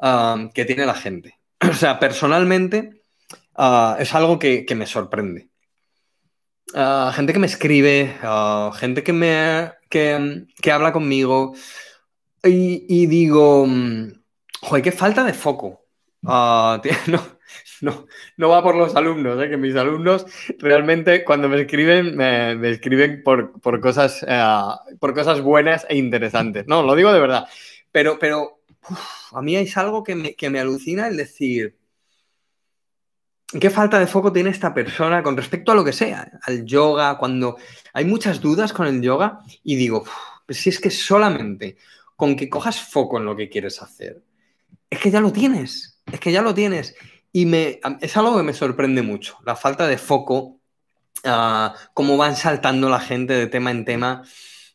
ah, 0.00 0.48
que 0.52 0.64
tiene 0.64 0.84
la 0.84 0.94
gente. 0.94 1.38
O 1.70 1.72
sea, 1.72 2.00
personalmente 2.00 3.02
ah, 3.54 3.98
es 4.00 4.12
algo 4.16 4.40
que, 4.40 4.66
me 4.74 4.86
sorprende. 4.86 5.48
Ah, 6.74 7.12
gente 7.14 7.32
que 7.32 7.38
me 7.38 7.46
escribe, 7.46 8.16
gente 8.74 9.04
que 9.04 9.12
me 9.12 9.74
que, 9.88 10.72
habla 10.72 10.92
conmigo 10.92 11.54
y 12.42 13.06
digo, 13.06 13.64
mm, 13.68 14.19
Joder, 14.62 14.82
qué 14.82 14.92
falta 14.92 15.24
de 15.24 15.34
foco. 15.34 15.86
Ah, 16.26 16.80
no, 17.80 18.06
no, 18.36 18.48
va 18.48 18.62
por 18.62 18.76
los 18.76 18.94
alumnos, 18.94 19.42
¿eh? 19.42 19.48
que 19.48 19.56
mis 19.56 19.74
alumnos 19.74 20.26
realmente 20.58 21.24
cuando 21.24 21.48
me 21.48 21.60
escriben, 21.62 22.14
me, 22.16 22.70
escriben 22.70 23.22
por, 23.22 23.80
cosas, 23.80 24.24
eh, 24.28 24.42
por 24.98 25.14
cosas 25.14 25.40
buenas 25.40 25.86
e 25.88 25.96
interesantes. 25.96 26.66
No, 26.66 26.82
lo 26.82 26.94
digo 26.94 27.12
de 27.12 27.20
verdad. 27.20 27.48
Pero, 27.90 28.18
pero 28.18 28.60
a 29.32 29.42
mí 29.42 29.56
es 29.56 29.76
algo 29.76 30.04
que 30.04 30.14
me, 30.14 30.34
que 30.34 30.50
me 30.50 30.60
alucina 30.60 31.08
el 31.08 31.16
decir, 31.16 31.78
¿qué 33.58 33.70
falta 33.70 33.98
de 33.98 34.06
foco 34.06 34.32
tiene 34.32 34.50
esta 34.50 34.74
persona 34.74 35.22
con 35.22 35.36
respecto 35.36 35.72
a 35.72 35.74
lo 35.74 35.84
que 35.84 35.92
sea? 35.92 36.30
Al 36.42 36.64
yoga, 36.66 37.16
cuando 37.18 37.56
hay 37.94 38.04
muchas 38.04 38.40
dudas 38.40 38.72
con 38.72 38.86
el 38.86 39.00
yoga 39.00 39.40
y 39.64 39.76
digo, 39.76 40.04
pues 40.46 40.58
si 40.58 40.68
es 40.68 40.78
que 40.80 40.90
solamente 40.90 41.78
con 42.14 42.36
que 42.36 42.50
cojas 42.50 42.78
foco 42.80 43.18
en 43.18 43.24
lo 43.24 43.34
que 43.34 43.48
quieres 43.48 43.80
hacer, 43.82 44.22
es 44.90 44.98
que 44.98 45.10
ya 45.10 45.20
lo 45.20 45.32
tienes, 45.32 46.00
es 46.12 46.20
que 46.20 46.32
ya 46.32 46.42
lo 46.42 46.52
tienes. 46.52 46.96
Y 47.32 47.46
me, 47.46 47.80
es 48.00 48.16
algo 48.16 48.36
que 48.36 48.42
me 48.42 48.52
sorprende 48.52 49.02
mucho, 49.02 49.38
la 49.46 49.54
falta 49.54 49.86
de 49.86 49.96
foco, 49.96 50.60
uh, 51.24 51.68
cómo 51.94 52.16
van 52.16 52.36
saltando 52.36 52.88
la 52.90 52.98
gente 53.00 53.34
de 53.34 53.46
tema 53.46 53.70
en 53.70 53.84
tema. 53.84 54.24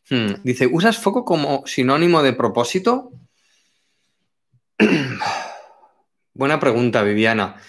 Hmm, 0.08 0.42
dice, 0.42 0.66
¿usas 0.66 0.96
foco 0.96 1.24
como 1.24 1.66
sinónimo 1.66 2.22
de 2.22 2.32
propósito? 2.32 3.12
Buena 6.34 6.58
pregunta, 6.58 7.02
Viviana. 7.02 7.60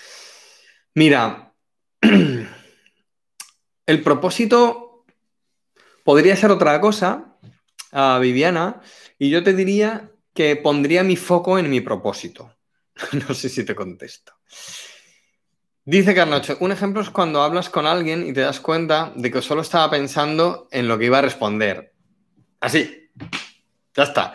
Mira, 0.95 1.53
el 3.85 4.03
propósito 4.03 5.05
podría 6.05 6.37
ser 6.37 6.51
otra 6.51 6.79
cosa, 6.79 7.35
uh, 7.91 8.19
Viviana, 8.21 8.81
y 9.19 9.29
yo 9.29 9.43
te 9.43 9.53
diría 9.53 10.11
que 10.37 10.55
pondría 10.55 11.01
mi 11.01 11.15
foco 11.15 11.57
en 11.57 11.67
mi 11.67 11.81
propósito. 11.81 12.53
no 13.27 13.33
sé 13.33 13.49
si 13.49 13.65
te 13.65 13.73
contesto. 13.73 14.33
Dice 15.83 16.13
Carnocho, 16.13 16.57
un 16.59 16.71
ejemplo 16.71 17.01
es 17.01 17.09
cuando 17.09 17.41
hablas 17.41 17.71
con 17.71 17.87
alguien 17.87 18.23
y 18.27 18.33
te 18.33 18.41
das 18.41 18.59
cuenta 18.59 19.11
de 19.15 19.31
que 19.31 19.41
solo 19.41 19.61
estaba 19.61 19.89
pensando 19.89 20.67
en 20.69 20.87
lo 20.87 20.99
que 20.99 21.05
iba 21.05 21.17
a 21.17 21.23
responder. 21.23 21.91
Así. 22.59 23.09
Ya 23.95 24.03
está. 24.03 24.31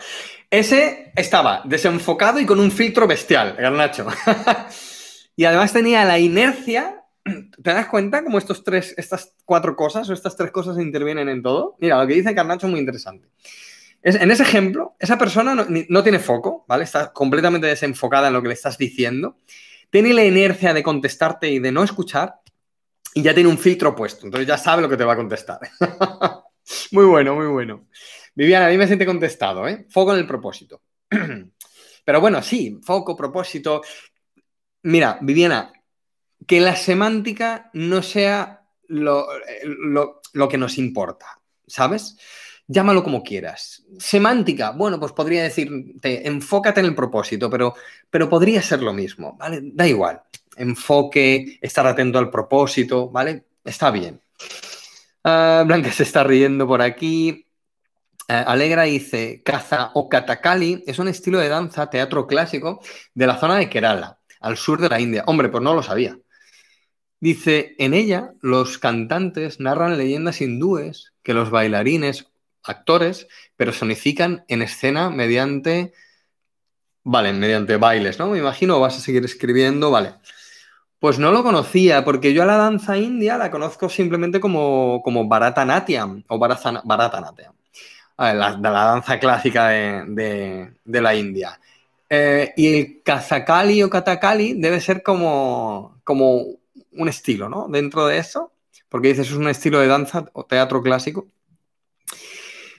Ese 0.49 1.13
estaba 1.15 1.61
desenfocado 1.63 2.37
y 2.41 2.45
con 2.45 2.59
un 2.59 2.69
filtro 2.69 3.07
bestial, 3.07 3.55
Garnacho. 3.57 4.05
y 5.37 5.45
además 5.45 5.71
tenía 5.71 6.03
la 6.03 6.19
inercia. 6.19 7.01
¿Te 7.23 7.73
das 7.73 7.87
cuenta 7.87 8.25
cómo 8.25 8.39
estos 8.39 8.61
tres, 8.65 8.93
estas 8.97 9.35
cuatro 9.45 9.77
cosas 9.77 10.09
o 10.09 10.13
estas 10.13 10.35
tres 10.35 10.51
cosas 10.51 10.77
intervienen 10.79 11.29
en 11.29 11.41
todo? 11.41 11.77
Mira, 11.79 11.97
lo 11.97 12.05
que 12.05 12.15
dice 12.15 12.35
Carnacho 12.35 12.67
es 12.67 12.71
muy 12.71 12.81
interesante 12.81 13.29
en 14.03 14.31
ese 14.31 14.43
ejemplo, 14.43 14.95
esa 14.99 15.17
persona 15.17 15.55
no, 15.55 16.03
tiene 16.03 16.19
foco, 16.19 16.65
¿vale? 16.67 16.83
Está 16.83 17.13
completamente 17.13 17.67
desenfocada 17.67 18.27
en 18.27 18.33
lo 18.33 18.41
que 18.41 18.49
le 18.49 18.53
estás 18.53 18.77
diciendo. 18.77 19.37
Tiene 19.89 20.13
la 20.13 20.25
inercia 20.25 20.73
de 20.73 20.83
contestarte 20.83 21.49
y 21.49 21.59
de 21.59 21.71
no 21.71 21.83
escuchar 21.83 22.41
y 23.13 23.21
ya 23.21 23.33
tiene 23.33 23.49
un 23.49 23.57
filtro 23.57 23.95
puesto. 23.95 24.25
Entonces 24.25 24.47
ya 24.47 24.57
sabe 24.57 24.81
lo 24.81 24.89
que 24.89 24.97
te 24.97 25.05
va 25.05 25.13
a 25.13 25.17
contestar. 25.17 25.59
muy 26.91 27.05
bueno, 27.05 27.35
muy 27.35 27.47
bueno. 27.47 27.87
Viviana, 28.35 28.67
a 28.67 28.69
mí 28.69 28.77
me 28.77 28.87
siente 28.87 29.05
contestado, 29.05 29.67
¿eh? 29.69 29.85
Foco 29.89 30.13
en 30.13 30.19
el 30.19 30.27
propósito. 30.27 30.81
Pero 32.05 32.19
bueno, 32.19 32.41
sí, 32.41 32.81
foco, 32.83 33.15
propósito. 33.15 33.83
Mira, 34.81 35.17
Viviana, 35.21 35.71
que 36.45 36.59
la 36.59 36.75
semántica 36.75 37.69
no 37.71 38.01
sea 38.01 38.65
lo, 38.87 39.27
lo 40.33 40.49
que 40.49 40.57
nos 40.57 40.77
importa, 40.77 41.39
¿sabes? 41.65 42.17
Llámalo 42.67 43.03
como 43.03 43.23
quieras. 43.23 43.83
Semántica, 43.99 44.71
bueno, 44.71 44.99
pues 44.99 45.11
podría 45.11 45.43
decirte, 45.43 46.27
enfócate 46.27 46.79
en 46.79 46.87
el 46.87 46.95
propósito, 46.95 47.49
pero, 47.49 47.73
pero 48.09 48.29
podría 48.29 48.61
ser 48.61 48.81
lo 48.81 48.93
mismo, 48.93 49.35
¿vale? 49.37 49.59
Da 49.63 49.87
igual. 49.87 50.21
Enfoque, 50.55 51.57
estar 51.61 51.85
atento 51.87 52.19
al 52.19 52.29
propósito, 52.29 53.09
¿vale? 53.09 53.45
Está 53.63 53.91
bien. 53.91 54.21
Ah, 55.23 55.63
Blanca 55.65 55.91
se 55.91 56.03
está 56.03 56.23
riendo 56.23 56.67
por 56.67 56.81
aquí. 56.81 57.47
eh, 58.27 58.43
Alegra 58.45 58.83
dice, 58.83 59.41
Kaza 59.43 59.91
o 59.93 60.09
Katakali 60.09 60.83
es 60.85 60.99
un 60.99 61.07
estilo 61.07 61.39
de 61.39 61.49
danza, 61.49 61.89
teatro 61.89 62.27
clásico 62.27 62.81
de 63.13 63.27
la 63.27 63.37
zona 63.37 63.57
de 63.57 63.69
Kerala, 63.69 64.19
al 64.41 64.57
sur 64.57 64.81
de 64.81 64.89
la 64.89 64.99
India. 64.99 65.23
Hombre, 65.27 65.49
pues 65.49 65.63
no 65.63 65.73
lo 65.73 65.83
sabía. 65.83 66.17
Dice, 67.19 67.75
en 67.79 67.93
ella 67.93 68.33
los 68.41 68.77
cantantes 68.77 69.59
narran 69.61 69.97
leyendas 69.97 70.41
hindúes 70.41 71.13
que 71.23 71.33
los 71.33 71.49
bailarines, 71.51 72.32
actores, 72.63 73.27
personifican 73.55 74.45
en 74.47 74.61
escena 74.61 75.09
mediante, 75.09 75.93
vale, 77.03 77.33
mediante 77.33 77.77
bailes, 77.77 78.19
¿no? 78.19 78.27
Me 78.27 78.39
imagino, 78.39 78.79
vas 78.79 78.97
a 78.97 79.01
seguir 79.01 79.25
escribiendo, 79.25 79.91
vale. 79.91 80.15
Pues 80.99 81.19
no 81.19 81.31
lo 81.31 81.43
conocía, 81.43 82.05
porque 82.05 82.33
yo 82.33 82.43
a 82.43 82.45
la 82.45 82.57
danza 82.57 82.97
india 82.97 83.37
la 83.37 83.51
conozco 83.51 83.89
simplemente 83.89 84.39
como, 84.39 85.01
como 85.03 85.27
Bharatanatyam 85.27 86.23
o 86.27 86.39
Bharatanatyam, 86.39 87.53
la, 88.17 88.57
la 88.57 88.71
danza 88.71 89.19
clásica 89.19 89.67
de, 89.69 90.71
la 90.85 91.15
India. 91.15 91.59
Eh, 92.09 92.53
y 92.55 92.67
el 92.67 93.01
Kazakali 93.03 93.83
o 93.83 93.89
Katakali 93.89 94.53
debe 94.53 94.79
ser 94.79 95.03
como, 95.03 95.99
como 96.03 96.45
un 96.91 97.09
estilo, 97.09 97.49
¿no? 97.49 97.67
Dentro 97.67 98.05
de 98.07 98.17
eso, 98.19 98.51
porque 98.89 99.09
dices 99.09 99.27
es 99.27 99.33
un 99.33 99.47
estilo 99.47 99.79
de 99.79 99.87
danza 99.87 100.25
o 100.33 100.45
teatro 100.45 100.81
clásico. 100.81 101.27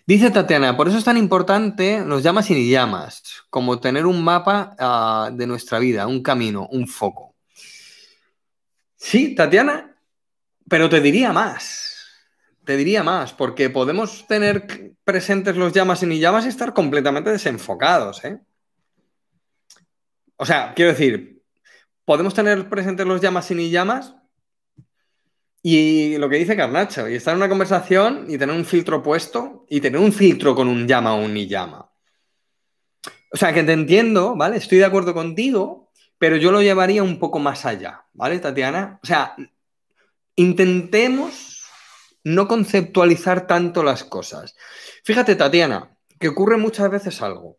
Dice 0.07 0.31
Tatiana, 0.31 0.77
por 0.77 0.87
eso 0.87 0.99
es 0.99 1.05
tan 1.05 1.17
importante 1.17 2.05
los 2.05 2.23
llamas 2.23 2.51
y 2.51 2.55
ni 2.55 2.69
llamas, 2.69 3.23
como 3.49 3.81
tener 3.81 4.05
un 4.05 4.23
mapa 4.23 4.77
ah, 4.79 5.31
de 5.33 5.47
nuestra 5.47 5.79
vida, 5.79 6.07
un 6.07 6.23
camino, 6.23 6.69
un 6.71 6.87
foco. 6.87 7.35
Sí, 8.97 9.35
Tatiana, 9.35 9.97
pero 10.69 10.91
te 10.91 11.01
diría 11.01 11.33
más. 11.33 12.07
Te 12.65 12.77
diría 12.77 13.03
más, 13.03 13.33
porque 13.33 13.71
podemos 13.71 14.27
tener 14.27 14.95
presentes 15.05 15.57
los 15.57 15.73
llamas 15.73 16.03
y 16.03 16.07
ni 16.07 16.19
llamas 16.19 16.45
y 16.45 16.49
estar 16.49 16.75
completamente 16.75 17.31
desenfocados, 17.31 18.25
¿eh? 18.25 18.41
O 20.37 20.45
sea, 20.45 20.75
quiero 20.75 20.91
decir, 20.91 21.43
podemos 22.05 22.35
tener 22.35 22.69
presentes 22.69 23.07
los 23.07 23.21
llamas 23.21 23.51
y 23.51 23.55
ni 23.55 23.71
llamas 23.71 24.15
y 25.67 26.19
lo 26.19 26.29
que 26.29 26.37
dice 26.37 26.59
Carnacho, 26.59 27.09
y 27.09 27.15
estar 27.15 27.33
en 27.33 27.39
una 27.39 27.49
conversación 27.49 28.27
y 28.29 28.37
tener 28.37 28.55
un 28.55 28.67
filtro 28.67 29.03
puesto 29.03 29.65
y 29.71 29.81
tener 29.81 29.99
un 29.99 30.13
filtro 30.13 30.55
con 30.55 30.69
un 30.69 30.87
llama 30.87 31.15
o 31.15 31.25
un 31.25 31.33
ni 31.33 31.47
llama. 31.47 31.91
O 33.33 33.37
sea, 33.39 33.55
que 33.55 33.63
te 33.63 33.73
entiendo, 33.73 34.37
¿vale? 34.37 34.59
Estoy 34.59 34.77
de 34.77 34.85
acuerdo 34.85 35.15
contigo, 35.15 35.91
pero 36.19 36.37
yo 36.37 36.53
lo 36.53 36.61
llevaría 36.61 37.03
un 37.03 37.19
poco 37.19 37.39
más 37.39 37.65
allá, 37.65 38.05
¿vale, 38.13 38.41
Tatiana? 38.41 39.01
O 39.03 39.07
sea, 39.07 39.35
intentemos 40.37 41.65
no 42.25 42.47
conceptualizar 42.47 43.47
tanto 43.47 43.83
las 43.83 44.05
cosas. 44.05 44.55
Fíjate, 45.03 45.35
Tatiana, 45.35 45.97
que 46.21 46.29
ocurre 46.29 46.59
muchas 46.59 46.91
veces 46.91 47.23
algo 47.23 47.57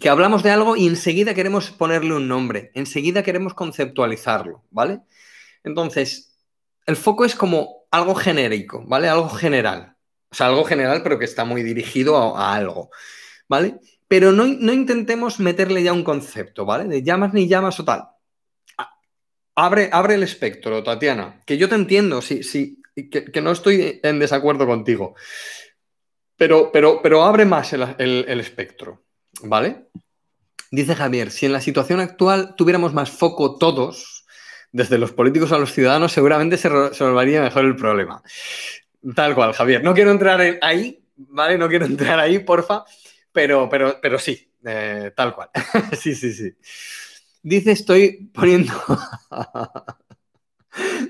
que 0.00 0.08
hablamos 0.08 0.44
de 0.44 0.50
algo 0.50 0.76
y 0.76 0.86
enseguida 0.86 1.34
queremos 1.34 1.72
ponerle 1.72 2.14
un 2.14 2.28
nombre, 2.28 2.70
enseguida 2.74 3.24
queremos 3.24 3.54
conceptualizarlo, 3.54 4.62
¿vale? 4.70 5.00
Entonces, 5.64 6.35
el 6.86 6.96
foco 6.96 7.24
es 7.24 7.34
como 7.34 7.86
algo 7.90 8.14
genérico, 8.14 8.84
¿vale? 8.86 9.08
Algo 9.08 9.28
general. 9.28 9.96
O 10.30 10.34
sea, 10.34 10.46
algo 10.46 10.64
general, 10.64 11.02
pero 11.02 11.18
que 11.18 11.24
está 11.24 11.44
muy 11.44 11.62
dirigido 11.62 12.36
a, 12.36 12.54
algo, 12.54 12.90
¿vale? 13.48 13.78
Pero 14.08 14.32
no, 14.32 14.46
intentemos 14.46 15.40
meterle 15.40 15.82
ya 15.82 15.92
un 15.92 16.04
concepto, 16.04 16.64
¿vale? 16.64 16.84
De 16.84 17.02
llamas 17.02 17.32
ni 17.32 17.48
llamas 17.48 17.78
o 17.80 17.84
tal. 17.84 18.08
Abre, 19.54 19.88
abre 19.92 20.14
el 20.14 20.22
espectro, 20.22 20.82
Tatiana, 20.82 21.42
que 21.46 21.56
yo 21.56 21.68
te 21.68 21.74
entiendo, 21.74 22.20
sí, 22.20 22.42
sí, 22.42 22.82
que, 23.10 23.40
no 23.40 23.52
estoy 23.52 24.00
en 24.02 24.18
desacuerdo 24.18 24.66
contigo. 24.66 25.14
Pero, 26.36 26.70
pero, 26.70 27.00
pero 27.02 27.24
abre 27.24 27.46
más 27.46 27.72
el 27.72 28.40
espectro. 28.40 29.06
¿Vale? 29.42 29.88
Dice 30.70 30.94
Javier, 30.94 31.30
si 31.30 31.46
en 31.46 31.52
la 31.52 31.60
situación 31.60 32.00
actual 32.00 32.54
tuviéramos 32.56 32.92
más 32.92 33.10
foco 33.10 33.56
todos, 33.58 34.15
desde 34.72 34.98
los 34.98 35.12
políticos 35.12 35.52
a 35.52 35.58
los 35.58 35.72
ciudadanos, 35.72 36.12
seguramente 36.12 36.56
se 36.56 36.68
resolvería 36.68 37.42
mejor 37.42 37.64
el 37.64 37.76
problema. 37.76 38.22
Tal 39.14 39.34
cual, 39.34 39.52
Javier. 39.52 39.82
No 39.82 39.94
quiero 39.94 40.10
entrar 40.10 40.40
ahí, 40.60 41.02
¿vale? 41.16 41.58
No 41.58 41.68
quiero 41.68 41.86
entrar 41.86 42.18
ahí, 42.18 42.40
porfa, 42.40 42.84
pero, 43.32 43.68
pero, 43.68 43.98
pero 44.00 44.18
sí, 44.18 44.52
eh, 44.64 45.12
tal 45.14 45.34
cual. 45.34 45.50
sí, 45.98 46.14
sí, 46.14 46.32
sí. 46.32 46.52
Dice, 47.42 47.72
estoy 47.72 48.30
poniendo... 48.32 48.72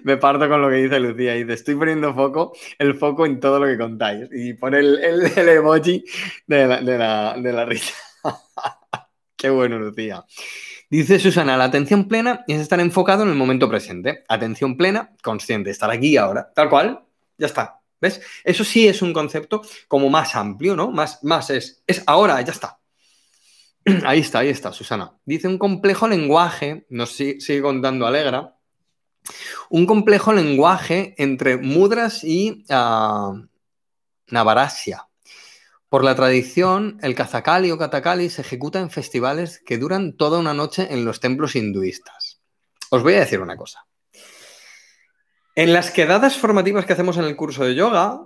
Me 0.05 0.17
parto 0.17 0.49
con 0.49 0.63
lo 0.63 0.69
que 0.69 0.77
dice 0.77 1.01
Lucía. 1.01 1.35
Dice, 1.35 1.55
estoy 1.55 1.75
poniendo 1.75 2.15
foco, 2.15 2.53
el 2.79 2.95
foco 2.95 3.27
en 3.27 3.41
todo 3.41 3.59
lo 3.59 3.67
que 3.67 3.77
contáis. 3.77 4.29
Y 4.31 4.55
pone 4.55 4.79
el, 4.79 5.49
emoji 5.49 6.05
de 6.47 6.67
la 7.53 7.65
risa. 7.65 7.93
Qué 9.37 9.51
bueno, 9.51 9.79
Lucía. 9.79 10.25
Dice 10.89 11.19
Susana, 11.19 11.57
la 11.57 11.65
atención 11.65 12.07
plena 12.07 12.45
es 12.47 12.61
estar 12.61 12.79
enfocado 12.79 13.25
en 13.25 13.31
el 13.31 13.35
momento 13.35 13.69
presente. 13.69 14.25
Atención 14.29 14.77
plena, 14.77 15.13
consciente, 15.23 15.71
estar 15.71 15.91
aquí 15.91 16.17
ahora. 16.17 16.53
Tal 16.55 16.71
cual, 16.71 17.05
ya 17.37 17.47
está. 17.47 17.81
¿Ves? 18.01 18.21
Eso 18.45 18.63
sí 18.63 18.87
es 18.87 19.03
un 19.03 19.13
concepto 19.13 19.63
como 19.89 20.11
más 20.11 20.37
amplio, 20.37 20.77
¿no? 20.77 20.91
Más, 20.91 21.25
más 21.25 21.51
es, 21.51 21.83
es 21.87 22.05
ahora, 22.07 22.41
ya 22.43 22.53
está. 22.53 22.79
Ahí 24.05 24.21
está, 24.21 24.41
ahí 24.41 24.49
está, 24.49 24.73
Susana. 24.73 25.17
Dice 25.25 25.47
un 25.47 25.59
complejo 25.59 26.09
lenguaje, 26.09 26.87
nos 26.89 27.11
sigue 27.11 27.63
contando 27.63 28.05
Alegra, 28.05 28.57
un 29.71 29.87
complejo 29.87 30.33
lenguaje 30.33 31.15
entre 31.19 31.57
mudras 31.57 32.25
y 32.25 32.65
uh, 32.69 33.47
navarasia. 34.29 35.06
Por 35.89 36.03
la 36.03 36.17
tradición, 36.17 36.99
el 37.03 37.15
kazakali 37.15 37.71
o 37.71 37.79
katakali 37.79 38.29
se 38.29 38.43
ejecuta 38.43 38.81
en 38.81 38.91
festivales 38.91 39.63
que 39.65 39.79
duran 39.79 40.17
toda 40.17 40.39
una 40.39 40.53
noche 40.53 40.89
en 40.91 41.05
los 41.05 41.21
templos 41.21 41.55
hinduistas. 41.55 42.41
Os 42.91 43.03
voy 43.03 43.15
a 43.15 43.21
decir 43.21 43.41
una 43.41 43.57
cosa. 43.57 43.87
En 45.55 45.73
las 45.73 45.91
quedadas 45.91 46.37
formativas 46.37 46.85
que 46.85 46.93
hacemos 46.93 47.17
en 47.19 47.25
el 47.25 47.37
curso 47.37 47.65
de 47.65 47.77
yoga, 47.77 48.21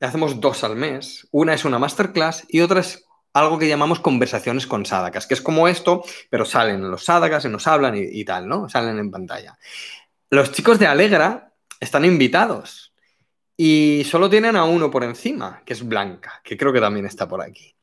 hacemos 0.00 0.40
dos 0.40 0.62
al 0.62 0.76
mes. 0.76 1.26
Una 1.30 1.54
es 1.54 1.64
una 1.64 1.78
masterclass 1.78 2.44
y 2.48 2.60
otra 2.60 2.80
es 2.80 3.04
algo 3.32 3.58
que 3.58 3.68
llamamos 3.68 4.00
conversaciones 4.00 4.66
con 4.66 4.84
sádakas, 4.84 5.26
que 5.26 5.34
es 5.34 5.42
como 5.42 5.68
esto, 5.68 6.04
pero 6.30 6.44
salen 6.44 6.90
los 6.90 7.04
sádakas 7.04 7.44
y 7.46 7.48
nos 7.48 7.66
hablan 7.66 7.96
y, 7.96 8.02
y 8.02 8.24
tal, 8.24 8.46
¿no? 8.46 8.68
Salen 8.68 8.98
en 8.98 9.10
pantalla. 9.10 9.58
Los 10.28 10.52
chicos 10.52 10.78
de 10.78 10.86
Alegra 10.86 11.54
están 11.80 12.04
invitados 12.04 12.85
y 13.56 14.04
solo 14.04 14.28
tienen 14.28 14.56
a 14.56 14.64
uno 14.64 14.90
por 14.90 15.02
encima, 15.02 15.62
que 15.64 15.72
es 15.72 15.86
Blanca, 15.86 16.40
que 16.44 16.56
creo 16.56 16.72
que 16.72 16.80
también 16.80 17.06
está 17.06 17.26
por 17.26 17.40
aquí. 17.40 17.74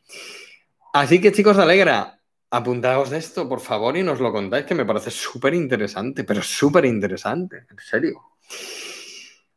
Así 0.93 1.19
que 1.19 1.31
chicos 1.31 1.57
Alegra, 1.57 2.19
apuntaos 2.51 3.09
de 3.09 3.17
esto, 3.17 3.49
por 3.49 3.59
favor, 3.59 3.97
y 3.97 4.03
nos 4.03 4.19
lo 4.19 4.31
contáis, 4.31 4.65
que 4.65 4.75
me 4.75 4.85
parece 4.85 5.09
súper 5.09 5.55
interesante, 5.55 6.23
pero 6.23 6.43
súper 6.43 6.85
interesante, 6.85 7.65
en 7.69 7.77
serio. 7.79 8.21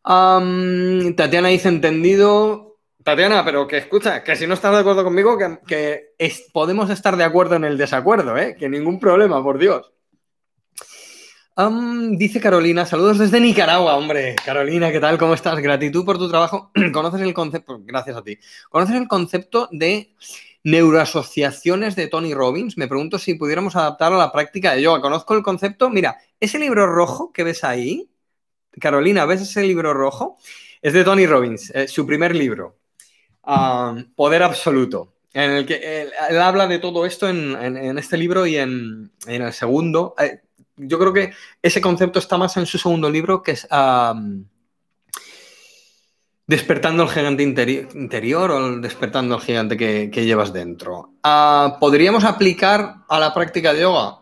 Tatiana 0.02 1.48
dice 1.48 1.68
entendido. 1.68 2.78
Tatiana, 3.02 3.44
pero 3.44 3.68
que 3.68 3.76
escucha, 3.76 4.24
que 4.24 4.34
si 4.34 4.46
no 4.46 4.54
estás 4.54 4.72
de 4.72 4.80
acuerdo 4.80 5.04
conmigo, 5.04 5.38
que, 5.66 6.14
podemos 6.52 6.90
estar 6.90 7.16
de 7.16 7.24
acuerdo 7.24 7.56
en 7.56 7.64
el 7.64 7.76
desacuerdo, 7.76 8.36
¿eh? 8.36 8.56
Que 8.58 8.68
ningún 8.68 8.98
problema, 8.98 9.42
por 9.42 9.58
Dios 9.58 9.92
dice 12.10 12.38
Carolina, 12.38 12.84
saludos 12.84 13.18
desde 13.18 13.40
Nicaragua, 13.40 13.96
hombre. 13.96 14.36
Carolina, 14.44 14.92
¿qué 14.92 15.00
tal? 15.00 15.16
¿Cómo 15.16 15.32
estás? 15.32 15.58
Gratitud 15.58 16.04
por 16.04 16.18
tu 16.18 16.28
trabajo. 16.28 16.70
¿Conoces 16.92 17.22
el 17.22 17.32
concepto? 17.32 17.80
Gracias 17.82 18.16
a 18.16 18.22
ti. 18.22 18.38
¿Conoces 18.68 18.96
el 18.96 19.08
concepto 19.08 19.68
de 19.72 20.12
neuroasociaciones 20.64 21.96
de 21.96 22.08
Tony 22.08 22.34
Robbins? 22.34 22.76
Me 22.76 22.88
pregunto 22.88 23.18
si 23.18 23.34
pudiéramos 23.34 23.74
adaptar 23.74 24.12
a 24.12 24.18
la 24.18 24.32
práctica 24.32 24.74
de 24.74 24.82
yoga. 24.82 25.00
Conozco 25.00 25.34
el 25.34 25.42
concepto. 25.42 25.88
Mira, 25.88 26.18
ese 26.38 26.58
libro 26.58 26.86
rojo 26.86 27.32
que 27.32 27.42
ves 27.42 27.64
ahí, 27.64 28.10
Carolina, 28.78 29.24
¿ves 29.24 29.40
ese 29.40 29.62
libro 29.62 29.94
rojo? 29.94 30.36
Es 30.82 30.92
de 30.92 31.04
Tony 31.04 31.26
Robbins, 31.26 31.70
eh, 31.74 31.88
su 31.88 32.06
primer 32.06 32.36
libro. 32.36 32.76
Poder 34.14 34.42
absoluto 34.42 35.14
en 35.32 35.50
el 35.50 35.66
que 35.66 36.02
él, 36.02 36.12
habla 36.38 36.66
de 36.66 36.78
todo 36.78 37.04
esto 37.04 37.28
en, 37.28 37.98
este 37.98 38.16
libro 38.16 38.46
y 38.46 38.56
en, 38.56 39.12
el 39.26 39.52
segundo. 39.52 40.14
Eh, 40.18 40.40
yo 40.76 40.98
creo 40.98 41.12
que 41.12 41.32
ese 41.62 41.80
concepto 41.80 42.18
está 42.18 42.36
más 42.38 42.56
en 42.56 42.66
su 42.66 42.78
segundo 42.78 43.10
libro, 43.10 43.42
que 43.42 43.52
es 43.52 43.66
Despertando 46.48 47.02
el 47.02 47.08
gigante 47.08 47.42
interior 47.42 48.52
o 48.52 48.78
despertando 48.78 49.34
el 49.34 49.40
gigante 49.40 49.76
que, 49.76 50.24
llevas 50.24 50.52
dentro. 50.52 51.14
Ah, 51.24 51.76
¿Podríamos 51.80 52.22
aplicar 52.22 52.98
a 53.08 53.18
la 53.18 53.34
práctica 53.34 53.72
de 53.72 53.80
yoga? 53.80 54.20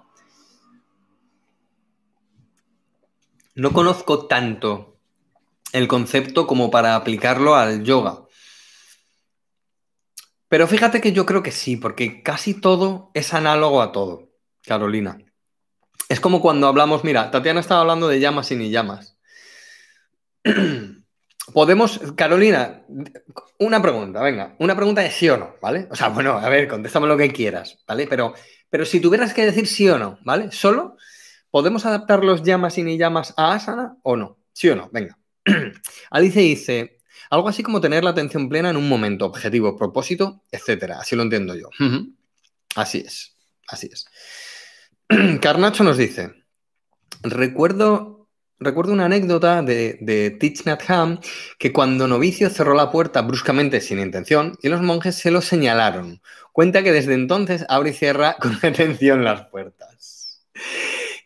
No 3.57 3.72
conozco 3.74 4.26
tanto 4.26 4.96
el 5.72 5.86
concepto 5.86 6.46
como 6.46 6.70
para 6.70 6.96
aplicarlo 6.96 7.57
al 7.57 7.84
yoga. 7.84 8.24
Pero 10.48 10.66
fíjate 10.66 11.02
que 11.02 11.12
yo 11.12 11.26
creo 11.26 11.42
que 11.42 11.52
sí, 11.52 11.76
porque 11.76 12.22
casi 12.22 12.55
todo 12.55 13.11
es 13.12 13.34
análogo 13.34 13.82
a 13.82 13.92
todo, 13.92 14.30
Carolina. 14.62 15.18
Es 16.09 16.20
como 16.20 16.40
cuando 16.40 16.66
hablamos, 16.66 17.05
mira, 17.05 17.30
Tatiana 17.30 17.61
estaba 17.61 17.80
hablando 17.80 18.09
de 18.09 18.20
llamas 18.20 18.51
y 18.51 18.57
ni 18.57 18.70
llamas. 18.70 19.16
podemos, 21.53 22.01
Carolina, 22.16 22.82
una 23.59 23.82
pregunta, 23.82 24.22
venga, 24.22 24.55
una 24.59 24.74
pregunta 24.76 25.03
de 25.03 25.11
sí 25.11 25.28
o 25.28 25.36
no, 25.36 25.57
¿vale? 25.61 25.88
O 25.90 25.97
sea, 25.97 26.09
bueno, 26.09 26.38
a 26.38 26.49
ver, 26.49 26.68
contéstame 26.68 27.07
lo 27.07 27.16
que 27.16 27.32
quieras, 27.32 27.78
¿vale? 27.86 28.07
Pero, 28.07 28.34
pero 28.70 28.84
si 28.84 29.01
tuvieras 29.01 29.34
que 29.34 29.45
decir 29.45 29.66
sí 29.66 29.88
o 29.88 29.99
no, 29.99 30.18
¿vale? 30.22 30.51
Solo, 30.53 30.97
¿podemos 31.51 31.84
adaptar 31.86 32.24
los 32.24 32.42
llamas 32.42 32.78
y 32.78 32.82
ni 32.82 32.97
llamas 32.97 33.34
a 33.36 33.53
asana 33.55 33.97
o 34.03 34.16
no? 34.16 34.38
¿Sí 34.53 34.68
o 34.68 34.76
no? 34.76 34.88
Venga. 34.92 35.18
Alice 36.11 36.40
dice, 36.40 36.99
algo 37.30 37.49
así 37.49 37.62
como 37.62 37.80
tener 37.80 38.05
la 38.05 38.11
atención 38.11 38.49
plena 38.49 38.70
en 38.70 38.76
un 38.76 38.88
momento, 38.88 39.26
objetivo, 39.26 39.76
propósito, 39.76 40.42
etcétera. 40.51 40.99
Así 41.01 41.16
lo 41.16 41.22
entiendo 41.22 41.55
yo. 41.55 41.68
Así 42.74 42.99
es, 43.07 43.36
así 43.68 43.88
es. 43.92 44.07
Carnacho 45.42 45.84
nos 45.84 45.98
dice, 45.98 46.32
recuerdo, 47.22 48.28
recuerdo 48.59 48.92
una 48.92 49.05
anécdota 49.05 49.62
de, 49.62 49.98
de 50.00 50.30
Teach 50.30 50.62
Ham 50.88 51.20
que 51.59 51.72
cuando 51.72 52.09
novicio 52.09 52.48
cerró 52.48 52.74
la 52.74 52.90
puerta 52.90 53.20
bruscamente 53.22 53.80
sin 53.80 54.00
intención 54.00 54.57
y 54.62 54.68
los 54.68 54.80
monjes 54.80 55.16
se 55.16 55.30
lo 55.30 55.42
señalaron. 55.42 56.22
Cuenta 56.52 56.82
que 56.82 56.92
desde 56.92 57.14
entonces 57.14 57.66
abre 57.68 57.90
y 57.90 57.92
cierra 57.94 58.36
con 58.40 58.59
atención 58.62 59.24
las 59.24 59.46
puertas. 59.48 60.42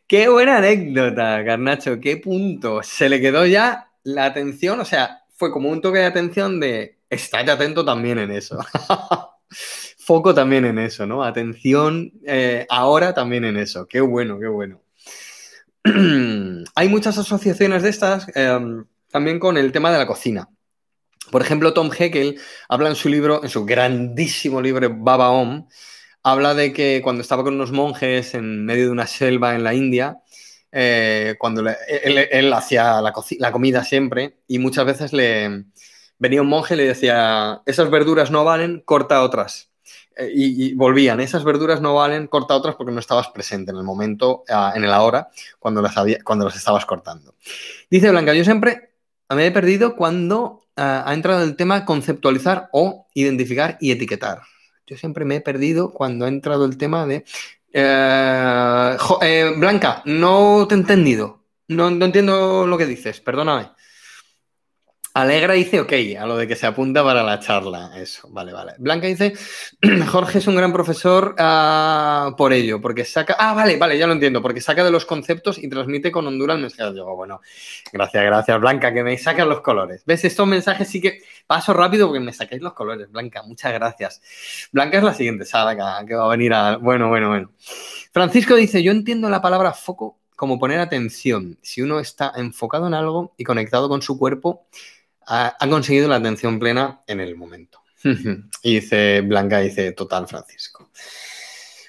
Qué 0.07 0.29
buena 0.29 0.57
anécdota, 0.57 1.45
Carnacho, 1.45 2.01
qué 2.01 2.17
punto. 2.17 2.83
Se 2.83 3.09
le 3.09 3.21
quedó 3.21 3.47
ya 3.47 3.91
la 4.03 4.25
atención, 4.25 4.81
o 4.81 4.85
sea, 4.85 5.25
fue 5.37 5.53
como 5.53 5.69
un 5.69 5.81
toque 5.81 5.99
de 5.99 6.07
atención 6.07 6.59
de 6.59 6.99
estar 7.11 7.49
atento 7.49 7.85
también 7.85 8.19
en 8.19 8.33
eso. 8.33 8.59
Foco 10.09 10.35
también 10.35 10.65
en 10.65 10.79
eso, 10.79 11.05
¿no? 11.05 11.23
Atención 11.23 12.15
eh, 12.27 12.65
ahora 12.71 13.13
también 13.13 13.45
en 13.45 13.59
eso. 13.59 13.87
Qué 13.87 14.01
bueno, 14.01 14.41
qué 14.41 14.49
bueno. 14.49 14.81
Hay 16.75 16.89
muchas 16.89 17.19
asociaciones 17.19 17.83
de 17.83 17.91
estas 17.91 18.27
em, 18.35 18.87
también 19.11 19.39
con 19.39 19.59
el 19.59 19.71
tema 19.71 19.93
de 19.93 19.99
la 19.99 20.07
cocina. 20.07 20.49
Por 21.31 21.43
ejemplo, 21.43 21.75
Tom 21.75 21.91
Heckel 21.93 22.41
habla 22.71 22.89
en 22.89 22.95
su 22.95 23.11
libro, 23.11 23.45
en 23.45 23.51
su 23.51 23.67
grandísimo 23.67 24.63
libro 24.63 24.89
Baba 24.97 25.29
Om, 25.29 25.69
habla 26.23 26.55
de 26.55 26.73
que 26.73 27.03
cuando 27.05 27.21
estaba 27.21 27.45
con 27.45 27.53
unos 27.53 27.73
monjes 27.73 28.33
en 28.33 28.65
medio 28.65 28.87
de 28.87 28.93
una 28.93 29.07
selva 29.07 29.57
en 29.57 29.63
la 29.63 29.75
India, 29.75 30.23
eh, 30.73 31.35
cuando 31.39 31.63
él, 31.87 32.53
hacía 32.55 33.03
la, 33.03 33.13
la, 33.41 33.53
comida 33.53 33.85
siempre 33.85 34.39
y 34.47 34.59
muchas 34.59 34.87
veces 34.87 35.13
le 35.13 35.67
venía 36.19 36.41
un 36.41 36.49
monje 36.49 36.73
y 36.73 36.79
le 36.79 36.87
decía, 36.87 37.61
esas 37.67 37.91
verduras 37.91 38.31
no 38.31 38.43
valen, 38.43 38.81
corta 38.87 39.23
otras. 39.23 39.69
Eh, 40.19 40.33
y, 40.35 40.75
volvían, 40.75 41.21
esas 41.21 41.45
verduras 41.45 41.81
no 41.81 41.95
valen, 41.95 42.27
corta 42.27 42.57
otras 42.57 42.75
porque 42.75 42.93
no 42.93 42.99
estabas 42.99 43.29
presente 43.29 43.71
en 43.71 43.77
el 43.77 43.85
momento, 43.85 44.43
ah, 44.49 44.73
en 44.75 44.83
el 44.83 44.91
ahora, 44.91 45.31
cuando 45.61 45.81
las, 45.81 45.97
había, 45.97 46.19
cuando 46.25 46.45
las 46.45 46.57
estabas 46.57 46.85
cortando. 46.85 47.37
Dice 47.89 48.11
Blanca, 48.11 48.35
yo 48.35 48.45
siempre 48.45 48.91
me 49.31 49.47
he 49.47 49.53
perdido 49.53 49.95
cuando 49.95 50.65
ah, 50.77 51.05
ha 51.07 51.15
entrado 51.15 51.45
el 51.45 51.55
tema 51.55 51.85
conceptualizar 51.85 52.69
o 52.73 53.07
identificar 53.15 53.79
y 53.81 53.93
etiquetar. 53.93 54.43
Yo 54.89 54.97
siempre 54.97 55.25
me 55.25 55.37
he 55.37 55.41
perdido 55.41 55.93
cuando 55.93 56.25
ha 56.25 56.29
entrado 56.29 56.65
el 56.65 56.77
tema 56.77 57.07
de... 57.07 57.25
Eh, 57.73 58.97
eh, 59.21 59.53
Blanca, 59.57 60.03
no 60.07 60.67
te 60.69 60.75
he 60.75 60.79
entendido. 60.79 61.45
No, 61.69 61.91
no 61.91 62.07
entiendo 62.07 62.67
lo 62.67 62.77
que 62.77 62.87
dices, 62.87 63.21
perdóname. 63.21 63.71
Alegra 65.21 65.55
dice, 65.55 65.81
ok, 65.81 65.93
a 66.19 66.27
lo 66.27 66.37
de 66.37 66.47
que 66.47 66.55
se 66.55 66.67
apunta 66.67 67.03
para 67.03 67.25
la 67.25 67.41
charla. 67.41 67.91
Eso, 67.97 68.29
vale, 68.31 68.53
vale. 68.53 68.75
Blanca 68.79 69.09
dice, 69.09 69.33
Jorge 70.11 70.39
es 70.39 70.47
un 70.47 70.55
gran 70.55 70.73
profesor 70.73 71.35
uh, 71.39 72.37
por 72.37 72.53
ello, 72.53 72.81
porque 72.81 73.05
saca... 73.05 73.37
Ah, 73.39 73.53
vale, 73.53 73.77
vale, 73.79 73.99
ya 73.99 74.07
lo 74.07 74.13
entiendo, 74.13 74.41
porque 74.41 74.61
saca 74.61 74.85
de 74.85 74.93
los 74.93 75.05
conceptos 75.07 75.59
y 75.59 75.69
transmite 75.69 76.13
con 76.13 76.27
Honduras 76.27 76.55
el 76.55 76.63
mensaje. 76.63 76.93
Digo, 76.93 77.17
bueno, 77.17 77.41
gracias, 77.93 78.25
gracias, 78.25 78.61
Blanca, 78.61 78.95
que 78.95 79.03
me 79.03 79.19
sacas 79.19 79.47
los 79.47 79.61
colores. 79.61 80.05
¿Ves? 80.07 80.25
Estos 80.25 80.47
mensajes 80.47 80.89
sí 80.89 81.01
que 81.01 81.21
paso 81.47 81.75
rápido 81.75 82.07
porque 82.07 82.21
me 82.21 82.33
sacáis 82.33 82.63
los 82.63 82.75
colores, 82.75 83.11
Blanca, 83.11 83.43
muchas 83.43 83.73
gracias. 83.73 84.23
Blanca 84.71 84.99
es 84.99 85.05
la 85.05 85.15
siguiente 85.15 85.45
sala 85.45 86.05
que 86.07 86.15
va 86.15 86.25
a 86.27 86.29
venir 86.29 86.55
a... 86.55 86.77
Bueno, 86.77 87.09
bueno, 87.09 87.29
bueno. 87.29 87.51
Francisco 88.13 88.55
dice, 88.55 88.85
yo 88.85 88.93
entiendo 88.93 89.29
la 89.29 89.43
palabra 89.43 89.73
foco 89.73 90.19
como 90.39 90.61
poner 90.61 90.79
atención. 90.79 91.59
Si 91.63 91.83
uno 91.83 91.99
está 91.99 92.33
enfocado 92.37 92.87
en 92.87 92.95
algo 92.95 93.35
y 93.37 93.43
conectado 93.43 93.89
con 93.89 94.03
su 94.03 94.17
cuerpo, 94.17 94.69
ha, 95.29 95.69
conseguido 95.69 96.09
la 96.09 96.17
atención 96.17 96.59
plena 96.59 97.03
en 97.07 97.21
el 97.21 97.37
momento. 97.37 97.83
y 98.63 98.75
dice 98.77 99.21
Blanca, 99.21 99.61
dice 99.61 99.93
total 99.93 100.27
Francisco. 100.27 100.91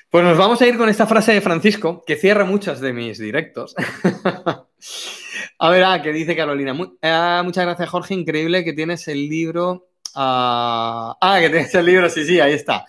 Pues 0.10 0.24
nos 0.24 0.38
vamos 0.38 0.60
a 0.62 0.68
ir 0.68 0.78
con 0.78 0.90
esta 0.90 1.06
frase 1.06 1.34
de 1.34 1.42
Francisco, 1.42 2.04
que 2.06 2.16
cierra 2.16 2.44
muchos 2.44 2.82
de 2.82 2.94
mis 2.94 3.20
directos. 3.20 3.76
a 5.60 5.70
ver, 5.70 5.84
ah, 5.84 6.02
que 6.02 6.12
dice 6.12 6.36
Carolina. 6.36 6.76
Ah, 7.04 7.44
muchas 7.46 7.66
gracias, 7.66 7.90
Jorge. 7.90 8.16
Increíble 8.16 8.64
que 8.64 8.74
tienes 8.74 9.08
el 9.08 9.30
libro. 9.30 9.90
ah, 10.16 11.16
ah 11.22 11.38
que 11.40 11.50
tienes 11.50 11.74
el 11.76 11.86
libro, 11.86 12.10
sí, 12.10 12.26
sí, 12.26 12.40
ahí 12.40 12.54
está. 12.54 12.86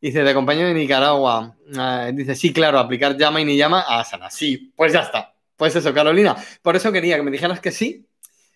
Dice, 0.00 0.24
de 0.24 0.34
compañero 0.34 0.68
de 0.68 0.74
Nicaragua. 0.74 1.56
Ah, 1.76 2.10
dice, 2.12 2.34
sí, 2.34 2.52
claro, 2.52 2.80
aplicar 2.80 3.16
llama 3.16 3.40
y 3.40 3.44
ni 3.44 3.56
llama 3.56 3.84
a 3.86 4.00
Asana. 4.00 4.28
Sí, 4.28 4.72
pues 4.74 4.92
ya 4.92 5.00
está. 5.00 5.34
Pues 5.56 5.76
eso, 5.76 5.94
Carolina. 5.94 6.34
Por 6.62 6.74
eso 6.74 6.90
quería 6.90 7.16
que 7.16 7.22
me 7.22 7.30
dijeras 7.30 7.60
que 7.60 7.70
sí, 7.70 8.08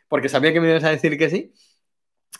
porque 0.08 0.28
sabía 0.28 0.52
que 0.52 0.60
me 0.60 0.70
ibas 0.70 0.84
a 0.84 0.90
decir 0.90 1.18
que 1.18 1.30
sí. 1.30 1.52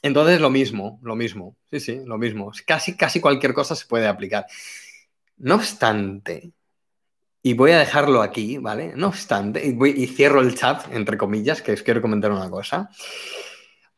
Entonces, 0.02 0.40
lo 0.40 0.50
mismo, 0.50 0.98
lo 1.02 1.16
mismo. 1.16 1.56
Sí, 1.70 1.80
sí, 1.80 2.00
lo 2.04 2.18
mismo. 2.18 2.52
Casi, 2.66 2.96
casi 2.96 3.20
cualquier 3.20 3.54
cosa 3.54 3.74
se 3.74 3.86
puede 3.86 4.06
aplicar. 4.06 4.46
No 5.36 5.56
obstante, 5.56 6.52
y 7.46 7.52
voy 7.52 7.72
a 7.72 7.78
dejarlo 7.78 8.22
aquí, 8.22 8.56
¿vale? 8.56 8.94
No 8.96 9.08
obstante, 9.08 9.62
y, 9.66 10.06
cierro 10.06 10.40
el 10.40 10.54
chat, 10.54 10.90
entre 10.94 11.18
comillas, 11.18 11.60
que 11.60 11.72
os 11.72 11.82
quiero 11.82 12.00
comentar 12.00 12.32
una 12.32 12.48
cosa. 12.48 12.88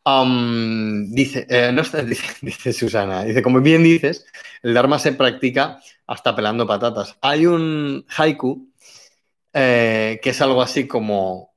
dice, 0.04 1.46
eh, 1.48 1.70
no 1.72 1.82
dice, 2.42 2.72
Susana, 2.72 3.22
dice, 3.22 3.42
como 3.42 3.60
bien 3.60 3.84
dices, 3.84 4.26
el 4.64 4.74
Dharma 4.74 4.98
se 4.98 5.12
practica 5.12 5.78
hasta 6.08 6.34
pelando 6.34 6.66
patatas. 6.66 7.16
Hay 7.20 7.46
un 7.46 8.04
haiku 8.16 8.68
eh, 9.52 10.18
que 10.20 10.30
es 10.30 10.40
algo 10.40 10.60
así 10.60 10.88
como 10.88 11.54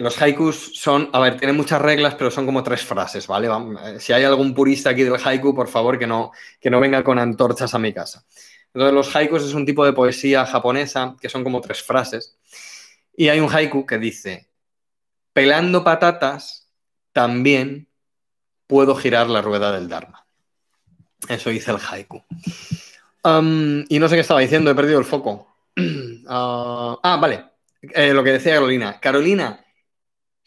los 0.00 0.20
haikus 0.20 0.72
son, 0.74 1.10
a 1.12 1.20
ver, 1.20 1.38
tienen 1.38 1.56
muchas 1.56 1.80
reglas, 1.80 2.14
pero 2.14 2.30
son 2.30 2.46
como 2.46 2.62
tres 2.62 2.82
frases, 2.82 3.26
¿vale? 3.26 3.48
Eh, 3.48 4.00
si 4.00 4.12
hay 4.12 4.24
algún 4.24 4.54
purista 4.54 4.90
aquí 4.90 5.02
del 5.04 5.16
haiku, 5.22 5.54
por 5.54 5.68
favor, 5.68 5.98
que 5.98 6.06
no, 6.06 6.32
que 6.60 6.70
no 6.70 6.80
venga 6.80 7.02
con 7.04 7.18
antorchas 7.18 7.74
a 7.74 7.78
mi 7.78 7.92
casa. 7.92 8.24
Entonces, 8.72 8.94
los 8.94 9.14
haikus 9.14 9.44
es 9.44 9.54
un 9.54 9.66
tipo 9.66 9.84
de 9.84 9.92
poesía 9.92 10.46
japonesa 10.46 11.16
que 11.20 11.28
son 11.28 11.44
como 11.44 11.60
tres 11.60 11.82
frases. 11.82 12.36
Y 13.16 13.28
hay 13.28 13.40
un 13.40 13.52
haiku 13.52 13.86
que 13.86 13.98
dice, 13.98 14.48
pelando 15.32 15.82
patatas, 15.82 16.70
también 17.12 17.88
puedo 18.66 18.94
girar 18.94 19.28
la 19.28 19.42
rueda 19.42 19.72
del 19.72 19.88
Dharma. 19.88 20.26
Eso 21.28 21.50
dice 21.50 21.72
el 21.72 21.78
haiku. 21.78 22.22
y 23.88 23.98
no 23.98 24.08
sé 24.08 24.14
qué 24.14 24.20
estaba 24.20 24.40
diciendo, 24.40 24.70
he 24.70 24.74
perdido 24.74 24.98
el 24.98 25.04
foco. 25.04 25.46
Ah, 26.30 26.98
ah, 27.02 27.16
vale. 27.16 27.42
Eh, 27.80 28.12
lo 28.12 28.22
que 28.22 28.32
decía 28.32 28.52
Carolina. 28.52 29.00
Carolina, 29.00 29.64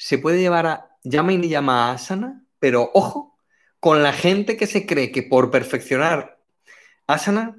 se 0.02 0.18
puede 0.18 0.40
llevar 0.40 0.66
a 0.66 0.98
llama 1.04 1.32
y 1.32 1.48
llama 1.48 1.92
asana, 1.92 2.44
pero 2.58 2.90
ojo, 2.96 3.38
con 3.80 4.02
la 4.02 4.14
gente 4.14 4.58
que 4.58 4.66
se 4.66 4.88
cree 4.88 5.12
que 5.12 5.22
por 5.22 5.52
perfeccionar 5.52 6.40
asana 7.06 7.56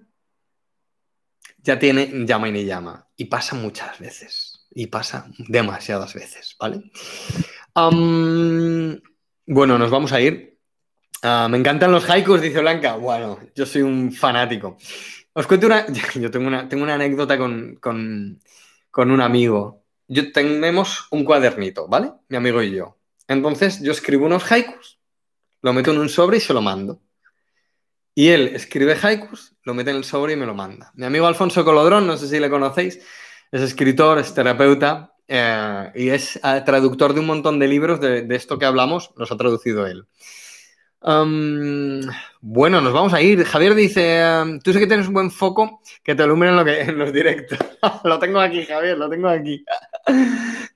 ya 1.58 1.78
tiene 1.78 2.26
llama 2.26 2.48
y 2.48 2.64
llama. 2.64 3.06
Y 3.16 3.26
pasa 3.26 3.54
muchas 3.54 4.00
veces. 4.00 4.66
Y 4.74 4.88
pasa 4.88 5.28
demasiadas 5.38 6.14
veces, 6.14 6.56
¿vale? 6.58 6.90
bueno, 9.46 9.78
nos 9.78 9.90
vamos 9.90 10.12
a 10.12 10.20
ir. 10.20 10.58
Ah, 11.22 11.46
me 11.48 11.58
encantan 11.58 11.92
los 11.92 12.10
haikus, 12.10 12.40
dice 12.40 12.60
Blanca. 12.60 12.96
Bueno, 12.96 13.38
yo 13.54 13.66
soy 13.66 13.82
un 13.82 14.10
fanático. 14.10 14.78
Os 15.32 15.46
cuento 15.46 15.68
una. 15.68 15.86
Yo 16.14 16.30
tengo 16.30 16.48
una, 16.48 16.68
tengo 16.68 16.82
una 16.82 16.94
anécdota 16.94 17.38
con, 17.38 17.76
con 17.76 19.10
un 19.10 19.20
amigo 19.20 19.81
yo 20.12 20.30
tenemos 20.30 21.06
un 21.10 21.24
cuadernito, 21.24 21.88
¿vale? 21.88 22.12
Mi 22.28 22.36
amigo 22.36 22.62
y 22.62 22.72
yo. 22.72 22.98
Entonces 23.28 23.80
yo 23.80 23.92
escribo 23.92 24.26
unos 24.26 24.50
haikus, 24.50 25.00
lo 25.62 25.72
meto 25.72 25.90
en 25.90 25.98
un 25.98 26.10
sobre 26.10 26.36
y 26.36 26.40
se 26.40 26.52
lo 26.52 26.60
mando. 26.60 27.00
Y 28.14 28.28
él 28.28 28.48
escribe 28.48 28.94
haikus, 29.00 29.56
lo 29.62 29.72
mete 29.72 29.90
en 29.90 29.96
el 29.96 30.04
sobre 30.04 30.34
y 30.34 30.36
me 30.36 30.44
lo 30.44 30.54
manda. 30.54 30.92
Mi 30.94 31.06
amigo 31.06 31.26
Alfonso 31.26 31.64
Colodrón, 31.64 32.06
no 32.06 32.18
sé 32.18 32.28
si 32.28 32.38
le 32.38 32.50
conocéis, 32.50 33.00
es 33.50 33.62
escritor, 33.62 34.18
es 34.18 34.34
terapeuta 34.34 35.14
eh, 35.26 35.90
y 35.94 36.10
es 36.10 36.36
eh, 36.36 36.62
traductor 36.66 37.14
de 37.14 37.20
un 37.20 37.26
montón 37.26 37.58
de 37.58 37.68
libros 37.68 37.98
de, 37.98 38.26
esto 38.30 38.58
que 38.58 38.66
hablamos, 38.66 39.12
los 39.16 39.32
ha 39.32 39.36
traducido 39.38 39.86
él 39.86 40.06
bueno, 41.04 42.80
nos 42.80 42.92
vamos 42.92 43.12
a 43.12 43.20
ir. 43.20 43.44
Javier 43.44 43.74
dice, 43.74 44.22
tú 44.62 44.72
sé 44.72 44.78
que 44.78 44.86
tienes 44.86 45.08
un 45.08 45.14
buen 45.14 45.30
foco 45.30 45.80
que 46.02 46.14
te 46.14 46.22
alumbre 46.22 46.48
en, 46.48 46.56
lo 46.56 46.64
que, 46.64 46.80
en 46.80 46.98
los 46.98 47.12
directos. 47.12 47.58
lo 48.04 48.18
tengo 48.18 48.40
aquí, 48.40 48.64
Javier, 48.64 48.98
lo 48.98 49.08
tengo 49.08 49.28
aquí. 49.28 49.64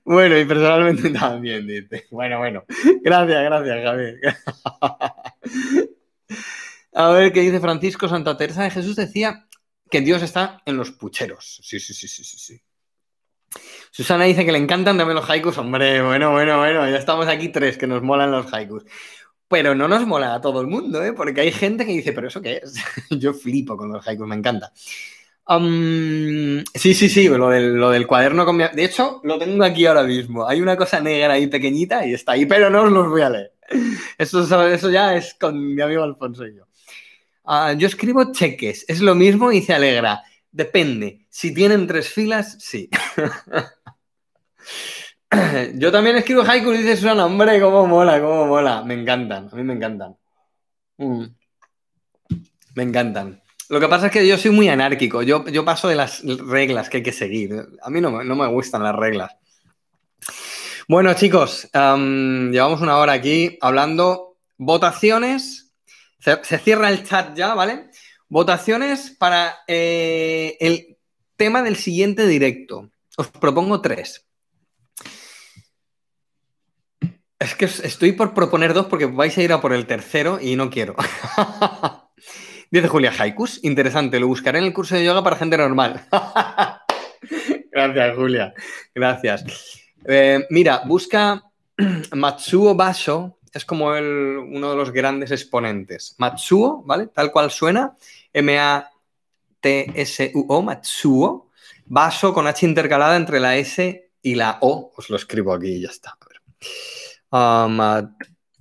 Bueno, 0.03 0.37
y 0.37 0.45
personalmente 0.45 1.09
también, 1.17 1.67
dice. 1.67 2.07
Bueno, 2.11 2.39
bueno. 2.39 2.63
Gracias, 3.01 3.43
gracias, 3.43 3.83
Javier. 3.83 4.19
a 6.93 7.09
ver, 7.11 7.31
¿qué 7.31 7.41
dice 7.41 7.59
Francisco? 7.59 8.07
Santa 8.07 8.37
Teresa 8.37 8.63
de 8.63 8.71
Jesús 8.71 8.95
decía 8.95 9.47
que 9.89 10.01
Dios 10.01 10.21
está 10.21 10.61
en 10.65 10.77
los 10.77 10.91
pucheros. 10.91 11.59
Sí, 11.63 11.79
sí, 11.79 11.93
sí, 11.93 12.07
sí, 12.07 12.23
sí. 12.23 12.37
sí. 12.37 12.61
Susana 13.91 14.25
dice 14.25 14.45
que 14.45 14.51
le 14.51 14.57
encantan 14.57 14.97
también 14.97 15.15
los 15.15 15.29
haikus. 15.29 15.57
Hombre, 15.57 16.01
bueno, 16.01 16.31
bueno, 16.31 16.57
bueno, 16.57 16.89
ya 16.89 16.97
estamos 16.97 17.27
aquí 17.27 17.49
tres 17.49 17.77
que 17.77 17.87
nos 17.87 18.01
molan 18.01 18.31
los 18.31 18.53
haikus. 18.53 18.83
Pero 19.47 19.75
no 19.75 19.87
nos 19.87 20.05
mola 20.05 20.35
a 20.35 20.41
todo 20.41 20.59
el 20.61 20.67
mundo, 20.67 21.03
¿eh? 21.03 21.13
Porque 21.13 21.41
hay 21.41 21.51
gente 21.51 21.85
que 21.85 21.93
dice, 21.93 22.11
¿pero 22.11 22.27
eso 22.27 22.41
qué 22.41 22.61
es? 22.63 22.75
Yo 23.09 23.33
flipo 23.33 23.77
con 23.77 23.91
los 23.91 24.05
haikus, 24.05 24.27
me 24.27 24.35
encanta. 24.35 24.73
Sí, 26.73 26.93
sí, 26.93 27.09
sí, 27.09 27.29
lo 27.29 27.49
del, 27.49 27.75
lo 27.75 27.89
del 27.89 28.05
cuaderno 28.05 28.45
con 28.45 28.57
mi... 28.57 28.65
De 28.73 28.83
hecho, 28.83 29.21
lo 29.23 29.37
tengo 29.37 29.63
aquí 29.63 29.85
ahora 29.85 30.03
mismo. 30.03 30.47
Hay 30.47 30.61
una 30.61 30.75
cosa 30.75 30.99
negra 30.99 31.33
ahí 31.33 31.47
pequeñita 31.47 32.05
y 32.05 32.13
está 32.13 32.33
ahí, 32.33 32.45
pero 32.45 32.69
no 32.69 32.83
os 32.83 32.91
los 32.91 33.07
voy 33.07 33.21
a 33.21 33.29
leer. 33.29 33.53
Eso, 34.17 34.43
eso 34.67 34.89
ya 34.89 35.15
es 35.15 35.33
con 35.33 35.75
mi 35.75 35.81
amigo 35.81 36.03
Alfonso 36.03 36.45
y 36.45 36.55
yo. 36.55 36.67
Ah, 37.45 37.73
yo 37.73 37.87
escribo 37.87 38.31
cheques, 38.33 38.85
es 38.87 38.99
lo 38.99 39.15
mismo 39.15 39.51
y 39.51 39.61
se 39.61 39.73
alegra. 39.73 40.23
Depende. 40.51 41.27
Si 41.29 41.53
tienen 41.53 41.87
tres 41.87 42.09
filas, 42.09 42.57
sí. 42.59 42.89
Yo 45.75 45.91
también 45.91 46.15
escribo 46.17 46.41
haiku 46.41 46.71
y 46.73 46.77
dices 46.77 46.99
Susana, 46.99 47.25
hombre, 47.25 47.59
cómo 47.59 47.85
mola, 47.85 48.19
cómo 48.19 48.45
mola. 48.47 48.83
Me 48.83 48.93
encantan, 48.93 49.49
a 49.51 49.55
mí 49.55 49.63
me 49.63 49.73
encantan. 49.73 50.17
Mm. 50.97 51.25
Me 52.75 52.83
encantan. 52.83 53.41
Lo 53.69 53.79
que 53.79 53.87
pasa 53.87 54.07
es 54.07 54.13
que 54.13 54.25
yo 54.25 54.37
soy 54.37 54.51
muy 54.51 54.69
anárquico, 54.69 55.21
yo, 55.23 55.45
yo 55.47 55.65
paso 55.65 55.89
de 55.89 55.95
las 55.95 56.23
reglas 56.23 56.89
que 56.89 56.97
hay 56.97 57.03
que 57.03 57.11
seguir. 57.11 57.67
A 57.81 57.89
mí 57.89 57.99
no, 57.99 58.11
me 58.11 58.47
gustan 58.47 58.83
las 58.83 58.95
reglas. 58.95 59.35
Bueno, 60.87 61.13
chicos, 61.13 61.67
llevamos 61.73 62.81
una 62.81 62.97
hora 62.97 63.13
aquí 63.13 63.57
hablando. 63.59 64.37
Votaciones. 64.57 65.73
Se, 66.19 66.57
cierra 66.59 66.89
el 66.89 67.03
chat 67.03 67.35
ya, 67.35 67.53
¿vale? 67.53 67.89
Votaciones 68.29 69.11
para 69.11 69.57
eh, 69.67 70.57
el 70.59 70.97
tema 71.35 71.61
del 71.61 71.75
siguiente 71.75 72.25
directo. 72.25 72.89
Os 73.17 73.27
propongo 73.27 73.81
tres. 73.81 74.25
Es 77.39 77.53
que 77.55 77.65
estoy 77.65 78.13
por 78.13 78.33
proponer 78.33 78.73
dos 78.73 78.87
porque 78.87 79.05
vais 79.05 79.37
a 79.37 79.43
ir 79.43 79.53
a 79.53 79.61
por 79.61 79.73
el 79.73 79.85
tercero 79.85 80.39
y 80.41 80.55
no 80.55 80.69
quiero. 80.69 80.95
Dice 82.69 82.87
Julia 82.89 83.13
Haikus, 83.17 83.63
interesante, 83.63 84.19
lo 84.19 84.27
buscaré 84.27 84.59
en 84.59 84.65
el 84.65 84.73
curso 84.73 84.95
de 84.95 85.05
yoga 85.05 85.23
para 85.23 85.37
gente 85.37 85.57
normal. 85.57 86.01
Gracias, 87.71 88.15
Julia. 88.15 88.53
Gracias. 88.93 89.45
Eh, 90.05 90.45
mira, 90.49 90.81
busca 90.85 91.43
Matsuo 92.13 92.75
Basho, 92.75 93.37
es 93.53 93.63
como 93.63 93.87
uno 93.87 94.71
de 94.71 94.75
los 94.75 94.91
grandes 94.91 95.31
exponentes. 95.31 96.15
Matsuo, 96.17 96.83
¿vale? 96.85 97.07
Tal 97.07 97.31
cual 97.31 97.49
suena, 97.51 97.95
M-A-T-S-U-O, 98.33 98.91
Matsuo. 100.61 101.47
Basho 101.85 102.33
con 102.33 102.47
H 102.47 102.65
intercalada 102.65 103.15
entre 103.15 103.39
la 103.39 103.55
S 103.55 104.11
y 104.21 104.35
la 104.35 104.57
O. 104.61 104.91
Os 104.97 105.09
lo 105.09 105.15
escribo 105.15 105.53
aquí 105.53 105.67
y 105.67 105.81
ya 105.81 105.89
está. 105.89 106.17
A 107.31 107.67
ver. 107.69 107.69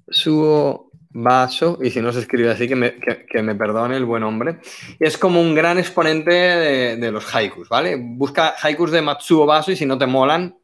Matsuo 0.07 0.86
Baso, 1.19 1.79
y 1.81 1.91
si 1.91 2.03
no 2.03 2.13
se 2.13 2.21
escribe 2.21 2.51
así, 2.51 2.69
que 2.69 2.77
me, 2.77 3.55
perdone 3.55 3.97
el 3.97 4.05
buen 4.05 4.23
hombre. 4.23 4.61
Es 4.99 5.17
como 5.17 5.41
un 5.41 5.55
gran 5.55 5.79
exponente 5.79 6.31
de, 6.31 7.11
los 7.11 7.35
haikus, 7.35 7.71
¿vale? 7.71 7.97
Busca 7.99 8.55
haikus 8.61 8.91
de 8.91 9.01
Matsuo 9.01 9.47
Baso 9.47 9.73
y 9.73 9.77
si 9.77 9.87
no 9.87 9.97
te 9.97 10.05
molan, 10.07 10.59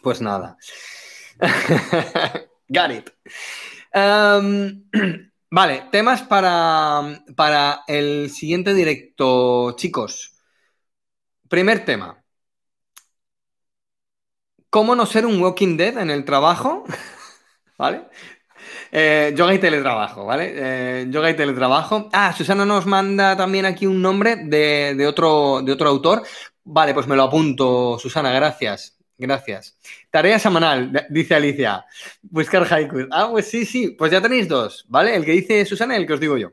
pues 0.00 0.20
nada. 0.20 0.56
Got 2.68 2.90
it. 2.92 3.10
vale, 5.50 5.82
temas 5.90 6.22
para, 6.22 7.24
para 7.34 7.80
el 7.88 8.30
siguiente 8.30 8.74
directo, 8.74 9.72
chicos. 9.72 10.38
Primer 11.48 11.84
tema. 11.84 12.22
¿Cómo 14.70 14.94
no 14.94 15.06
ser 15.06 15.26
un 15.26 15.42
Walking 15.42 15.76
Dead 15.76 15.98
en 15.98 16.10
el 16.10 16.24
trabajo? 16.24 16.84
¿vale? 17.82 18.06
Eh, 18.94 19.32
yoga 19.34 19.54
y 19.54 19.58
teletrabajo, 19.58 20.26
¿vale? 20.26 20.52
Eh, 20.54 21.06
yoga 21.08 21.30
y 21.30 21.34
teletrabajo. 21.34 22.10
Ah, 22.12 22.34
Susana 22.36 22.66
nos 22.66 22.84
manda 22.84 23.34
también 23.34 23.64
aquí 23.64 23.86
un 23.86 24.02
nombre 24.02 24.36
de, 24.36 25.06
otro, 25.06 25.62
de 25.62 25.72
otro 25.72 25.88
autor. 25.88 26.22
Vale, 26.64 26.92
pues 26.92 27.06
me 27.06 27.16
lo 27.16 27.22
apunto, 27.22 27.98
Susana, 27.98 28.32
gracias. 28.32 28.98
Gracias. 29.16 29.78
Tarea 30.10 30.38
semanal, 30.38 31.06
dice 31.08 31.34
Alicia. 31.34 31.86
Buscar 32.20 32.70
haikus. 32.70 33.06
Ah, 33.10 33.28
pues 33.30 33.46
sí, 33.48 33.64
sí. 33.64 33.90
Pues 33.96 34.12
ya 34.12 34.20
tenéis 34.20 34.46
dos, 34.46 34.84
¿vale? 34.88 35.16
El 35.16 35.24
que 35.24 35.32
dice 35.32 35.64
Susana 35.64 35.94
y 35.94 36.00
el 36.00 36.06
que 36.06 36.12
os 36.12 36.20
digo 36.20 36.36
yo. 36.36 36.52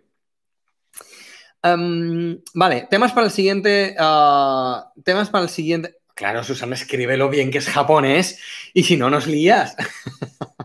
Em, 1.61 2.39
vale, 2.53 2.87
temas 2.89 3.11
para 3.11 3.27
el 3.27 3.33
siguiente. 3.33 3.95
Ah, 3.99 4.93
temas 5.03 5.29
para 5.29 5.43
el 5.43 5.49
siguiente. 5.49 5.97
Claro, 6.15 6.43
Susana, 6.43 6.75
escríbelo 6.75 7.29
bien 7.29 7.51
que 7.51 7.57
es 7.57 7.67
japonés 7.67 8.39
y 8.73 8.83
si 8.83 8.95
no 8.95 9.09
nos 9.09 9.27
lías. 9.27 9.75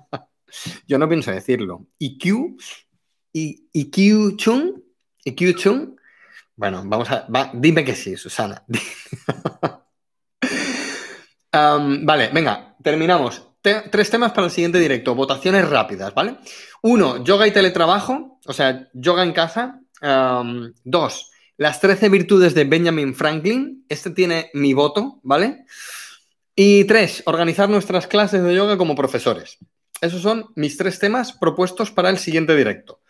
Yo 0.87 0.99
no 0.99 1.09
pienso 1.09 1.31
decirlo. 1.31 1.87
IQ, 1.99 2.57
IQ 3.33 4.37
Chung, 4.37 4.81
IQ 5.25 5.57
Chung. 5.57 5.97
Bueno, 6.57 6.83
vamos 6.85 7.11
a. 7.11 7.27
dime 7.55 7.85
que 7.85 7.95
sí, 7.95 8.17
Susana. 8.17 8.65
vale, 11.53 12.31
venga, 12.33 12.77
terminamos. 12.83 13.49
tres 13.61 14.11
temas 14.11 14.33
para 14.33 14.47
el 14.47 14.53
siguiente 14.53 14.79
directo. 14.79 15.15
Votaciones 15.15 15.69
rápidas, 15.69 16.15
¿vale? 16.15 16.39
Uno, 16.83 17.25
yoga 17.25 17.47
y 17.47 17.53
teletrabajo, 17.53 18.39
o 18.45 18.53
sea, 18.53 18.89
yoga 18.93 19.23
en 19.23 19.33
casa. 19.33 19.81
dos, 20.85 21.31
las 21.57 21.81
13 21.81 22.09
virtudes 22.09 22.55
de 22.55 22.65
Benjamin 22.65 23.15
Franklin. 23.15 23.85
Este 23.89 24.11
tiene 24.11 24.51
mi 24.55 24.75
voto, 24.75 25.21
¿vale? 25.23 25.65
Y 26.57 26.85
tres, 26.85 27.23
organizar 27.27 27.69
nuestras 27.69 28.07
clases 28.07 28.43
de 28.43 28.55
yoga 28.55 28.77
como 28.77 28.95
profesores. 28.95 29.59
Esos 30.05 30.23
son 30.23 30.47
mis 30.55 30.77
tres 30.77 30.99
temas 30.99 31.33
propuestos 31.33 31.91
para 31.91 32.11
el 32.11 32.19
siguiente 32.19 32.55
directo. 32.55 33.01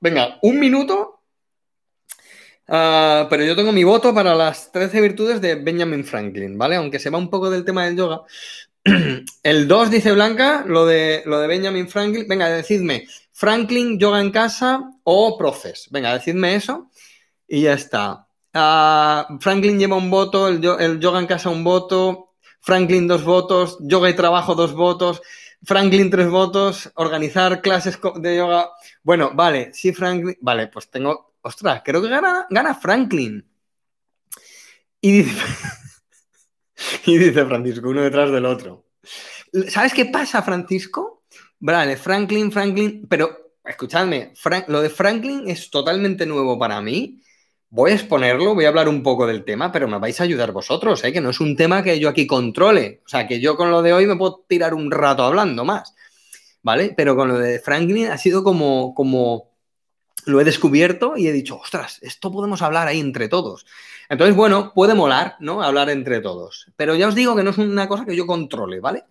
Venga, 0.00 0.38
un 0.42 0.58
minuto. 0.58 1.22
Ah, 2.66 3.26
pero 3.28 3.44
yo 3.44 3.54
tengo 3.54 3.72
mi 3.72 3.84
voto 3.84 4.14
para 4.14 4.34
las 4.34 4.72
13 4.72 5.00
virtudes 5.00 5.40
de 5.40 5.54
Benjamin 5.56 6.04
Franklin, 6.04 6.56
¿vale? 6.56 6.76
Aunque 6.76 6.98
se 6.98 7.10
va 7.10 7.18
un 7.18 7.30
poco 7.30 7.50
del 7.50 7.64
tema 7.64 7.84
del 7.84 7.96
yoga. 7.96 8.22
El 9.42 9.68
2 9.68 9.90
dice 9.90 10.12
Blanca, 10.12 10.64
lo 10.66 10.84
de, 10.84 11.22
lo 11.26 11.38
de 11.38 11.46
Benjamin 11.46 11.88
Franklin. 11.88 12.26
Venga, 12.28 12.48
decidme, 12.48 13.06
Franklin, 13.32 13.98
yoga 13.98 14.20
en 14.20 14.30
casa 14.30 14.80
o 15.04 15.38
profes. 15.38 15.88
Venga, 15.90 16.12
decidme 16.12 16.54
eso 16.54 16.90
y 17.48 17.62
ya 17.62 17.74
está. 17.74 18.26
Ah, 18.52 19.26
Franklin 19.40 19.78
lleva 19.78 19.96
un 19.96 20.10
voto, 20.10 20.48
el, 20.48 20.62
el 20.80 21.00
yoga 21.00 21.18
en 21.18 21.26
casa 21.26 21.50
un 21.50 21.64
voto, 21.64 22.34
Franklin 22.60 23.06
dos 23.06 23.24
votos, 23.24 23.78
yoga 23.80 24.08
y 24.08 24.14
trabajo 24.14 24.54
dos 24.54 24.74
votos. 24.74 25.20
Franklin 25.64 26.10
tres 26.10 26.28
votos, 26.28 26.90
organizar 26.94 27.60
clases 27.60 27.98
de 28.16 28.36
yoga. 28.36 28.70
Bueno, 29.02 29.32
vale, 29.34 29.72
sí, 29.72 29.92
Franklin. 29.92 30.36
Vale, 30.40 30.68
pues 30.68 30.90
tengo. 30.90 31.34
Ostras, 31.42 31.82
creo 31.84 32.00
que 32.00 32.08
gana, 32.08 32.46
gana 32.50 32.74
Franklin. 32.74 33.46
Y 35.00 35.12
dice, 35.12 35.42
y 37.06 37.18
dice 37.18 37.44
Francisco, 37.44 37.88
uno 37.88 38.02
detrás 38.02 38.30
del 38.30 38.46
otro. 38.46 38.86
¿Sabes 39.68 39.92
qué 39.92 40.06
pasa, 40.06 40.42
Francisco? 40.42 41.24
Vale, 41.60 41.96
Franklin, 41.96 42.50
Franklin, 42.50 43.06
pero 43.08 43.54
escuchadme, 43.64 44.32
lo 44.68 44.82
de 44.82 44.90
Franklin 44.90 45.48
es 45.48 45.70
totalmente 45.70 46.26
nuevo 46.26 46.58
para 46.58 46.80
mí 46.80 47.22
voy 47.74 47.90
a 47.90 47.94
exponerlo, 47.94 48.54
voy 48.54 48.66
a 48.66 48.68
hablar 48.68 48.88
un 48.88 49.02
poco 49.02 49.26
del 49.26 49.44
tema, 49.44 49.72
pero 49.72 49.88
me 49.88 49.98
vais 49.98 50.20
a 50.20 50.24
ayudar 50.24 50.52
vosotros, 50.52 51.02
¿eh? 51.02 51.12
que 51.12 51.20
no 51.20 51.30
es 51.30 51.40
un 51.40 51.56
tema 51.56 51.82
que 51.82 51.98
yo 51.98 52.08
aquí 52.08 52.24
controle. 52.24 53.00
O 53.04 53.08
sea, 53.08 53.26
que 53.26 53.40
yo 53.40 53.56
con 53.56 53.72
lo 53.72 53.82
de 53.82 53.92
hoy 53.92 54.06
me 54.06 54.14
puedo 54.14 54.44
tirar 54.48 54.74
un 54.74 54.92
rato 54.92 55.24
hablando 55.24 55.64
más, 55.64 55.92
¿vale? 56.62 56.94
Pero 56.96 57.16
con 57.16 57.26
lo 57.26 57.36
de 57.36 57.58
Franklin 57.58 58.06
ha 58.06 58.18
sido 58.18 58.44
como, 58.44 58.94
como 58.94 59.50
lo 60.24 60.40
he 60.40 60.44
descubierto 60.44 61.16
y 61.16 61.26
he 61.26 61.32
dicho, 61.32 61.56
ostras, 61.56 61.98
esto 62.02 62.30
podemos 62.30 62.62
hablar 62.62 62.86
ahí 62.86 63.00
entre 63.00 63.28
todos. 63.28 63.66
Entonces, 64.08 64.36
bueno, 64.36 64.72
puede 64.72 64.94
molar, 64.94 65.34
¿no? 65.40 65.60
Hablar 65.60 65.90
entre 65.90 66.20
todos. 66.20 66.70
Pero 66.76 66.94
ya 66.94 67.08
os 67.08 67.16
digo 67.16 67.34
que 67.34 67.42
no 67.42 67.50
es 67.50 67.58
una 67.58 67.88
cosa 67.88 68.04
que 68.04 68.14
yo 68.14 68.24
controle, 68.24 68.78
¿vale? 68.78 69.02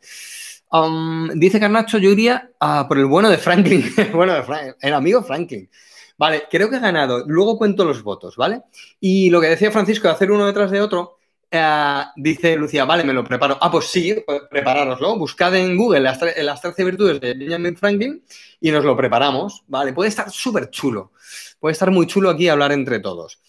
Um, 0.72 1.28
dice 1.36 1.60
Carnacho, 1.60 1.98
yo 1.98 2.12
iría 2.12 2.50
por 2.88 2.98
el 2.98 3.08
bueno 3.08 3.30
de 3.30 3.38
Franklin, 3.38 3.94
bueno 4.14 4.34
de 4.34 4.44
Franklin, 4.44 4.76
el 4.80 4.94
amigo 4.94 5.22
Franklin. 5.22 5.70
Vale, 6.18 6.44
creo 6.50 6.70
que 6.70 6.76
ha 6.78 6.80
ganado. 6.80 7.24
Luego 7.28 7.58
cuento 7.58 7.86
los 7.86 8.04
votos, 8.04 8.36
¿vale? 8.36 8.62
Y 9.00 9.30
lo 9.30 9.42
que 9.42 9.48
decía 9.48 9.72
Francisco 9.72 10.08
de 10.08 10.14
hacer 10.14 10.32
uno 10.32 10.46
detrás 10.46 10.72
de 10.72 10.82
otro, 10.82 11.18
eh, 11.56 12.04
dice 12.16 12.56
Lucía, 12.56 12.86
vale, 12.86 13.04
me 13.04 13.14
lo 13.14 13.24
preparo. 13.24 13.58
Ah, 13.62 13.70
pues 13.70 13.86
sí, 13.86 14.16
pues 14.26 14.42
preparároslo. 14.50 15.18
Buscad 15.18 15.56
en 15.56 15.78
Google 15.78 16.02
las, 16.02 16.62
13 16.62 16.84
virtudes 16.84 17.22
de 17.22 17.34
Benjamin 17.36 17.78
Franklin 17.78 18.24
y 18.60 18.72
nos 18.72 18.84
lo 18.84 18.98
preparamos, 18.98 19.64
¿vale? 19.68 19.94
Puede 19.94 20.10
estar 20.10 20.32
súper 20.32 20.70
chulo. 20.72 21.12
Puede 21.60 21.74
estar 21.74 21.92
muy 21.92 22.08
chulo 22.08 22.30
aquí 22.32 22.48
hablar 22.50 22.72
entre 22.72 23.00
todos. 23.00 23.40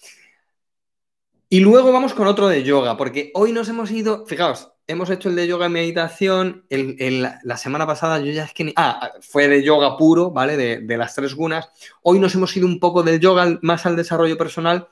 Y 1.48 1.60
luego 1.60 1.92
vamos 1.92 2.12
con 2.12 2.26
otro 2.26 2.48
de 2.48 2.62
yoga, 2.62 2.96
porque 2.96 3.30
hoy 3.34 3.52
nos 3.52 3.68
hemos 3.68 3.90
ido, 3.90 4.26
fijaos, 4.26 4.73
hemos 4.86 5.10
hecho 5.10 5.28
el 5.28 5.36
de 5.36 5.46
yoga 5.46 5.66
y 5.66 5.70
meditación. 5.70 6.64
la 6.68 7.56
semana 7.56 7.86
pasada 7.86 8.20
yo 8.20 8.32
ya 8.32 8.44
es 8.44 8.52
que... 8.52 8.72
ah, 8.76 9.12
fue 9.20 9.48
de 9.48 9.62
yoga 9.62 9.96
puro, 9.96 10.30
¿vale? 10.30 10.56
De, 10.56 10.96
las 10.96 11.14
tres 11.14 11.34
gunas. 11.34 11.68
Hoy 12.02 12.18
nos 12.18 12.34
hemos 12.34 12.56
ido 12.56 12.66
un 12.66 12.80
poco 12.80 13.02
del 13.02 13.20
yoga 13.20 13.58
más 13.62 13.86
al 13.86 13.96
desarrollo 13.96 14.36
personal. 14.36 14.88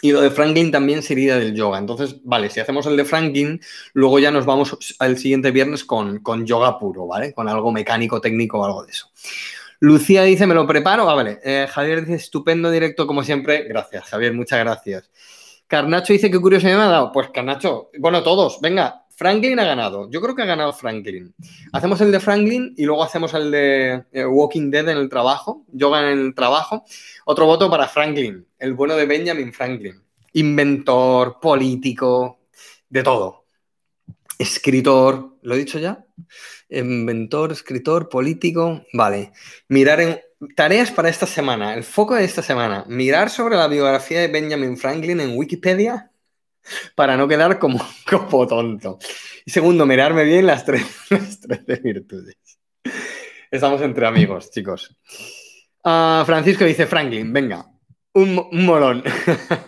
Y 0.00 0.10
lo 0.10 0.20
de 0.20 0.30
Franklin 0.30 0.72
también 0.72 1.02
sería 1.02 1.36
del 1.36 1.54
yoga. 1.54 1.78
Entonces, 1.78 2.16
vale, 2.24 2.50
si 2.50 2.58
hacemos 2.58 2.86
el 2.86 2.96
de 2.96 3.04
Franklin, 3.04 3.60
luego 3.92 4.18
ya 4.18 4.32
nos 4.32 4.44
vamos 4.44 4.96
al 4.98 5.16
siguiente 5.16 5.52
viernes 5.52 5.84
con, 5.84 6.18
con 6.20 6.44
yoga 6.44 6.78
puro, 6.78 7.06
¿vale? 7.06 7.32
Con 7.32 7.48
algo 7.48 7.70
mecánico, 7.70 8.20
técnico 8.20 8.58
o 8.58 8.64
algo 8.64 8.84
de 8.84 8.90
eso. 8.90 9.10
Lucía 9.78 10.22
dice, 10.22 10.46
me 10.46 10.54
lo 10.54 10.66
preparo. 10.66 11.08
Ah, 11.08 11.14
vale. 11.14 11.40
Eh, 11.44 11.68
Javier 11.70 12.00
dice, 12.00 12.14
estupendo 12.14 12.70
directo 12.70 13.06
como 13.06 13.22
siempre. 13.22 13.64
Gracias, 13.64 14.04
Javier, 14.04 14.32
muchas 14.32 14.58
gracias. 14.58 15.10
Carnacho 15.68 16.12
dice, 16.12 16.30
qué 16.30 16.40
curiosidad 16.40 16.76
me 16.76 16.84
ha 16.84 16.88
dado. 16.88 17.12
Pues 17.12 17.28
Carnacho, 17.30 17.90
bueno, 17.98 18.22
todos, 18.22 18.60
venga, 18.60 19.01
Franklin 19.22 19.60
ha 19.60 19.64
ganado. 19.64 20.10
Yo 20.10 20.20
creo 20.20 20.34
que 20.34 20.42
ha 20.42 20.46
ganado 20.46 20.72
Franklin. 20.72 21.32
Hacemos 21.72 22.00
el 22.00 22.10
de 22.10 22.18
Franklin 22.18 22.74
y 22.76 22.84
luego 22.84 23.04
hacemos 23.04 23.32
el 23.34 23.52
de 23.52 24.02
eh, 24.10 24.26
Walking 24.26 24.68
Dead 24.68 24.88
en 24.88 24.98
el 24.98 25.08
trabajo, 25.08 25.64
yoga 25.72 26.10
en 26.10 26.18
el 26.18 26.34
trabajo. 26.34 26.84
Otro 27.24 27.46
voto 27.46 27.70
para 27.70 27.86
Franklin, 27.86 28.44
el 28.58 28.74
bueno 28.74 28.96
de 28.96 29.06
Benjamin 29.06 29.52
Franklin. 29.52 30.02
Inventor, 30.32 31.38
político, 31.40 32.40
de 32.88 33.04
todo. 33.04 33.44
Escritor, 34.40 35.36
¿lo 35.42 35.54
he 35.54 35.58
dicho 35.58 35.78
ya? 35.78 36.04
Inventor, 36.68 37.52
escritor, 37.52 38.08
político. 38.08 38.82
Vale. 38.92 39.30
Mirar 39.68 40.00
en. 40.00 40.20
Tareas 40.56 40.90
para 40.90 41.08
esta 41.08 41.26
semana. 41.26 41.74
El 41.74 41.84
foco 41.84 42.16
de 42.16 42.24
esta 42.24 42.42
semana. 42.42 42.84
Mirar 42.88 43.30
sobre 43.30 43.54
la 43.54 43.68
biografía 43.68 44.20
de 44.20 44.26
Benjamin 44.26 44.76
Franklin 44.76 45.20
en 45.20 45.38
Wikipedia 45.38 46.11
para 46.94 47.16
no 47.16 47.28
quedar 47.28 47.58
como, 47.58 47.80
como 48.10 48.46
tonto. 48.46 48.98
Y 49.44 49.50
segundo, 49.50 49.86
mirarme 49.86 50.24
bien 50.24 50.46
las 50.46 50.64
tres, 50.64 50.84
las 51.10 51.82
virtudes. 51.82 52.36
Estamos 53.50 53.80
entre 53.82 54.06
amigos, 54.06 54.50
chicos. 54.50 54.96
Ah, 55.84 56.22
Francisco 56.26 56.64
dice 56.64 56.86
Franklin, 56.86 57.32
venga, 57.32 57.66
un, 58.14 58.38
un 58.50 58.66
molón. 58.66 59.02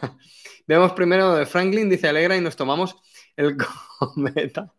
Vemos 0.67 0.93
primero 0.93 1.35
de 1.35 1.47
Franklin, 1.47 1.91
dice 1.91 2.09
Alegra, 2.09 2.37
y 2.37 2.41
nos 2.41 2.57
tomamos 2.57 2.97
el 3.37 3.57
cometa. 3.99 4.73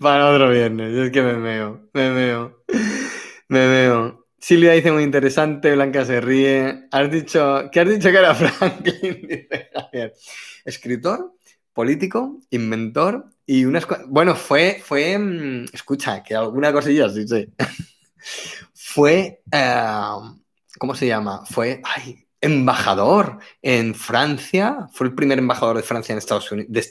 Para 0.00 0.30
otro 0.30 0.50
viernes. 0.50 0.94
Es 0.94 1.10
que 1.12 1.22
me 1.22 1.34
meo, 1.34 1.88
me 1.92 2.10
meo, 2.10 2.64
me 3.48 3.68
meo. 3.68 4.23
Silvia 4.44 4.72
dice 4.72 4.92
muy 4.92 5.04
interesante, 5.04 5.72
Blanca 5.74 6.04
se 6.04 6.20
ríe. 6.20 6.86
Has 6.90 7.10
dicho, 7.10 7.70
¿qué 7.72 7.80
has 7.80 7.88
dicho 7.88 8.10
que 8.10 8.18
era 8.18 8.34
Franklin? 8.34 9.48
Escritor, 10.66 11.32
político, 11.72 12.40
inventor 12.50 13.24
y 13.46 13.64
unas 13.64 13.86
Bueno, 14.06 14.36
fue, 14.36 14.82
fue, 14.84 15.16
mm, 15.16 15.64
escucha, 15.72 16.22
que 16.22 16.34
alguna 16.34 16.74
cosilla 16.74 17.08
sí 17.08 17.26
sé. 17.26 17.52
fue, 18.74 19.40
eh, 19.50 20.18
¿cómo 20.78 20.94
se 20.94 21.06
llama? 21.06 21.46
Fue, 21.46 21.80
embajador 22.38 23.38
en 23.62 23.94
Francia, 23.94 24.90
fue 24.92 25.06
el 25.06 25.14
primer 25.14 25.38
embajador 25.38 25.78
de 25.78 25.82
Francia 25.82 26.12
en 26.12 26.18
Estados 26.18 26.52
Unidos, 26.52 26.90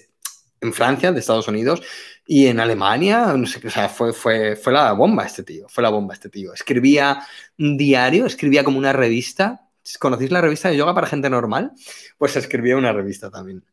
en 0.59 0.73
Francia, 0.73 1.11
de 1.11 1.19
Estados 1.19 1.47
Unidos, 1.47 1.83
y 2.25 2.47
en 2.47 2.59
Alemania, 2.59 3.33
no 3.37 3.45
sé, 3.45 3.65
o 3.65 3.69
sea, 3.69 3.89
fue, 3.89 4.13
fue, 4.13 4.55
fue 4.55 4.71
la 4.71 4.93
bomba 4.93 5.25
este 5.25 5.43
tío, 5.43 5.67
fue 5.67 5.81
la 5.81 5.89
bomba 5.89 6.13
este 6.13 6.29
tío. 6.29 6.53
Escribía 6.53 7.21
un 7.59 7.77
diario, 7.77 8.25
escribía 8.25 8.63
como 8.63 8.77
una 8.77 8.93
revista. 8.93 9.67
¿Conocéis 9.99 10.31
la 10.31 10.39
revista 10.39 10.69
de 10.69 10.77
yoga 10.77 10.95
para 10.95 11.07
gente 11.07 11.29
normal? 11.29 11.73
Pues 12.17 12.35
escribía 12.37 12.77
una 12.77 12.93
revista 12.93 13.29
también. 13.29 13.65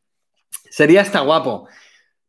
Sería 0.69 1.03
hasta 1.03 1.21
guapo. 1.21 1.69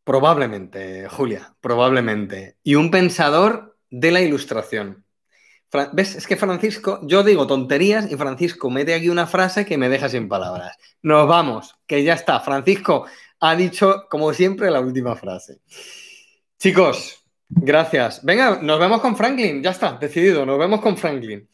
Probablemente, 0.04 1.08
Julia, 1.10 1.56
probablemente. 1.60 2.58
Y 2.64 2.76
un 2.76 2.92
pensador 2.92 3.78
de 3.90 4.12
la 4.12 4.22
ilustración. 4.22 5.04
¿Ves? 5.94 6.16
Es 6.16 6.28
que 6.28 6.36
Francisco, 6.36 7.00
yo 7.04 7.24
digo 7.24 7.48
tonterías 7.48 8.12
y 8.12 8.18
Francisco 8.18 8.70
mete 8.70 8.94
aquí 8.94 9.10
una 9.10 9.26
frase 9.26 9.66
que 9.66 9.78
me 9.78 9.90
deja 9.90 10.10
sin 10.10 10.28
palabras. 10.28 10.78
Nos 11.02 11.28
vamos, 11.28 11.76
que 11.88 12.04
ya 12.04 12.14
está. 12.14 12.40
Francisco 12.42 13.06
ha 13.40 13.56
dicho, 13.56 14.06
como 14.10 14.34
siempre, 14.34 14.70
la 14.70 14.82
última 14.82 15.16
frase. 15.16 15.62
Chicos, 16.62 17.26
gracias. 17.50 18.24
Venga, 18.24 18.60
nos 18.62 18.80
vemos 18.80 19.02
con 19.02 19.18
Franklin. 19.18 19.64
Ya 19.64 19.72
está, 19.72 19.94
decidido. 19.94 20.46
Nos 20.46 20.60
vemos 20.60 20.80
con 20.80 20.96
Franklin. 20.96 21.50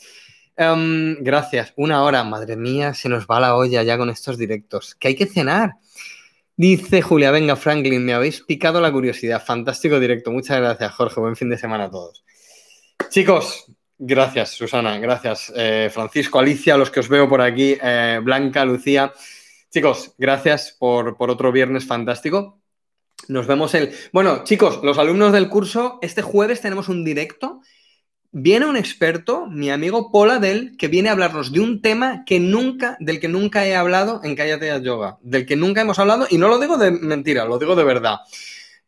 Em, 0.57 1.15
gracias. 1.23 1.71
Una 1.77 2.03
hora. 2.03 2.25
Madre 2.25 2.57
mía, 2.57 2.93
se 2.93 3.07
nos 3.07 3.25
va 3.25 3.39
la 3.39 3.55
olla 3.55 3.83
ya 3.83 3.97
con 3.97 4.09
estos 4.09 4.37
directos. 4.37 4.95
Que 4.95 5.07
hay 5.07 5.15
que 5.15 5.25
cenar. 5.25 5.75
Dice 6.57 7.01
Julia, 7.01 7.31
venga 7.31 7.55
Franklin, 7.55 8.03
me 8.03 8.13
habéis 8.13 8.41
picado 8.41 8.81
la 8.81 8.91
curiosidad. 8.91 9.41
Fantástico 9.41 9.97
directo. 9.97 10.29
Muchas 10.29 10.59
gracias, 10.59 10.91
Jorge. 10.91 11.21
Buen 11.21 11.37
fin 11.37 11.49
de 11.49 11.57
semana 11.57 11.85
a 11.85 11.89
todos. 11.89 12.25
Chicos, 13.09 13.71
gracias, 13.97 14.49
Susana. 14.49 14.99
Gracias, 14.99 15.53
eh, 15.55 15.89
Francisco, 15.89 16.37
Alicia, 16.37 16.75
los 16.75 16.91
que 16.91 16.99
os 16.99 17.07
veo 17.07 17.29
por 17.29 17.39
aquí, 17.39 17.77
eh, 17.81 18.19
Blanca, 18.21 18.65
Lucía. 18.65 19.13
Chicos, 19.71 20.15
gracias 20.17 20.75
por, 20.77 21.15
por 21.15 21.29
otro 21.29 21.53
viernes 21.53 21.87
fantástico. 21.87 22.56
Nos 23.27 23.47
vemos 23.47 23.73
el. 23.73 23.91
Bueno, 24.13 24.43
chicos, 24.43 24.79
los 24.83 24.97
alumnos 24.97 25.33
del 25.33 25.49
curso, 25.49 25.99
este 26.01 26.21
jueves 26.21 26.61
tenemos 26.61 26.87
un 26.87 27.03
directo. 27.03 27.61
Viene 28.31 28.65
un 28.65 28.77
experto, 28.77 29.47
mi 29.47 29.69
amigo 29.69 30.11
Paul 30.11 30.39
Del, 30.39 30.77
que 30.77 30.87
viene 30.89 31.09
a 31.09 31.13
hablarnos 31.13 31.51
de 31.51 31.59
un 31.59 31.81
tema 31.81 32.23
que 32.25 32.39
nunca, 32.39 32.97
del 32.99 33.19
que 33.19 33.27
nunca 33.27 33.65
he 33.65 33.75
hablado 33.75 34.21
en 34.23 34.35
Cállate 34.35 34.81
Yoga, 34.83 35.17
del 35.21 35.45
que 35.45 35.55
nunca 35.55 35.81
hemos 35.81 35.97
hablado, 35.97 36.27
y 36.29 36.37
no 36.37 36.47
lo 36.47 36.59
digo 36.59 36.77
de 36.77 36.91
mentira, 36.91 37.45
lo 37.45 37.57
digo 37.57 37.75
de 37.75 37.83
verdad. 37.83 38.19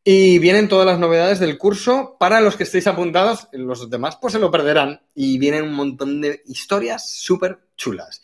Y 0.04 0.40
vienen 0.40 0.68
todas 0.68 0.86
las 0.86 1.00
novedades 1.00 1.40
del 1.40 1.58
curso. 1.58 2.16
Para 2.20 2.42
los 2.42 2.56
que 2.56 2.64
estéis 2.64 2.88
apuntados, 2.88 3.48
los 3.52 3.90
demás 3.90 4.18
pues 4.22 4.34
se 4.34 4.40
lo 4.40 4.52
perderán. 4.52 5.02
Y 5.14 5.38
vienen 5.38 5.64
un 5.64 5.74
montón 5.74 6.22
de 6.22 6.42
historias 6.46 7.10
súper 7.10 7.60
chulas. 7.76 8.22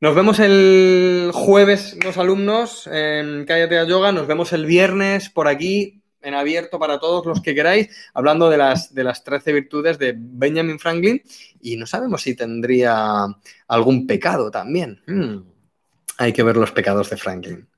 Nos 0.00 0.14
vemos 0.14 0.38
el 0.38 1.32
jueves 1.34 1.96
los 2.04 2.18
alumnos 2.18 2.86
en 2.86 3.44
Cállate 3.44 3.78
a 3.78 3.84
Yoga, 3.84 4.12
nos 4.12 4.28
vemos 4.28 4.52
el 4.52 4.64
viernes 4.64 5.28
por 5.28 5.48
aquí 5.48 6.02
en 6.20 6.34
abierto 6.34 6.78
para 6.78 7.00
todos 7.00 7.26
los 7.26 7.42
que 7.42 7.52
queráis, 7.52 7.88
hablando 8.14 8.48
de 8.48 8.58
las, 8.58 8.94
de 8.94 9.02
las 9.02 9.24
13 9.24 9.52
virtudes 9.52 9.98
de 9.98 10.14
Benjamin 10.16 10.78
Franklin 10.78 11.20
y 11.60 11.76
no 11.76 11.84
sabemos 11.86 12.22
si 12.22 12.36
tendría 12.36 13.26
algún 13.66 14.06
pecado 14.06 14.52
también. 14.52 15.02
Hmm. 15.06 15.38
Hay 16.18 16.32
que 16.32 16.44
ver 16.44 16.56
los 16.56 16.70
pecados 16.70 17.10
de 17.10 17.16
Franklin. 17.16 17.68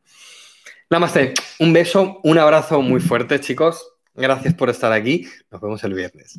Namaste, 0.90 1.32
un 1.60 1.72
beso, 1.72 2.20
un 2.24 2.38
abrazo 2.38 2.82
muy 2.82 3.00
fuerte 3.00 3.40
chicos, 3.40 3.94
gracias 4.12 4.52
por 4.52 4.68
estar 4.68 4.92
aquí, 4.92 5.26
nos 5.50 5.60
vemos 5.60 5.82
el 5.84 5.94
viernes. 5.94 6.38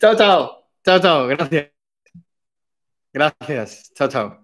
Chao, 0.00 0.16
chao, 0.16 0.66
chao, 0.84 1.00
chao, 1.00 1.26
gracias. 1.28 1.68
Gracias, 3.12 3.92
chao, 3.94 4.08
chao. 4.08 4.39